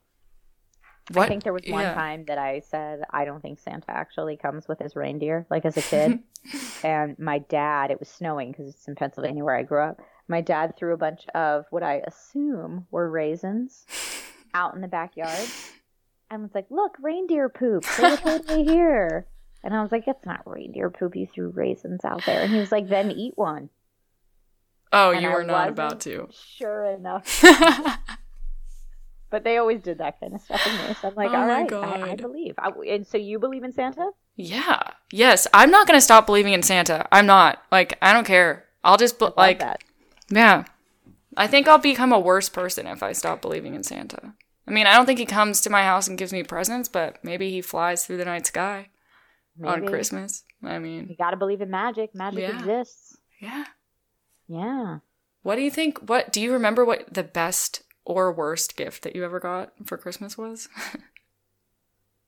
What? 1.13 1.27
I 1.27 1.29
think 1.29 1.45
there 1.45 1.53
was 1.53 1.65
one 1.69 1.83
yeah. 1.83 1.95
time 1.95 2.25
that 2.27 2.39
I 2.39 2.61
said, 2.61 3.03
I 3.11 3.27
don't 3.27 3.43
think 3.43 3.59
Santa 3.59 3.91
actually 3.91 4.39
comes 4.39 4.67
with 4.67 4.79
his 4.79 4.97
reindeer, 4.97 5.47
like 5.51 5.67
as 5.67 5.77
a 5.77 5.83
kid. 5.83 6.21
and 6.83 7.19
my 7.19 7.41
dad, 7.41 7.91
it 7.91 8.01
was 8.01 8.09
snowing 8.09 8.53
because 8.53 8.69
it's 8.69 8.89
in 8.89 8.95
Pennsylvania 8.95 9.45
where 9.45 9.57
I 9.57 9.65
grew 9.65 9.83
up. 9.83 10.01
My 10.29 10.41
dad 10.41 10.77
threw 10.79 10.95
a 10.95 10.99
bunch 10.99 11.27
of 11.35 11.67
what 11.69 11.83
I 11.83 12.03
assume 12.07 12.87
were 12.91 13.11
raisins 13.11 13.85
out 14.55 14.75
in 14.75 14.81
the 14.81 14.89
backyard 14.89 15.47
and 16.31 16.43
was 16.43 16.55
like, 16.55 16.67
Look, 16.71 16.97
reindeer 17.03 17.51
poop. 17.51 17.85
They 17.99 18.11
were 18.11 18.17
totally 18.17 18.65
here. 18.65 19.27
And 19.63 19.75
I 19.75 19.83
was 19.83 19.93
like, 19.93 20.05
It's 20.07 20.25
not 20.25 20.41
reindeer 20.47 20.89
poop. 20.89 21.17
You 21.17 21.27
threw 21.27 21.51
raisins 21.51 22.03
out 22.03 22.25
there. 22.25 22.41
And 22.41 22.51
he 22.51 22.59
was 22.59 22.73
like, 22.73 22.89
Then 22.89 23.11
eat 23.11 23.35
one. 23.37 23.69
Oh, 24.91 25.11
And 25.11 25.23
you 25.23 25.29
I 25.29 25.35
were 25.35 25.45
not 25.45 25.69
about 25.69 26.01
to. 26.03 26.29
Sure 26.33 26.87
enough. 26.87 27.45
But 29.35 29.43
they 29.43 29.57
always 29.59 29.81
did 29.83 29.99
that 29.99 30.21
kind 30.21 30.33
of 30.33 30.41
stuff 30.43 30.65
in 30.65 30.73
me. 30.89 30.95
So 31.01 31.09
I'm 31.09 31.15
like, 31.17 31.31
Oh 31.31 31.35
all 31.35 31.47
my 31.49 31.63
right, 31.63 31.73
I, 31.73 32.11
I 32.13 32.15
believe. 32.15 32.55
I, 32.57 32.71
and 32.89 33.05
so 33.05 33.19
you 33.19 33.41
believe 33.41 33.65
in 33.65 33.73
Santa? 33.73 34.11
yeah. 34.37 34.81
Yes, 35.11 35.49
I'm 35.53 35.73
not 35.73 35.89
gonna 35.89 36.01
stop 36.01 36.25
believing 36.27 36.53
in 36.53 36.63
Santa. 36.63 37.05
I'm 37.11 37.27
not. 37.27 37.61
Like, 37.73 37.99
I 38.01 38.13
don't 38.13 38.27
care. 38.27 38.65
I'll 38.85 38.97
just 38.97 39.19
be- 39.19 39.27
like, 39.37 39.59
that. 39.59 39.83
yeah. 40.31 40.65
I 41.37 41.49
think 41.49 41.67
I'll 41.67 41.79
become 41.79 42.13
a 42.13 42.19
worse 42.21 42.49
person 42.49 42.87
if 42.87 43.03
I 43.03 43.11
stop 43.13 43.43
believing 43.43 43.75
in 43.75 43.83
Santa. 43.83 44.35
I 44.69 44.71
mean, 44.71 44.87
I 44.87 44.95
don't 44.95 45.05
think 45.07 45.19
he 45.19 45.27
comes 45.27 45.61
to 45.63 45.71
my 45.71 45.83
house 45.83 46.07
and 46.07 46.17
gives 46.17 46.33
me 46.33 46.45
presents, 46.45 46.89
but 46.89 47.19
maybe 47.25 47.51
he 47.51 47.61
flies 47.61 48.07
through 48.07 48.19
the 48.19 48.25
night 48.25 48.47
sky 48.47 48.89
on 49.65 49.85
Christmas. 49.89 50.45
I 50.63 50.79
mean, 50.79 51.09
You 51.11 51.17
got 51.17 51.31
to 51.33 51.37
believe 51.37 51.61
in 51.61 51.71
magic. 51.71 52.15
Magic 52.15 52.39
Yeah. 52.41 52.59
exists. 52.59 53.17
yeah. 53.41 53.65
Yeah. 54.47 54.99
What 55.43 55.57
do 55.57 55.63
you 55.63 55.71
think? 55.73 55.99
What 56.09 56.33
do 56.33 56.41
you 56.41 56.53
remember? 56.53 56.85
What 56.85 57.13
the 57.13 57.25
best 57.25 57.83
or 58.05 58.33
worst 58.33 58.77
gift 58.77 59.03
that 59.03 59.17
you 59.17 59.25
ever 59.25 59.41
got 59.41 59.73
for 59.85 59.97
Christmas 59.97 60.37
was? 60.37 60.69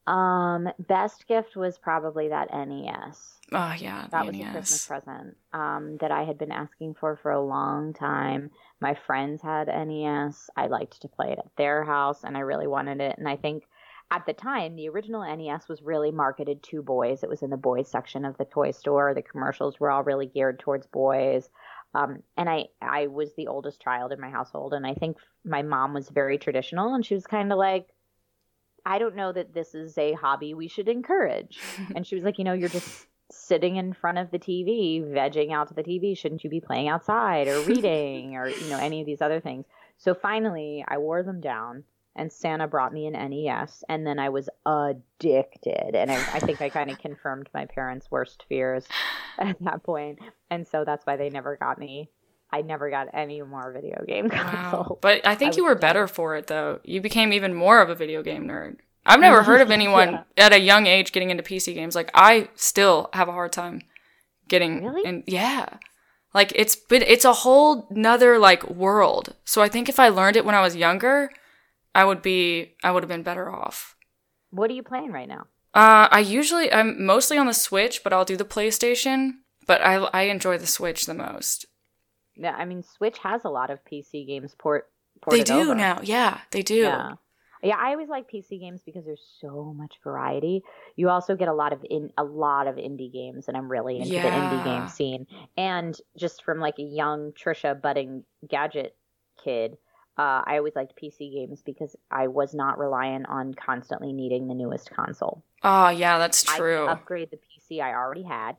Um, 0.06 0.68
best 0.78 1.26
gift 1.26 1.56
was 1.56 1.78
probably 1.78 2.28
that 2.28 2.50
NES. 2.52 3.40
oh 3.52 3.74
yeah, 3.76 4.06
That 4.12 4.26
was 4.26 4.36
a 4.36 4.42
Christmas 4.44 4.86
present 4.86 5.36
um, 5.52 5.96
that 6.00 6.12
I 6.12 6.22
had 6.22 6.38
been 6.38 6.52
asking 6.52 6.94
for 6.94 7.16
for 7.16 7.32
a 7.32 7.40
long 7.40 7.92
time. 7.92 8.50
My 8.80 8.94
friends 8.94 9.42
had 9.42 9.66
NES. 9.66 10.48
I 10.56 10.68
liked 10.68 11.02
to 11.02 11.08
play 11.08 11.32
it 11.32 11.38
at 11.40 11.50
their 11.56 11.82
house, 11.84 12.22
and 12.22 12.36
I 12.36 12.40
really 12.40 12.68
wanted 12.68 13.00
it. 13.00 13.18
And 13.18 13.28
I 13.28 13.36
think 13.36 13.64
at 14.12 14.24
the 14.26 14.32
time, 14.32 14.76
the 14.76 14.88
original 14.88 15.24
NES 15.24 15.68
was 15.68 15.82
really 15.82 16.12
marketed 16.12 16.62
to 16.64 16.82
boys. 16.82 17.24
It 17.24 17.28
was 17.28 17.42
in 17.42 17.50
the 17.50 17.56
boys 17.56 17.90
section 17.90 18.24
of 18.24 18.38
the 18.38 18.44
toy 18.44 18.70
store. 18.70 19.12
The 19.12 19.22
commercials 19.22 19.80
were 19.80 19.90
all 19.90 20.04
really 20.04 20.26
geared 20.26 20.60
towards 20.60 20.86
boys. 20.86 21.48
Um, 21.96 22.22
and 22.36 22.48
I, 22.48 22.66
I 22.82 23.06
was 23.06 23.34
the 23.34 23.46
oldest 23.46 23.80
child 23.80 24.12
in 24.12 24.20
my 24.20 24.28
household, 24.28 24.74
and 24.74 24.86
I 24.86 24.92
think 24.92 25.16
my 25.44 25.62
mom 25.62 25.94
was 25.94 26.10
very 26.10 26.36
traditional, 26.36 26.94
and 26.94 27.04
she 27.04 27.14
was 27.14 27.26
kind 27.26 27.50
of 27.50 27.58
like, 27.58 27.86
I 28.84 28.98
don't 28.98 29.16
know 29.16 29.32
that 29.32 29.54
this 29.54 29.74
is 29.74 29.96
a 29.96 30.12
hobby 30.12 30.52
we 30.52 30.68
should 30.68 30.88
encourage. 30.88 31.58
and 31.96 32.06
she 32.06 32.14
was 32.14 32.24
like, 32.24 32.38
you 32.38 32.44
know, 32.44 32.52
you're 32.52 32.68
just 32.68 33.06
sitting 33.32 33.76
in 33.76 33.94
front 33.94 34.18
of 34.18 34.30
the 34.30 34.38
TV, 34.38 35.02
vegging 35.02 35.52
out 35.52 35.68
to 35.68 35.74
the 35.74 35.82
TV. 35.82 36.16
Shouldn't 36.16 36.44
you 36.44 36.50
be 36.50 36.60
playing 36.60 36.88
outside 36.88 37.48
or 37.48 37.60
reading 37.62 38.36
or, 38.36 38.48
you 38.48 38.68
know, 38.68 38.78
any 38.78 39.00
of 39.00 39.06
these 39.06 39.22
other 39.22 39.40
things? 39.40 39.64
So 39.96 40.12
finally, 40.12 40.84
I 40.86 40.98
wore 40.98 41.22
them 41.22 41.40
down 41.40 41.84
and 42.16 42.32
Santa 42.32 42.66
brought 42.66 42.92
me 42.92 43.06
an 43.06 43.12
NES 43.12 43.84
and 43.88 44.06
then 44.06 44.18
I 44.18 44.28
was 44.30 44.48
addicted. 44.64 45.94
And 45.94 46.10
I, 46.10 46.14
I 46.16 46.40
think 46.40 46.60
I 46.60 46.68
kind 46.68 46.90
of 46.90 46.98
confirmed 47.02 47.48
my 47.54 47.66
parents' 47.66 48.10
worst 48.10 48.44
fears 48.48 48.86
at 49.38 49.56
that 49.60 49.82
point. 49.82 50.18
And 50.50 50.66
so 50.66 50.84
that's 50.84 51.06
why 51.06 51.16
they 51.16 51.30
never 51.30 51.56
got 51.56 51.78
me. 51.78 52.10
I 52.52 52.62
never 52.62 52.90
got 52.90 53.08
any 53.12 53.42
more 53.42 53.72
video 53.72 54.02
game 54.06 54.28
Wow. 54.28 54.70
consoles. 54.70 54.98
But 55.02 55.26
I 55.26 55.34
think 55.34 55.54
I 55.54 55.56
you 55.58 55.64
were 55.64 55.74
done. 55.74 55.80
better 55.80 56.06
for 56.06 56.36
it 56.36 56.46
though. 56.46 56.80
You 56.84 57.00
became 57.00 57.32
even 57.32 57.54
more 57.54 57.80
of 57.80 57.90
a 57.90 57.94
video 57.94 58.22
game 58.22 58.46
nerd. 58.46 58.76
I've 59.04 59.20
never 59.20 59.42
heard 59.42 59.60
of 59.60 59.70
anyone 59.78 60.24
at 60.36 60.52
a 60.52 60.58
young 60.60 60.86
age 60.86 61.12
getting 61.12 61.30
into 61.30 61.42
PC 61.42 61.74
games. 61.74 61.94
Like 61.94 62.10
I 62.14 62.48
still 62.54 63.10
have 63.12 63.28
a 63.28 63.32
hard 63.32 63.52
time 63.52 63.82
getting 64.48 64.84
Really? 64.84 65.04
in 65.04 65.24
yeah. 65.26 65.66
Like 66.34 66.52
it's 66.54 66.76
but 66.76 67.02
it's 67.02 67.24
a 67.24 67.32
whole 67.32 67.88
nother 67.90 68.38
like 68.38 68.68
world. 68.70 69.34
So 69.44 69.60
I 69.62 69.68
think 69.68 69.88
if 69.88 69.98
I 69.98 70.08
learned 70.08 70.36
it 70.36 70.44
when 70.44 70.54
I 70.54 70.60
was 70.60 70.76
younger, 70.76 71.30
I 71.96 72.04
would 72.04 72.20
be 72.22 72.74
I 72.84 72.90
would 72.90 73.02
have 73.02 73.08
been 73.08 73.22
better 73.22 73.50
off. 73.50 73.96
What 74.50 74.70
are 74.70 74.74
you 74.74 74.82
playing 74.82 75.12
right 75.12 75.28
now? 75.28 75.46
Uh 75.74 76.06
I 76.10 76.20
usually 76.20 76.72
I'm 76.72 77.04
mostly 77.04 77.38
on 77.38 77.46
the 77.46 77.54
Switch, 77.54 78.04
but 78.04 78.12
I'll 78.12 78.24
do 78.32 78.36
the 78.36 78.44
PlayStation. 78.44 79.18
But 79.66 79.80
I 79.80 79.94
I 80.20 80.22
enjoy 80.34 80.58
the 80.58 80.66
Switch 80.66 81.06
the 81.06 81.14
most. 81.14 81.66
Yeah, 82.36 82.54
I 82.54 82.66
mean, 82.66 82.82
Switch 82.82 83.18
has 83.18 83.44
a 83.44 83.48
lot 83.48 83.70
of 83.70 83.78
PC 83.90 84.26
games 84.26 84.54
port. 84.58 84.90
They 85.30 85.42
do 85.42 85.54
over. 85.70 85.74
now. 85.74 86.00
Yeah, 86.02 86.40
they 86.50 86.62
do. 86.62 86.82
Yeah. 86.82 87.12
Yeah, 87.62 87.76
I 87.78 87.92
always 87.92 88.10
like 88.10 88.30
PC 88.30 88.60
games 88.60 88.82
because 88.84 89.04
there's 89.06 89.26
so 89.40 89.74
much 89.76 89.94
variety. 90.04 90.62
You 90.94 91.08
also 91.08 91.34
get 91.34 91.48
a 91.48 91.54
lot 91.54 91.72
of 91.72 91.80
in 91.88 92.10
a 92.18 92.22
lot 92.22 92.66
of 92.66 92.76
indie 92.76 93.12
games, 93.12 93.48
and 93.48 93.56
I'm 93.56 93.68
really 93.72 93.96
into 93.96 94.10
the 94.10 94.18
indie 94.18 94.64
game 94.64 94.88
scene. 94.88 95.26
And 95.56 95.98
just 96.18 96.44
from 96.44 96.60
like 96.60 96.78
a 96.78 96.82
young 96.82 97.32
Trisha 97.32 97.80
budding 97.80 98.24
gadget 98.46 98.94
kid, 99.42 99.78
uh, 100.18 100.42
I 100.46 100.58
always 100.58 100.74
liked 100.74 100.98
PC 101.00 101.32
games 101.32 101.62
because 101.64 101.94
I 102.10 102.28
was 102.28 102.54
not 102.54 102.78
reliant 102.78 103.26
on 103.28 103.54
constantly 103.54 104.12
needing 104.12 104.48
the 104.48 104.54
newest 104.54 104.90
console. 104.90 105.44
Oh, 105.62 105.88
yeah, 105.88 106.18
that's 106.18 106.48
I 106.48 106.56
true. 106.56 106.86
can 106.86 106.88
upgrade 106.88 107.30
the 107.30 107.36
PC 107.38 107.82
I 107.82 107.92
already 107.92 108.22
had. 108.22 108.56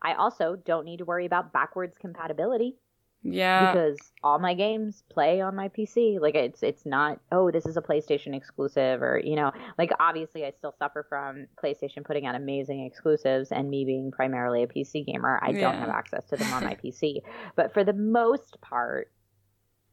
I 0.00 0.14
also 0.14 0.56
don't 0.56 0.84
need 0.84 0.98
to 0.98 1.04
worry 1.04 1.26
about 1.26 1.52
backwards 1.52 1.96
compatibility 1.98 2.76
yeah. 3.22 3.72
because 3.72 3.98
all 4.22 4.38
my 4.38 4.54
games 4.54 5.02
play 5.10 5.40
on 5.40 5.54
my 5.54 5.68
PC. 5.68 6.20
Like 6.20 6.34
it's 6.34 6.62
it's 6.62 6.84
not 6.84 7.20
oh 7.30 7.50
this 7.50 7.66
is 7.66 7.76
a 7.76 7.82
PlayStation 7.82 8.34
exclusive 8.34 9.02
or 9.02 9.20
you 9.22 9.36
know 9.36 9.52
like 9.78 9.92
obviously 10.00 10.44
I 10.44 10.50
still 10.50 10.74
suffer 10.78 11.06
from 11.08 11.46
PlayStation 11.62 12.04
putting 12.04 12.26
out 12.26 12.34
amazing 12.34 12.84
exclusives 12.84 13.52
and 13.52 13.70
me 13.70 13.84
being 13.84 14.10
primarily 14.10 14.62
a 14.62 14.66
PC 14.66 15.06
gamer. 15.06 15.38
I 15.42 15.52
don't 15.52 15.76
have 15.76 15.88
access 15.88 16.24
to 16.26 16.36
them 16.36 16.52
on 16.52 16.64
my 16.64 16.74
PC. 16.84 17.20
But 17.54 17.72
for 17.72 17.84
the 17.84 17.92
most 17.92 18.60
part, 18.60 19.10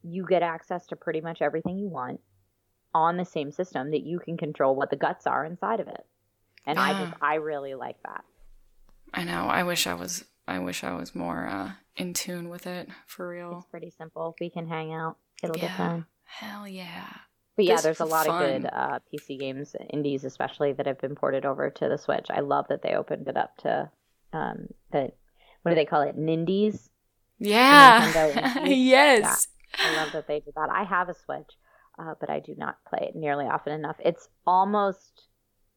you 0.04 0.26
get 0.28 0.42
access 0.44 0.86
to 0.88 0.96
pretty 0.96 1.22
much 1.22 1.42
everything 1.42 1.78
you 1.78 1.88
want 1.90 2.20
on 2.94 3.18
the 3.18 3.26
same 3.26 3.52
system 3.52 3.92
that 3.92 4.02
you 4.04 4.20
can 4.20 4.38
control 4.38 4.76
what 4.76 4.90
the 4.90 4.96
guts 4.96 5.28
are 5.28 5.46
inside 5.46 5.80
of 5.80 5.88
it. 5.88 6.06
And 6.66 6.80
I 6.80 7.04
just 7.04 7.18
I 7.22 7.36
really 7.36 7.76
like 7.76 8.02
that. 8.04 8.24
I 9.14 9.24
know. 9.24 9.46
I 9.48 9.64
wish 9.64 9.88
I 9.88 9.94
was. 9.94 10.24
I 10.48 10.58
wish 10.60 10.84
I 10.84 10.94
was 10.96 11.14
more 11.14 11.46
uh, 11.48 11.72
in 11.96 12.14
tune 12.16 12.50
with 12.50 12.66
it 12.66 12.90
for 13.06 13.28
real. 13.30 13.58
It's 13.60 13.68
pretty 13.68 13.92
simple. 13.92 14.36
We 14.42 14.50
can 14.50 14.68
hang 14.68 14.92
out. 14.94 15.18
It'll 15.44 15.54
be 15.54 15.62
Yeah. 15.62 15.78
fun. 15.78 16.06
Hell 16.24 16.68
yeah. 16.68 17.08
But 17.56 17.66
yeah, 17.66 17.76
This 17.76 17.84
there's 17.84 18.00
a 18.00 18.06
lot 18.06 18.26
fun. 18.26 18.42
of 18.44 18.62
good 18.62 18.70
uh, 18.74 19.00
PC 19.14 19.38
games, 19.40 19.76
indies 19.92 20.24
especially, 20.24 20.74
that 20.74 20.88
have 20.88 21.00
been 21.00 21.14
ported 21.16 21.46
over 21.46 21.70
to 21.70 21.90
the 21.90 21.98
Switch. 21.98 22.28
I 22.30 22.40
love 22.40 22.66
that 22.70 22.82
they 22.82 22.94
opened 22.96 23.28
it 23.28 23.38
up 23.38 23.58
to 23.58 23.92
um, 24.34 24.68
the 24.92 25.12
what 25.62 25.72
do 25.72 25.76
they 25.76 25.86
call 25.86 26.02
it, 26.02 26.18
Nindies? 26.18 26.90
Yeah. 27.38 28.64
yes. 28.66 29.46
Indie? 29.46 29.48
I 29.82 29.96
love 29.96 30.12
that 30.14 30.28
they 30.28 30.40
did 30.40 30.54
that. 30.56 30.70
I 30.70 30.84
have 30.84 31.10
a 31.10 31.14
Switch, 31.14 31.52
uh, 31.98 32.14
but 32.20 32.30
I 32.30 32.40
do 32.40 32.56
not 32.58 32.78
play 32.88 33.08
it 33.10 33.16
nearly 33.16 33.46
often 33.46 33.74
enough. 33.74 33.98
It's 34.04 34.28
almost 34.46 35.26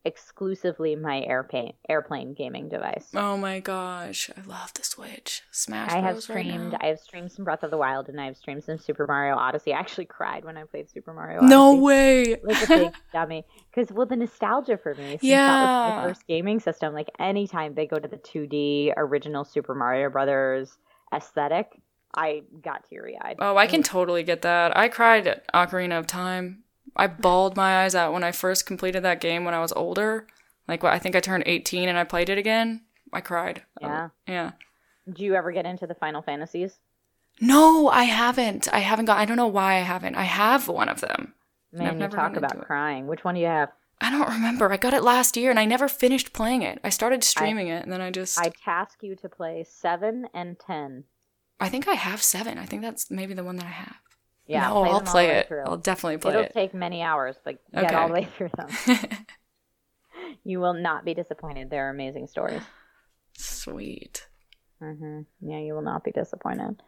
exclusively 0.04 0.96
my 0.96 1.20
airplane 1.22 1.72
airplane 1.88 2.34
gaming 2.34 2.68
device. 2.68 3.06
Oh 3.14 3.36
my 3.36 3.60
gosh, 3.60 4.30
I 4.36 4.40
love 4.48 4.74
the 4.74 4.82
Switch. 4.82 5.42
Smash 5.52 5.92
I 5.92 6.00
have 6.00 6.14
Bros 6.14 6.28
right 6.28 6.44
streamed. 6.44 6.72
now. 6.72 6.78
I 6.80 6.86
have 6.86 6.98
streamed 6.98 7.30
some 7.30 7.44
Breath 7.44 7.62
of 7.62 7.70
the 7.70 7.76
Wild, 7.78 8.08
and 8.08 8.20
I 8.20 8.26
have 8.26 8.36
streamed 8.36 8.64
some 8.64 8.78
Super 8.78 9.06
Mario 9.06 9.36
Odyssey. 9.36 9.72
I 9.72 9.78
actually 9.78 10.06
cried 10.06 10.44
when 10.44 10.56
I 10.56 10.64
played 10.64 10.90
Super 10.90 11.12
Mario. 11.14 11.38
Odyssey. 11.38 11.50
No 11.54 11.76
way. 11.76 12.36
like 12.42 12.62
a 12.64 12.66
big 12.66 12.94
dummy 13.12 13.44
because 13.72 13.92
well 13.92 14.06
the 14.06 14.16
nostalgia 14.16 14.76
for 14.76 14.94
me 14.96 15.10
since 15.10 15.20
that 15.20 15.20
was 15.20 15.28
Yeah. 15.28 15.96
my 16.02 16.08
first 16.08 16.26
gaming 16.26 16.58
system 16.58 16.94
like 16.94 17.08
anytime 17.20 17.74
they 17.74 17.86
go 17.86 17.98
to 17.98 18.08
the 18.08 18.16
2d 18.16 18.92
original 18.96 19.44
super 19.44 19.74
mario 19.74 20.10
brothers 20.10 20.76
aesthetic 21.14 21.80
i 22.14 22.42
got 22.62 22.88
teary-eyed 22.88 23.36
Oh, 23.38 23.56
I 23.56 23.66
can 23.66 23.82
totally 23.82 24.22
get 24.22 24.42
that. 24.42 24.76
I 24.76 24.88
cried 24.88 25.26
at 25.26 25.50
Ocarina 25.52 25.98
of 25.98 26.06
Time. 26.06 26.62
I 26.94 27.06
bawled 27.06 27.56
my 27.56 27.84
eyes 27.84 27.94
out 27.94 28.12
when 28.12 28.24
I 28.24 28.32
first 28.32 28.66
completed 28.66 29.02
that 29.02 29.20
game 29.20 29.44
when 29.44 29.54
I 29.54 29.60
was 29.60 29.72
older. 29.72 30.26
Like, 30.68 30.84
I 30.84 30.98
think 30.98 31.16
I 31.16 31.20
turned 31.20 31.44
18 31.46 31.88
and 31.88 31.98
I 31.98 32.04
played 32.04 32.28
it 32.28 32.38
again. 32.38 32.82
I 33.12 33.20
cried. 33.20 33.62
Yeah. 33.80 34.04
Um, 34.04 34.10
yeah. 34.26 34.50
do 35.12 35.24
you 35.24 35.34
ever 35.34 35.52
get 35.52 35.66
into 35.66 35.86
the 35.86 35.94
final 35.94 36.22
fantasies 36.22 36.78
No, 37.40 37.88
I 37.88 38.04
haven't. 38.04 38.72
I 38.72 38.78
haven't 38.78 39.06
got. 39.06 39.18
I 39.18 39.24
don't 39.24 39.36
know 39.36 39.46
why 39.46 39.74
I 39.74 39.80
haven't. 39.80 40.14
I 40.14 40.24
have 40.24 40.68
one 40.68 40.88
of 40.88 41.00
them. 41.00 41.34
man 41.72 41.94
you 41.94 41.98
never 41.98 42.16
talk 42.16 42.36
about 42.36 42.60
crying 42.62 43.06
which 43.06 43.24
one 43.24 43.34
do 43.34 43.40
you 43.40 43.46
have 43.46 43.70
I 44.02 44.10
don't 44.10 44.28
remember. 44.28 44.72
I 44.72 44.78
got 44.78 44.94
it 44.94 45.04
last 45.04 45.36
year 45.36 45.48
and 45.50 45.60
I 45.60 45.64
never 45.64 45.86
finished 45.86 46.32
playing 46.32 46.62
it. 46.62 46.80
I 46.82 46.88
started 46.88 47.22
streaming 47.22 47.68
it 47.68 47.84
and 47.84 47.92
then 47.92 48.00
I 48.00 48.10
just. 48.10 48.36
i 48.36 48.46
I, 48.46 48.52
task 48.64 48.98
you 49.02 49.14
to 49.14 49.28
play 49.28 49.64
7 49.68 50.26
and 50.34 50.58
10 50.58 51.04
think 51.68 51.88
I 51.88 51.94
have 51.94 52.22
seven. 52.22 52.58
I 52.58 52.66
think 52.66 52.82
that's 52.82 53.10
maybe 53.10 53.34
the 53.34 53.44
one 53.44 53.56
that 53.56 53.66
I 53.66 53.70
have. 53.70 53.96
yeah 54.46 54.68
no, 54.68 54.84
I'll 54.84 55.00
play 55.00 55.30
it. 55.30 55.48
through. 55.48 55.62
I'll 55.64 55.76
definitely 55.76 56.18
play 56.18 56.32
it'll 56.32 56.44
it. 56.44 56.52
take 56.54 56.74
many 56.74 57.02
hours 57.02 57.36
but 57.44 57.58
get 57.74 57.84
Okay. 57.84 57.94
all 57.94 58.08
the 58.08 58.14
way 58.14 58.28
through 58.36 58.50
them 58.56 58.68
you 60.44 60.60
will 60.60 60.74
not 60.74 61.04
be 61.04 61.14
disappointed 61.14 61.70
they're 61.70 61.90
amazing 61.90 62.26
stories 62.26 62.62
Sweet. 63.34 64.26
hmm 64.80 65.20
yeah 65.40 65.58
you 65.58 65.74
will 65.74 65.82
not 65.82 66.04
be 66.04 66.12
disappointed 66.12 66.82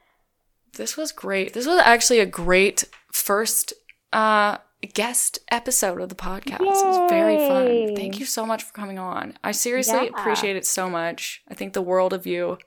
This 0.76 0.96
was 0.96 1.12
great. 1.12 1.52
This 1.54 1.66
was 1.66 1.78
actually 1.84 2.18
a 2.20 2.26
great 2.26 2.84
first 3.12 3.72
uh 4.12 4.58
guest 4.92 5.38
episode 5.50 6.00
of 6.00 6.08
the 6.10 6.14
podcast. 6.14 6.60
Yay! 6.60 6.66
It 6.66 6.86
was 6.86 7.10
very 7.10 7.38
fun. 7.48 7.96
Thank 7.96 8.18
you 8.20 8.26
so 8.26 8.44
much 8.44 8.62
for 8.64 8.72
coming 8.74 8.98
on. 8.98 9.38
I 9.42 9.52
seriously 9.52 9.94
Yeah. 10.10 10.10
appreciate 10.20 10.56
it 10.56 10.66
so 10.66 10.90
much. 10.90 11.42
I 11.48 11.54
think 11.54 11.72
the 11.72 11.80
world 11.80 12.12
of 12.12 12.26
you. 12.26 12.58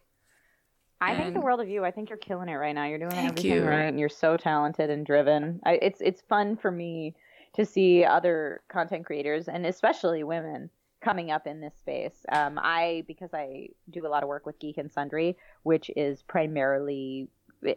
I 1.00 1.16
think 1.16 1.34
the 1.34 1.42
world 1.42 1.62
of 1.62 1.70
you. 1.70 1.86
I 1.86 1.92
think 1.92 2.10
you're 2.10 2.18
killing 2.18 2.50
it 2.50 2.56
right 2.56 2.74
now. 2.74 2.86
You're 2.86 3.00
doing 3.00 3.14
everything 3.14 3.52
you. 3.52 3.64
right, 3.64 3.84
and 3.84 4.00
you're 4.00 4.10
so 4.10 4.38
talented 4.38 4.90
and 4.90 5.06
driven. 5.06 5.60
I, 5.66 5.74
it's 5.82 6.02
it's 6.02 6.22
fun 6.22 6.58
for 6.58 6.72
me 6.72 7.16
to 7.54 7.66
see 7.66 8.04
other 8.04 8.62
content 8.68 9.06
creators 9.06 9.48
and 9.48 9.66
especially 9.66 10.24
women 10.24 10.70
coming 11.02 11.32
up 11.32 11.46
in 11.48 11.62
this 11.62 11.74
space. 11.80 12.26
Um, 12.32 12.60
I 12.62 13.04
because 13.08 13.34
I 13.34 13.70
do 13.90 14.06
a 14.06 14.10
lot 14.10 14.24
of 14.24 14.30
work 14.30 14.46
with 14.46 14.60
Geek 14.60 14.78
and 14.78 14.92
Sundry, 14.92 15.38
which 15.64 15.92
is 15.96 16.24
primarily 16.24 17.30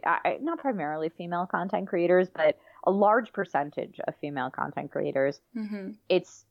I, 0.05 0.37
not 0.41 0.59
primarily 0.59 1.09
female 1.09 1.45
content 1.45 1.87
creators, 1.87 2.29
but 2.29 2.57
a 2.85 2.91
large 2.91 3.31
percentage 3.33 3.99
of 4.07 4.15
female 4.19 4.49
content 4.49 4.91
creators 4.91 5.41
hmm 5.53 5.91
it's 6.09 6.45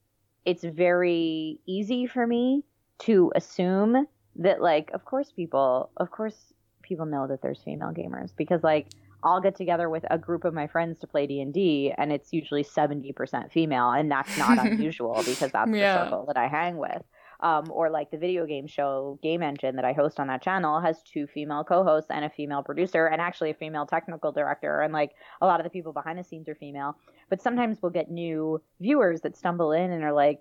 it's 0.44 0.64
very 0.64 1.60
easy 1.66 2.06
for 2.06 2.26
me 2.26 2.64
to 2.98 3.32
assume 3.34 4.06
that 4.36 4.60
like 4.62 4.90
of 4.94 5.04
course 5.04 5.32
people 5.32 5.90
of 5.96 6.10
course 6.10 6.52
people 6.90 7.06
know 7.06 7.26
that 7.26 7.40
there's 7.40 7.62
female 7.62 7.92
gamers 7.92 8.30
because 8.36 8.62
like 8.62 8.88
I'll 9.22 9.40
get 9.40 9.54
together 9.54 9.88
with 9.88 10.04
a 10.10 10.18
group 10.18 10.44
of 10.44 10.52
my 10.54 10.66
friends 10.66 10.98
to 11.00 11.06
play 11.06 11.26
D&D 11.26 11.94
and 11.96 12.10
it's 12.12 12.32
usually 12.32 12.64
70% 12.64 13.50
female 13.52 13.90
and 13.90 14.10
that's 14.10 14.36
not 14.38 14.58
unusual 14.66 15.22
because 15.24 15.50
that's 15.52 15.70
Yeah. 15.70 15.94
the 15.98 16.04
circle 16.04 16.24
that 16.26 16.36
I 16.36 16.48
hang 16.48 16.76
with. 16.76 17.02
Um, 17.42 17.70
or 17.70 17.88
like 17.88 18.10
the 18.10 18.18
video 18.18 18.44
game 18.44 18.66
show 18.66 19.18
Game 19.22 19.42
Engine 19.42 19.76
that 19.76 19.84
I 19.86 19.94
host 19.94 20.20
on 20.20 20.26
that 20.26 20.42
channel 20.42 20.78
has 20.80 21.02
two 21.02 21.26
female 21.26 21.64
co-hosts 21.64 22.10
and 22.10 22.22
a 22.22 22.28
female 22.28 22.62
producer 22.62 23.06
and 23.06 23.18
actually 23.18 23.48
a 23.50 23.54
female 23.54 23.86
technical 23.86 24.30
director 24.30 24.82
and 24.82 24.92
like 24.92 25.12
a 25.40 25.46
lot 25.46 25.58
of 25.58 25.64
the 25.64 25.70
people 25.70 25.94
behind 25.94 26.18
the 26.18 26.24
scenes 26.24 26.48
are 26.50 26.54
female 26.54 26.96
but 27.30 27.40
sometimes 27.40 27.78
we'll 27.80 27.92
get 27.92 28.10
new 28.10 28.60
viewers 28.80 29.22
that 29.22 29.36
stumble 29.38 29.72
in 29.72 29.90
and 29.90 30.04
are 30.04 30.12
like, 30.12 30.40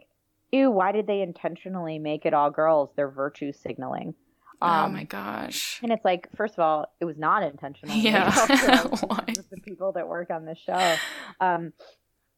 ew, 0.52 0.72
why 0.72 0.92
did 0.92 1.08
they 1.08 1.22
intentionally 1.22 2.00
make 2.00 2.26
it 2.26 2.34
all 2.34 2.50
girls? 2.52 2.90
They're 2.96 3.10
virtue 3.10 3.52
signaling. 3.54 4.14
Oh 4.62 4.68
Um, 4.68 4.94
my 4.94 5.04
gosh. 5.04 5.80
And 5.84 5.92
it's 5.92 6.04
like, 6.06 6.28
first 6.36 6.54
of 6.56 6.60
all, 6.60 6.92
it 7.00 7.06
was 7.06 7.18
not 7.18 7.44
intentional. 7.44 7.96
Yeah. 8.00 8.34
make 8.50 8.60
it 8.60 8.70
all 8.70 8.88
girls. 8.90 9.02
Why? 9.02 9.24
It's 9.28 9.38
just 9.38 9.50
the 9.50 9.62
people 9.62 9.92
that 9.94 10.08
work 10.08 10.30
on 10.30 10.46
this 10.46 10.58
show. 10.60 10.96
Um, 11.40 11.74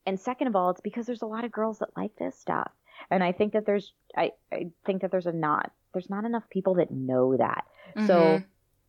and 0.05 0.19
second 0.19 0.47
of 0.47 0.55
all, 0.55 0.69
it's 0.71 0.81
because 0.81 1.05
there's 1.05 1.21
a 1.21 1.27
lot 1.27 1.43
of 1.45 1.51
girls 1.51 1.79
that 1.79 1.89
like 1.95 2.15
this 2.17 2.37
stuff. 2.39 2.71
And 3.09 3.23
I 3.23 3.31
think 3.31 3.53
that 3.53 3.65
there's, 3.65 3.93
I, 4.15 4.31
I 4.51 4.71
think 4.85 5.01
that 5.01 5.11
there's 5.11 5.25
a 5.27 5.31
not, 5.31 5.71
there's 5.93 6.09
not 6.09 6.25
enough 6.25 6.43
people 6.49 6.75
that 6.75 6.91
know 6.91 7.35
that. 7.37 7.65
So 8.07 8.39
Mhm. 8.39 8.45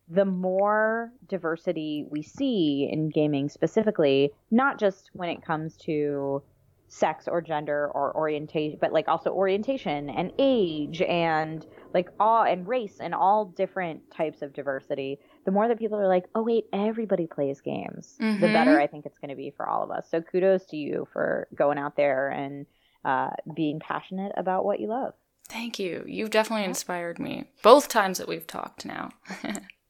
the 0.09 0.25
more 0.25 1.11
diversity 1.27 2.05
we 2.09 2.21
see 2.23 2.89
in 2.91 3.09
gaming 3.09 3.49
specifically, 3.49 4.31
not 4.51 4.79
just 4.79 5.09
when 5.13 5.29
it 5.29 5.43
comes 5.43 5.75
to 5.77 6.41
sex 6.87 7.27
or 7.27 7.41
gender 7.41 7.87
or 7.93 8.15
orientation, 8.15 8.77
but 8.79 8.93
like 8.93 9.07
also 9.07 9.31
orientation 9.31 10.09
and 10.09 10.31
age 10.37 11.01
and 11.01 11.65
like 11.93 12.07
all 12.19 12.43
and 12.43 12.67
race 12.67 12.97
and 12.99 13.15
all 13.15 13.45
different 13.45 14.01
types 14.11 14.41
of 14.43 14.53
diversity, 14.53 15.19
the 15.45 15.51
more 15.51 15.67
that 15.67 15.79
people 15.79 15.97
are 15.97 16.07
like, 16.07 16.25
oh 16.35 16.43
wait, 16.43 16.65
everybody 16.71 17.25
plays 17.25 17.61
games, 17.61 18.15
the 18.19 18.25
Mhm. 18.47 18.53
better 18.53 18.79
I 18.79 18.87
think 18.87 19.05
it's 19.05 19.17
going 19.17 19.29
to 19.29 19.35
be 19.35 19.49
for 19.57 19.67
all 19.67 19.83
of 19.83 19.89
us. 19.91 20.07
So 20.09 20.21
kudos 20.21 20.65
to 20.67 20.77
you 20.77 21.07
for 21.11 21.47
going 21.55 21.77
out 21.79 21.95
there 21.95 22.29
and 22.29 22.65
uh, 23.03 23.31
being 23.55 23.79
passionate 23.79 24.31
about 24.37 24.63
what 24.63 24.79
you 24.79 24.87
love. 24.87 25.13
Thank 25.49 25.77
you. 25.77 26.03
You've 26.07 26.29
definitely 26.29 26.65
inspired 26.65 27.19
me. 27.19 27.45
Both 27.61 27.89
times 27.89 28.17
that 28.19 28.27
we've 28.27 28.47
talked 28.47 28.85
now. 28.85 29.09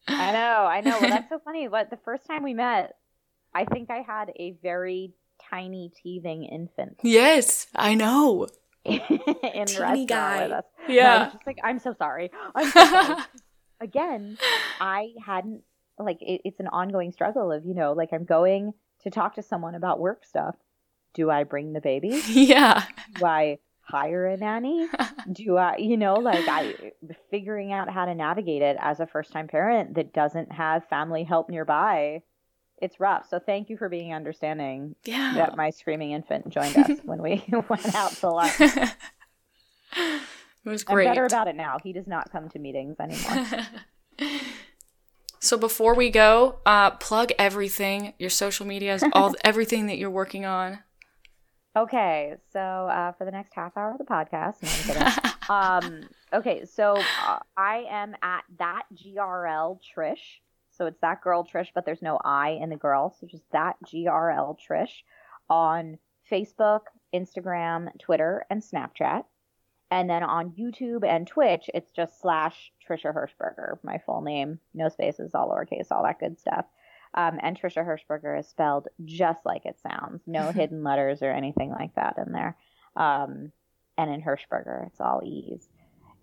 I 0.08 0.32
know, 0.32 0.66
I 0.66 0.82
know. 0.82 1.00
Well, 1.00 1.10
that's 1.10 1.30
so 1.36 1.40
funny. 1.46 1.68
But 1.68 1.90
the 1.90 1.98
first 2.04 2.26
time 2.26 2.44
we 2.44 2.54
met, 2.54 2.96
I 3.54 3.66
think 3.66 3.90
I 3.92 4.00
had 4.00 4.32
a 4.38 4.58
very 4.64 5.14
tiny 5.54 5.92
teething 6.02 6.44
infant 6.44 7.00
yes, 7.04 7.68
I 7.76 7.96
know. 7.96 8.48
in 8.86 9.00
restaurant 9.00 10.10
guy. 10.10 10.44
with 10.44 10.52
us. 10.52 10.64
Yeah. 10.90 11.30
just 11.32 11.48
like, 11.48 11.58
I'm 11.64 11.80
so 11.80 11.94
sorry. 11.98 12.32
I'm 12.54 12.70
so 12.70 12.86
sorry. 12.86 13.24
Again, 13.82 14.38
I 14.80 15.14
hadn't 15.26 15.62
like 15.98 16.18
it, 16.22 16.42
it's 16.44 16.60
an 16.60 16.68
ongoing 16.68 17.12
struggle 17.12 17.52
of 17.52 17.66
you 17.66 17.74
know 17.74 17.94
like 17.94 18.10
I'm 18.14 18.26
going 18.26 18.74
to 19.04 19.10
talk 19.10 19.36
to 19.36 19.42
someone 19.44 19.76
about 19.76 20.00
work 20.00 20.26
stuff. 20.26 20.56
Do 21.14 21.30
I 21.30 21.44
bring 21.44 21.74
the 21.74 21.82
baby? 21.82 22.22
yeah. 22.28 22.86
Do 23.16 23.26
I 23.26 23.60
hire 23.82 24.26
a 24.26 24.38
nanny? 24.38 24.88
do 25.32 25.58
I, 25.58 25.78
you 25.78 25.98
know, 25.98 26.16
like 26.16 26.48
I 26.48 26.92
figuring 27.30 27.72
out 27.72 27.90
how 27.90 28.06
to 28.06 28.16
navigate 28.16 28.62
it 28.62 28.78
as 28.80 29.00
a 29.00 29.08
first 29.08 29.32
time 29.32 29.48
parent 29.48 29.96
that 29.96 30.14
doesn't 30.14 30.52
have 30.52 30.88
family 30.88 31.24
help 31.24 31.50
nearby 31.50 32.22
it's 32.84 33.00
rough. 33.00 33.28
So 33.30 33.40
thank 33.40 33.70
you 33.70 33.78
for 33.78 33.88
being 33.90 34.14
understanding 34.14 34.96
Yeah. 35.06 35.34
that 35.36 35.56
my 35.56 35.70
screaming 35.70 36.12
infant 36.12 36.50
joined 36.50 36.78
us 36.78 37.00
when 37.04 37.22
we 37.22 37.44
went 37.70 37.96
out 37.96 38.12
to 38.12 38.30
lunch. 38.30 38.54
it 38.60 38.92
was 40.66 40.84
great. 40.84 41.08
I'm 41.08 41.14
better 41.16 41.26
about 41.26 41.48
it 41.48 41.56
now. 41.56 41.78
He 41.82 41.94
does 41.94 42.08
not 42.08 42.32
come 42.32 42.50
to 42.50 42.60
meetings 42.60 42.98
anymore. 43.00 43.48
So 45.40 45.58
before 45.58 45.94
we 45.94 46.10
go, 46.10 46.60
uh, 46.66 46.92
plug 46.92 47.34
everything, 47.38 48.14
your 48.18 48.30
social 48.30 48.66
medias, 48.66 49.04
all 49.12 49.36
everything 49.44 49.88
that 49.88 49.98
you're 49.98 50.10
working 50.10 50.46
on. 50.46 50.80
Okay, 51.76 52.36
so 52.54 52.60
uh, 52.62 53.12
for 53.12 53.26
the 53.26 53.32
next 53.32 53.54
half 53.54 53.76
hour 53.76 53.92
of 53.92 53.98
the 53.98 54.06
podcast, 54.06 54.62
no, 55.50 55.54
um, 55.54 56.04
okay, 56.32 56.64
so 56.64 56.96
uh, 57.28 57.40
I 57.58 57.86
am 57.90 58.16
at 58.22 58.46
that 58.58 58.84
GRL 58.96 59.80
Trish. 59.82 60.40
So 60.78 60.86
it's 60.86 61.00
that 61.02 61.22
girl 61.22 61.46
Trish, 61.46 61.70
but 61.74 61.86
there's 61.86 62.02
no 62.02 62.20
I 62.24 62.52
in 62.62 62.70
the 62.70 62.76
girl. 62.76 63.16
So 63.20 63.28
just 63.28 63.44
that 63.52 63.76
GRL 63.86 64.58
Trish 64.60 65.04
on 65.50 65.98
Facebook, 66.32 66.82
Instagram, 67.14 67.88
Twitter, 68.00 68.46
and 68.50 68.62
Snapchat. 68.62 69.24
And 69.92 70.10
then 70.10 70.24
on 70.24 70.52
YouTube 70.52 71.08
and 71.08 71.28
Twitch, 71.28 71.70
it's 71.74 71.92
just 71.92 72.20
slash 72.20 72.72
Trisha 72.88 73.14
Hershberger, 73.14 73.78
my 73.84 74.00
full 74.06 74.22
name, 74.22 74.60
no 74.74 74.90
spaces, 74.90 75.36
all 75.36 75.50
lowercase, 75.50 75.92
all 75.92 76.04
that 76.04 76.20
good 76.20 76.40
stuff. 76.40 76.66
Um, 77.14 77.40
and 77.44 77.60
Trisha 77.60 77.86
Hershberger 77.86 78.40
is 78.40 78.48
spelled 78.48 78.88
just 79.06 79.46
like 79.46 79.66
it 79.66 79.80
sounds, 79.88 80.24
no 80.26 80.52
hidden 80.52 80.84
letters 80.84 81.22
or 81.22 81.32
anything 81.32 81.70
like 81.70 81.94
that 81.96 82.18
in 82.18 82.32
there. 82.32 82.58
Um, 82.96 83.52
and 83.98 84.12
in 84.12 84.22
Hershberger, 84.22 84.88
it's 84.88 85.00
all 85.00 85.22
E's. 85.24 85.68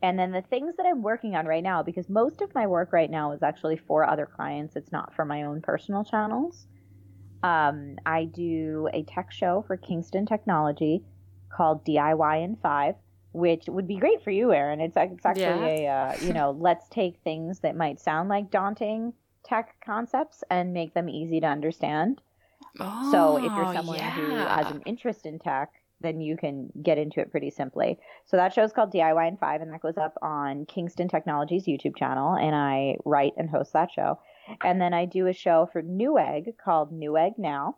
And 0.03 0.19
then 0.19 0.33
the 0.33 0.43
things 0.43 0.77
that 0.77 0.87
I'm 0.87 1.03
working 1.03 1.37
on 1.37 1.47
right 1.47 1.63
now, 1.63 1.83
because 1.83 2.09
most 2.09 2.41
of 2.41 2.55
my 2.55 2.67
work 2.67 2.93
right 2.93 3.11
now 3.11 3.33
is 3.33 3.43
actually 3.43 3.77
for 3.77 4.09
other 4.09 4.27
clients, 4.27 4.77
it's 4.77 4.93
not 4.93 5.15
for 5.15 5.25
my 5.25 5.43
own 5.43 5.61
personal 5.61 6.05
channels. 6.05 6.67
Um, 7.43 7.97
I 8.07 8.25
do 8.25 8.89
a 8.93 9.03
tech 9.03 9.31
show 9.33 9.63
for 9.67 9.77
Kingston 9.77 10.27
Technology 10.27 11.03
called 11.51 11.85
DIY 11.85 12.45
in 12.45 12.57
Five, 12.57 12.95
which 13.33 13.65
would 13.69 13.87
be 13.87 13.97
great 13.97 14.23
for 14.23 14.31
you, 14.31 14.53
Erin. 14.53 14.81
It's, 14.81 14.97
it's 14.97 15.27
actually 15.27 15.85
a, 15.85 15.89
uh, 15.89 16.17
you 16.23 16.33
know, 16.33 16.57
let's 16.59 16.89
take 16.89 17.19
things 17.23 17.61
that 17.61 17.77
might 17.77 18.01
sound 18.01 18.29
like 18.29 18.51
daunting 18.51 19.13
tech 19.45 19.75
concepts 19.85 20.45
and 20.51 20.73
make 20.73 20.95
them 20.95 21.09
easy 21.09 21.41
to 21.41 21.47
understand. 21.47 22.21
Oh, 22.79 23.11
So 23.11 23.37
if 23.39 23.45
you're 23.45 23.75
someone 23.75 23.99
who 23.99 24.31
has 24.31 24.71
an 24.71 24.83
interest 24.87 25.27
in 25.27 25.39
tech, 25.39 25.73
then 26.01 26.21
you 26.21 26.37
can 26.37 26.71
get 26.83 26.99
into 26.99 27.21
it 27.21 27.31
pretty 27.31 27.51
simply. 27.51 27.99
So 28.27 28.37
that 28.37 28.53
show 28.53 28.63
is 28.63 28.73
called 28.73 28.93
DIY 28.93 29.29
in 29.29 29.37
Five, 29.37 29.61
and 29.61 29.73
that 29.73 29.83
goes 29.83 29.99
up 29.99 30.17
on 30.23 30.67
Kingston 30.67 31.09
Technologies 31.09 31.67
YouTube 31.67 31.97
channel, 31.97 32.35
and 32.35 32.55
I 32.55 32.97
write 33.05 33.35
and 33.37 33.49
host 33.49 33.73
that 33.75 33.91
show. 33.93 34.19
And 34.65 34.81
then 34.81 34.95
I 34.95 35.05
do 35.05 35.27
a 35.27 35.33
show 35.33 35.69
for 35.73 35.83
Newegg 35.83 36.57
called 36.63 36.93
Newegg 36.93 37.39
Now 37.39 37.77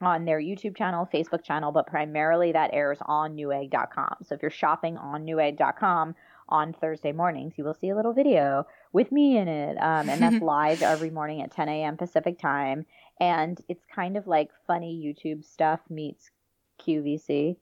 on 0.00 0.24
their 0.24 0.40
YouTube 0.40 0.76
channel, 0.76 1.08
Facebook 1.12 1.42
channel, 1.42 1.72
but 1.72 1.86
primarily 1.86 2.52
that 2.52 2.70
airs 2.72 2.98
on 3.06 3.34
Newegg.com. 3.34 4.16
So 4.24 4.34
if 4.34 4.42
you're 4.42 4.50
shopping 4.50 4.98
on 4.98 5.24
Newegg.com 5.24 6.14
on 6.48 6.72
Thursday 6.74 7.12
mornings, 7.12 7.54
you 7.56 7.64
will 7.64 7.74
see 7.74 7.88
a 7.88 7.96
little 7.96 8.12
video 8.12 8.66
with 8.92 9.10
me 9.10 9.38
in 9.38 9.48
it, 9.48 9.76
um, 9.78 10.08
and 10.08 10.20
that's 10.20 10.42
live 10.42 10.82
every 10.82 11.10
morning 11.10 11.42
at 11.42 11.52
10 11.52 11.68
a.m. 11.68 11.96
Pacific 11.96 12.38
time. 12.38 12.84
And 13.20 13.58
it's 13.68 13.84
kind 13.94 14.16
of 14.16 14.26
like 14.26 14.50
funny 14.66 15.02
YouTube 15.02 15.44
stuff 15.44 15.80
meets 15.88 16.30
QVC. 16.78 17.56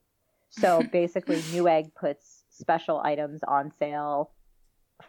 So 0.50 0.82
basically, 0.92 1.36
Newegg 1.36 1.94
puts 1.94 2.44
special 2.50 3.00
items 3.04 3.42
on 3.46 3.72
sale 3.78 4.30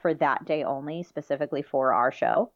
for 0.01 0.13
that 0.15 0.45
day 0.45 0.63
only, 0.63 1.03
specifically 1.03 1.61
for 1.61 1.93
our 1.93 2.11
show. 2.11 2.51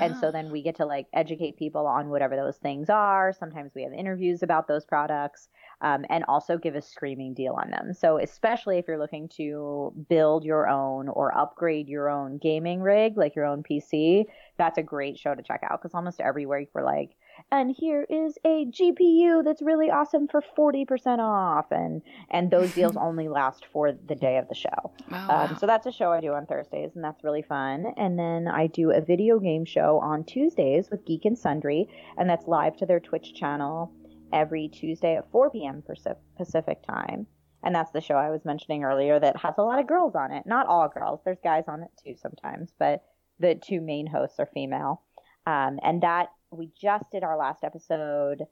And 0.00 0.16
so 0.16 0.28
Ah. 0.28 0.30
then 0.30 0.50
we 0.50 0.62
get 0.62 0.76
to 0.76 0.86
like 0.86 1.08
educate 1.12 1.58
people 1.58 1.86
on 1.86 2.08
whatever 2.08 2.36
those 2.36 2.56
things 2.56 2.88
are. 2.88 3.34
Sometimes 3.34 3.74
we 3.74 3.82
have 3.82 3.92
interviews 3.92 4.42
about 4.42 4.66
those 4.66 4.86
products 4.86 5.50
um, 5.82 6.06
and 6.08 6.24
also 6.26 6.56
give 6.56 6.74
a 6.74 6.80
screaming 6.80 7.34
deal 7.34 7.52
on 7.52 7.70
them. 7.70 7.92
So, 7.92 8.16
especially 8.18 8.78
if 8.78 8.88
you're 8.88 8.98
looking 8.98 9.28
to 9.36 9.92
build 10.08 10.42
your 10.42 10.68
own 10.68 11.08
or 11.08 11.36
upgrade 11.36 11.86
your 11.86 12.08
own 12.08 12.38
gaming 12.38 12.80
rig, 12.80 13.18
like 13.18 13.36
your 13.36 13.44
own 13.44 13.62
PC, 13.62 14.24
that's 14.56 14.78
a 14.78 14.82
great 14.82 15.18
show 15.18 15.34
to 15.34 15.42
check 15.42 15.62
out 15.62 15.82
because 15.82 15.94
almost 15.94 16.18
every 16.18 16.46
week 16.46 16.70
we're 16.72 16.82
like, 16.82 17.10
and 17.50 17.74
here 17.76 18.06
is 18.08 18.36
a 18.44 18.66
GPU 18.66 19.44
that's 19.44 19.62
really 19.62 19.90
awesome 19.90 20.28
for 20.28 20.42
40% 20.56 21.18
off. 21.18 21.66
And, 21.70 22.02
and 22.30 22.50
those 22.50 22.72
deals 22.74 22.96
only 22.96 23.28
last 23.28 23.66
for 23.72 23.92
the 23.92 24.14
day 24.14 24.38
of 24.38 24.48
the 24.48 24.54
show. 24.54 24.68
Oh, 24.74 24.92
wow. 25.10 25.46
Um, 25.50 25.56
so 25.58 25.66
that's 25.66 25.86
a 25.86 25.92
show 25.92 26.12
I 26.12 26.20
do 26.20 26.32
on 26.32 26.46
Thursdays, 26.46 26.90
and 26.94 27.04
that's 27.04 27.22
really 27.22 27.42
fun. 27.42 27.86
And 27.96 28.18
then 28.18 28.48
I 28.48 28.66
do 28.66 28.90
a 28.90 29.00
video 29.00 29.38
game 29.38 29.64
show 29.64 30.00
on 30.02 30.24
Tuesdays 30.24 30.90
with 30.90 31.04
Geek 31.06 31.24
and 31.24 31.38
Sundry, 31.38 31.88
and 32.18 32.28
that's 32.28 32.46
live 32.46 32.76
to 32.78 32.86
their 32.86 33.00
Twitch 33.00 33.34
channel 33.34 33.92
every 34.32 34.68
Tuesday 34.68 35.16
at 35.16 35.30
4 35.30 35.50
p.m. 35.50 35.82
Paci- 35.88 36.16
Pacific 36.36 36.82
time. 36.82 37.26
And 37.62 37.74
that's 37.74 37.92
the 37.92 38.00
show 38.00 38.16
I 38.16 38.30
was 38.30 38.44
mentioning 38.44 38.84
earlier 38.84 39.18
that 39.18 39.38
has 39.38 39.54
a 39.56 39.62
lot 39.62 39.78
of 39.78 39.86
girls 39.86 40.14
on 40.14 40.32
it. 40.32 40.44
Not 40.44 40.66
all 40.66 40.88
girls, 40.88 41.20
there's 41.24 41.38
guys 41.42 41.64
on 41.66 41.82
it 41.82 41.90
too 42.04 42.14
sometimes, 42.20 42.74
but 42.78 43.04
the 43.38 43.54
two 43.54 43.80
main 43.80 44.06
hosts 44.06 44.38
are 44.38 44.50
female. 44.52 45.02
Um, 45.46 45.78
and 45.82 46.02
that 46.02 46.28
we 46.54 46.70
just 46.80 47.10
did 47.10 47.24
our 47.24 47.36
last 47.36 47.64
episode 47.64 48.42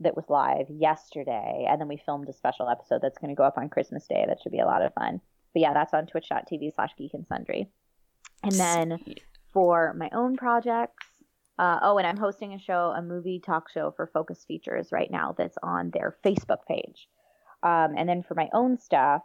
that 0.00 0.16
was 0.16 0.24
live 0.28 0.66
yesterday, 0.70 1.66
and 1.68 1.80
then 1.80 1.88
we 1.88 1.96
filmed 1.96 2.28
a 2.28 2.32
special 2.32 2.68
episode 2.68 3.00
that's 3.02 3.18
going 3.18 3.30
to 3.30 3.38
go 3.38 3.44
up 3.44 3.58
on 3.58 3.68
Christmas 3.68 4.06
Day. 4.06 4.24
That 4.26 4.40
should 4.42 4.52
be 4.52 4.60
a 4.60 4.66
lot 4.66 4.82
of 4.82 4.94
fun. 4.94 5.20
But 5.52 5.62
yeah, 5.62 5.72
that's 5.72 5.94
on 5.94 6.06
twitch.tv 6.06 6.74
slash 6.74 6.90
geek 6.96 7.14
and 7.14 7.26
sundry. 7.26 7.70
And 8.42 8.52
then 8.52 8.98
for 9.52 9.94
my 9.96 10.08
own 10.12 10.36
projects, 10.36 11.06
uh, 11.58 11.80
oh, 11.82 11.98
and 11.98 12.06
I'm 12.06 12.16
hosting 12.16 12.54
a 12.54 12.58
show, 12.58 12.92
a 12.96 13.02
movie 13.02 13.40
talk 13.44 13.68
show 13.68 13.90
for 13.90 14.06
Focus 14.06 14.44
Features 14.46 14.92
right 14.92 15.10
now 15.10 15.34
that's 15.36 15.58
on 15.62 15.90
their 15.90 16.16
Facebook 16.24 16.64
page. 16.68 17.08
Um, 17.64 17.94
and 17.96 18.08
then 18.08 18.22
for 18.22 18.34
my 18.36 18.48
own 18.52 18.78
stuff, 18.78 19.22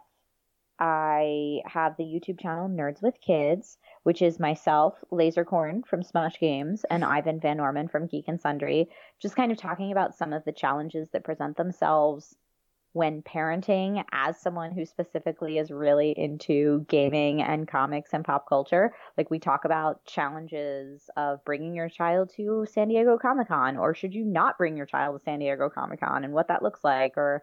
I 0.80 1.60
have 1.66 1.96
the 1.96 2.02
YouTube 2.02 2.40
channel 2.40 2.68
Nerds 2.68 3.00
with 3.00 3.14
Kids, 3.20 3.78
which 4.04 4.22
is 4.22 4.38
myself, 4.38 4.94
Lasercorn 5.10 5.84
from 5.84 6.02
Smosh 6.02 6.38
Games, 6.38 6.84
and 6.88 7.04
Ivan 7.04 7.40
Van 7.40 7.56
Norman 7.56 7.88
from 7.88 8.06
Geek 8.06 8.28
and 8.28 8.40
Sundry, 8.40 8.88
just 9.20 9.34
kind 9.34 9.50
of 9.50 9.58
talking 9.58 9.92
about 9.92 10.14
some 10.14 10.32
of 10.32 10.44
the 10.44 10.52
challenges 10.52 11.10
that 11.10 11.24
present 11.24 11.56
themselves 11.56 12.36
when 12.92 13.22
parenting 13.22 14.04
as 14.12 14.40
someone 14.40 14.70
who 14.70 14.86
specifically 14.86 15.58
is 15.58 15.72
really 15.72 16.14
into 16.16 16.86
gaming 16.88 17.42
and 17.42 17.66
comics 17.66 18.10
and 18.12 18.24
pop 18.24 18.48
culture. 18.48 18.94
Like 19.18 19.32
we 19.32 19.40
talk 19.40 19.64
about 19.64 20.04
challenges 20.04 21.10
of 21.16 21.44
bringing 21.44 21.74
your 21.74 21.88
child 21.88 22.30
to 22.36 22.66
San 22.72 22.88
Diego 22.88 23.18
Comic 23.18 23.48
Con, 23.48 23.76
or 23.76 23.94
should 23.94 24.14
you 24.14 24.24
not 24.24 24.58
bring 24.58 24.76
your 24.76 24.86
child 24.86 25.18
to 25.18 25.24
San 25.24 25.40
Diego 25.40 25.68
Comic 25.68 26.00
Con, 26.00 26.22
and 26.22 26.32
what 26.32 26.48
that 26.48 26.62
looks 26.62 26.84
like, 26.84 27.14
or 27.16 27.42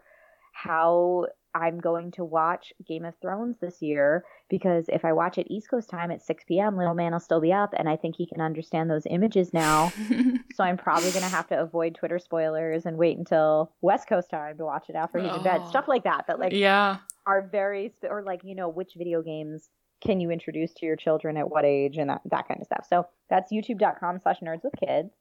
how 0.53 1.27
I'm 1.53 1.79
going 1.79 2.11
to 2.11 2.23
watch 2.23 2.73
Game 2.87 3.05
of 3.05 3.13
Thrones 3.21 3.57
this 3.59 3.81
year 3.81 4.23
because 4.49 4.85
if 4.87 5.03
I 5.03 5.13
watch 5.13 5.37
it 5.37 5.47
East 5.49 5.69
Coast 5.69 5.89
time 5.89 6.11
at 6.11 6.21
6 6.21 6.43
p.m., 6.47 6.77
little 6.77 6.93
man 6.93 7.11
will 7.11 7.19
still 7.19 7.41
be 7.41 7.51
up, 7.51 7.73
and 7.77 7.89
I 7.89 7.95
think 7.95 8.15
he 8.15 8.25
can 8.25 8.41
understand 8.41 8.89
those 8.89 9.05
images 9.09 9.53
now. 9.53 9.91
so 10.55 10.63
I'm 10.63 10.77
probably 10.77 11.11
going 11.11 11.23
to 11.23 11.29
have 11.29 11.47
to 11.47 11.59
avoid 11.59 11.95
Twitter 11.95 12.19
spoilers 12.19 12.85
and 12.85 12.97
wait 12.97 13.17
until 13.17 13.71
West 13.81 14.07
Coast 14.07 14.29
time 14.29 14.57
to 14.57 14.65
watch 14.65 14.89
it 14.89 14.95
after 14.95 15.19
he's 15.19 15.33
in 15.33 15.43
bed. 15.43 15.61
Oh. 15.63 15.69
Stuff 15.69 15.87
like 15.87 16.03
that 16.03 16.25
that 16.27 16.39
like 16.39 16.53
yeah. 16.53 16.97
are 17.25 17.47
very 17.51 17.89
sp- 17.95 18.09
or 18.09 18.23
like 18.23 18.41
you 18.43 18.55
know 18.55 18.69
which 18.69 18.93
video 18.97 19.21
games 19.21 19.69
can 20.01 20.19
you 20.19 20.31
introduce 20.31 20.73
to 20.73 20.85
your 20.85 20.95
children 20.95 21.37
at 21.37 21.49
what 21.49 21.63
age 21.63 21.97
and 21.97 22.09
that, 22.09 22.21
that 22.25 22.47
kind 22.47 22.59
of 22.59 22.65
stuff. 22.65 22.85
So 22.89 23.07
that's 23.29 23.51
youtube.com 23.51 24.19
slash 24.19 24.39
nerds 24.39 24.63
with 24.63 24.73
kids. 24.79 25.13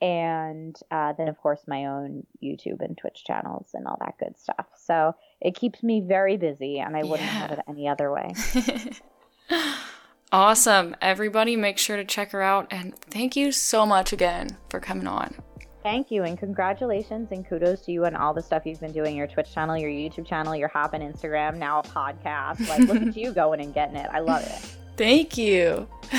And 0.00 0.76
uh, 0.90 1.14
then, 1.18 1.28
of 1.28 1.38
course, 1.38 1.60
my 1.66 1.86
own 1.86 2.24
YouTube 2.42 2.80
and 2.80 2.96
Twitch 2.96 3.24
channels 3.24 3.70
and 3.74 3.86
all 3.86 3.98
that 4.00 4.14
good 4.18 4.38
stuff. 4.38 4.66
So 4.76 5.14
it 5.40 5.54
keeps 5.54 5.82
me 5.82 6.00
very 6.00 6.36
busy, 6.36 6.78
and 6.80 6.96
I 6.96 7.02
wouldn't 7.02 7.28
have 7.28 7.50
Yeah. 7.50 7.56
it 7.58 7.64
any 7.68 7.88
other 7.88 8.10
way. 8.12 8.32
awesome. 10.32 10.96
Everybody, 11.00 11.56
make 11.56 11.78
sure 11.78 11.96
to 11.96 12.04
check 12.04 12.32
her 12.32 12.42
out. 12.42 12.66
And 12.70 12.96
thank 12.96 13.36
you 13.36 13.52
so 13.52 13.86
much 13.86 14.12
again 14.12 14.56
for 14.70 14.80
coming 14.80 15.06
on. 15.06 15.34
Thank 15.84 16.10
you, 16.10 16.24
and 16.24 16.36
congratulations, 16.36 17.28
and 17.30 17.48
kudos 17.48 17.82
to 17.86 17.92
you 17.92 18.04
on 18.04 18.14
all 18.16 18.34
the 18.34 18.42
stuff 18.42 18.66
you've 18.66 18.80
been 18.80 18.92
doing 18.92 19.16
your 19.16 19.26
Twitch 19.28 19.54
channel, 19.54 19.76
your 19.76 19.90
YouTube 19.90 20.26
channel, 20.26 20.54
your 20.54 20.68
Hoppin' 20.68 21.00
Instagram, 21.00 21.56
now 21.56 21.78
a 21.78 21.82
podcast. 21.82 22.68
Like, 22.68 22.80
look 22.80 23.00
at 23.00 23.16
you 23.16 23.32
going 23.32 23.60
and 23.60 23.72
getting 23.72 23.96
it. 23.96 24.08
I 24.12 24.18
love 24.18 24.42
it. 24.42 24.76
Thank 24.96 25.38
you. 25.38 25.88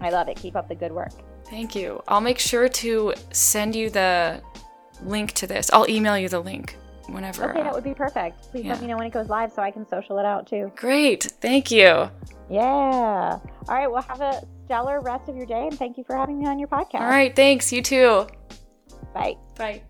I 0.00 0.08
love 0.10 0.28
it. 0.28 0.36
Keep 0.36 0.56
up 0.56 0.68
the 0.68 0.74
good 0.74 0.90
work. 0.90 1.12
Thank 1.48 1.74
you. 1.76 2.02
I'll 2.08 2.22
make 2.22 2.38
sure 2.38 2.66
to 2.68 3.12
send 3.30 3.76
you 3.76 3.90
the 3.90 4.42
link 5.04 5.32
to 5.32 5.46
this. 5.46 5.70
I'll 5.70 5.88
email 5.88 6.16
you 6.16 6.30
the 6.30 6.40
link 6.40 6.76
whenever. 7.12 7.50
Okay, 7.50 7.62
that 7.62 7.72
would 7.72 7.84
be 7.84 7.94
perfect. 7.94 8.50
Please 8.50 8.64
yeah. 8.64 8.72
let 8.72 8.80
me 8.80 8.88
know 8.88 8.96
when 8.96 9.06
it 9.06 9.12
goes 9.12 9.28
live 9.28 9.52
so 9.52 9.62
I 9.62 9.70
can 9.70 9.86
social 9.88 10.18
it 10.18 10.24
out 10.24 10.46
too. 10.46 10.72
Great. 10.76 11.24
Thank 11.40 11.70
you. 11.70 12.10
Yeah. 12.50 13.38
All 13.40 13.40
right. 13.68 13.90
Well, 13.90 14.02
have 14.02 14.20
a 14.20 14.42
stellar 14.64 15.00
rest 15.00 15.28
of 15.28 15.36
your 15.36 15.46
day, 15.46 15.66
and 15.66 15.78
thank 15.78 15.96
you 15.96 16.04
for 16.04 16.16
having 16.16 16.38
me 16.38 16.46
on 16.46 16.58
your 16.58 16.68
podcast. 16.68 17.00
All 17.00 17.08
right. 17.08 17.34
Thanks. 17.34 17.72
You 17.72 17.82
too. 17.82 18.26
Bye. 19.14 19.36
Bye. 19.56 19.82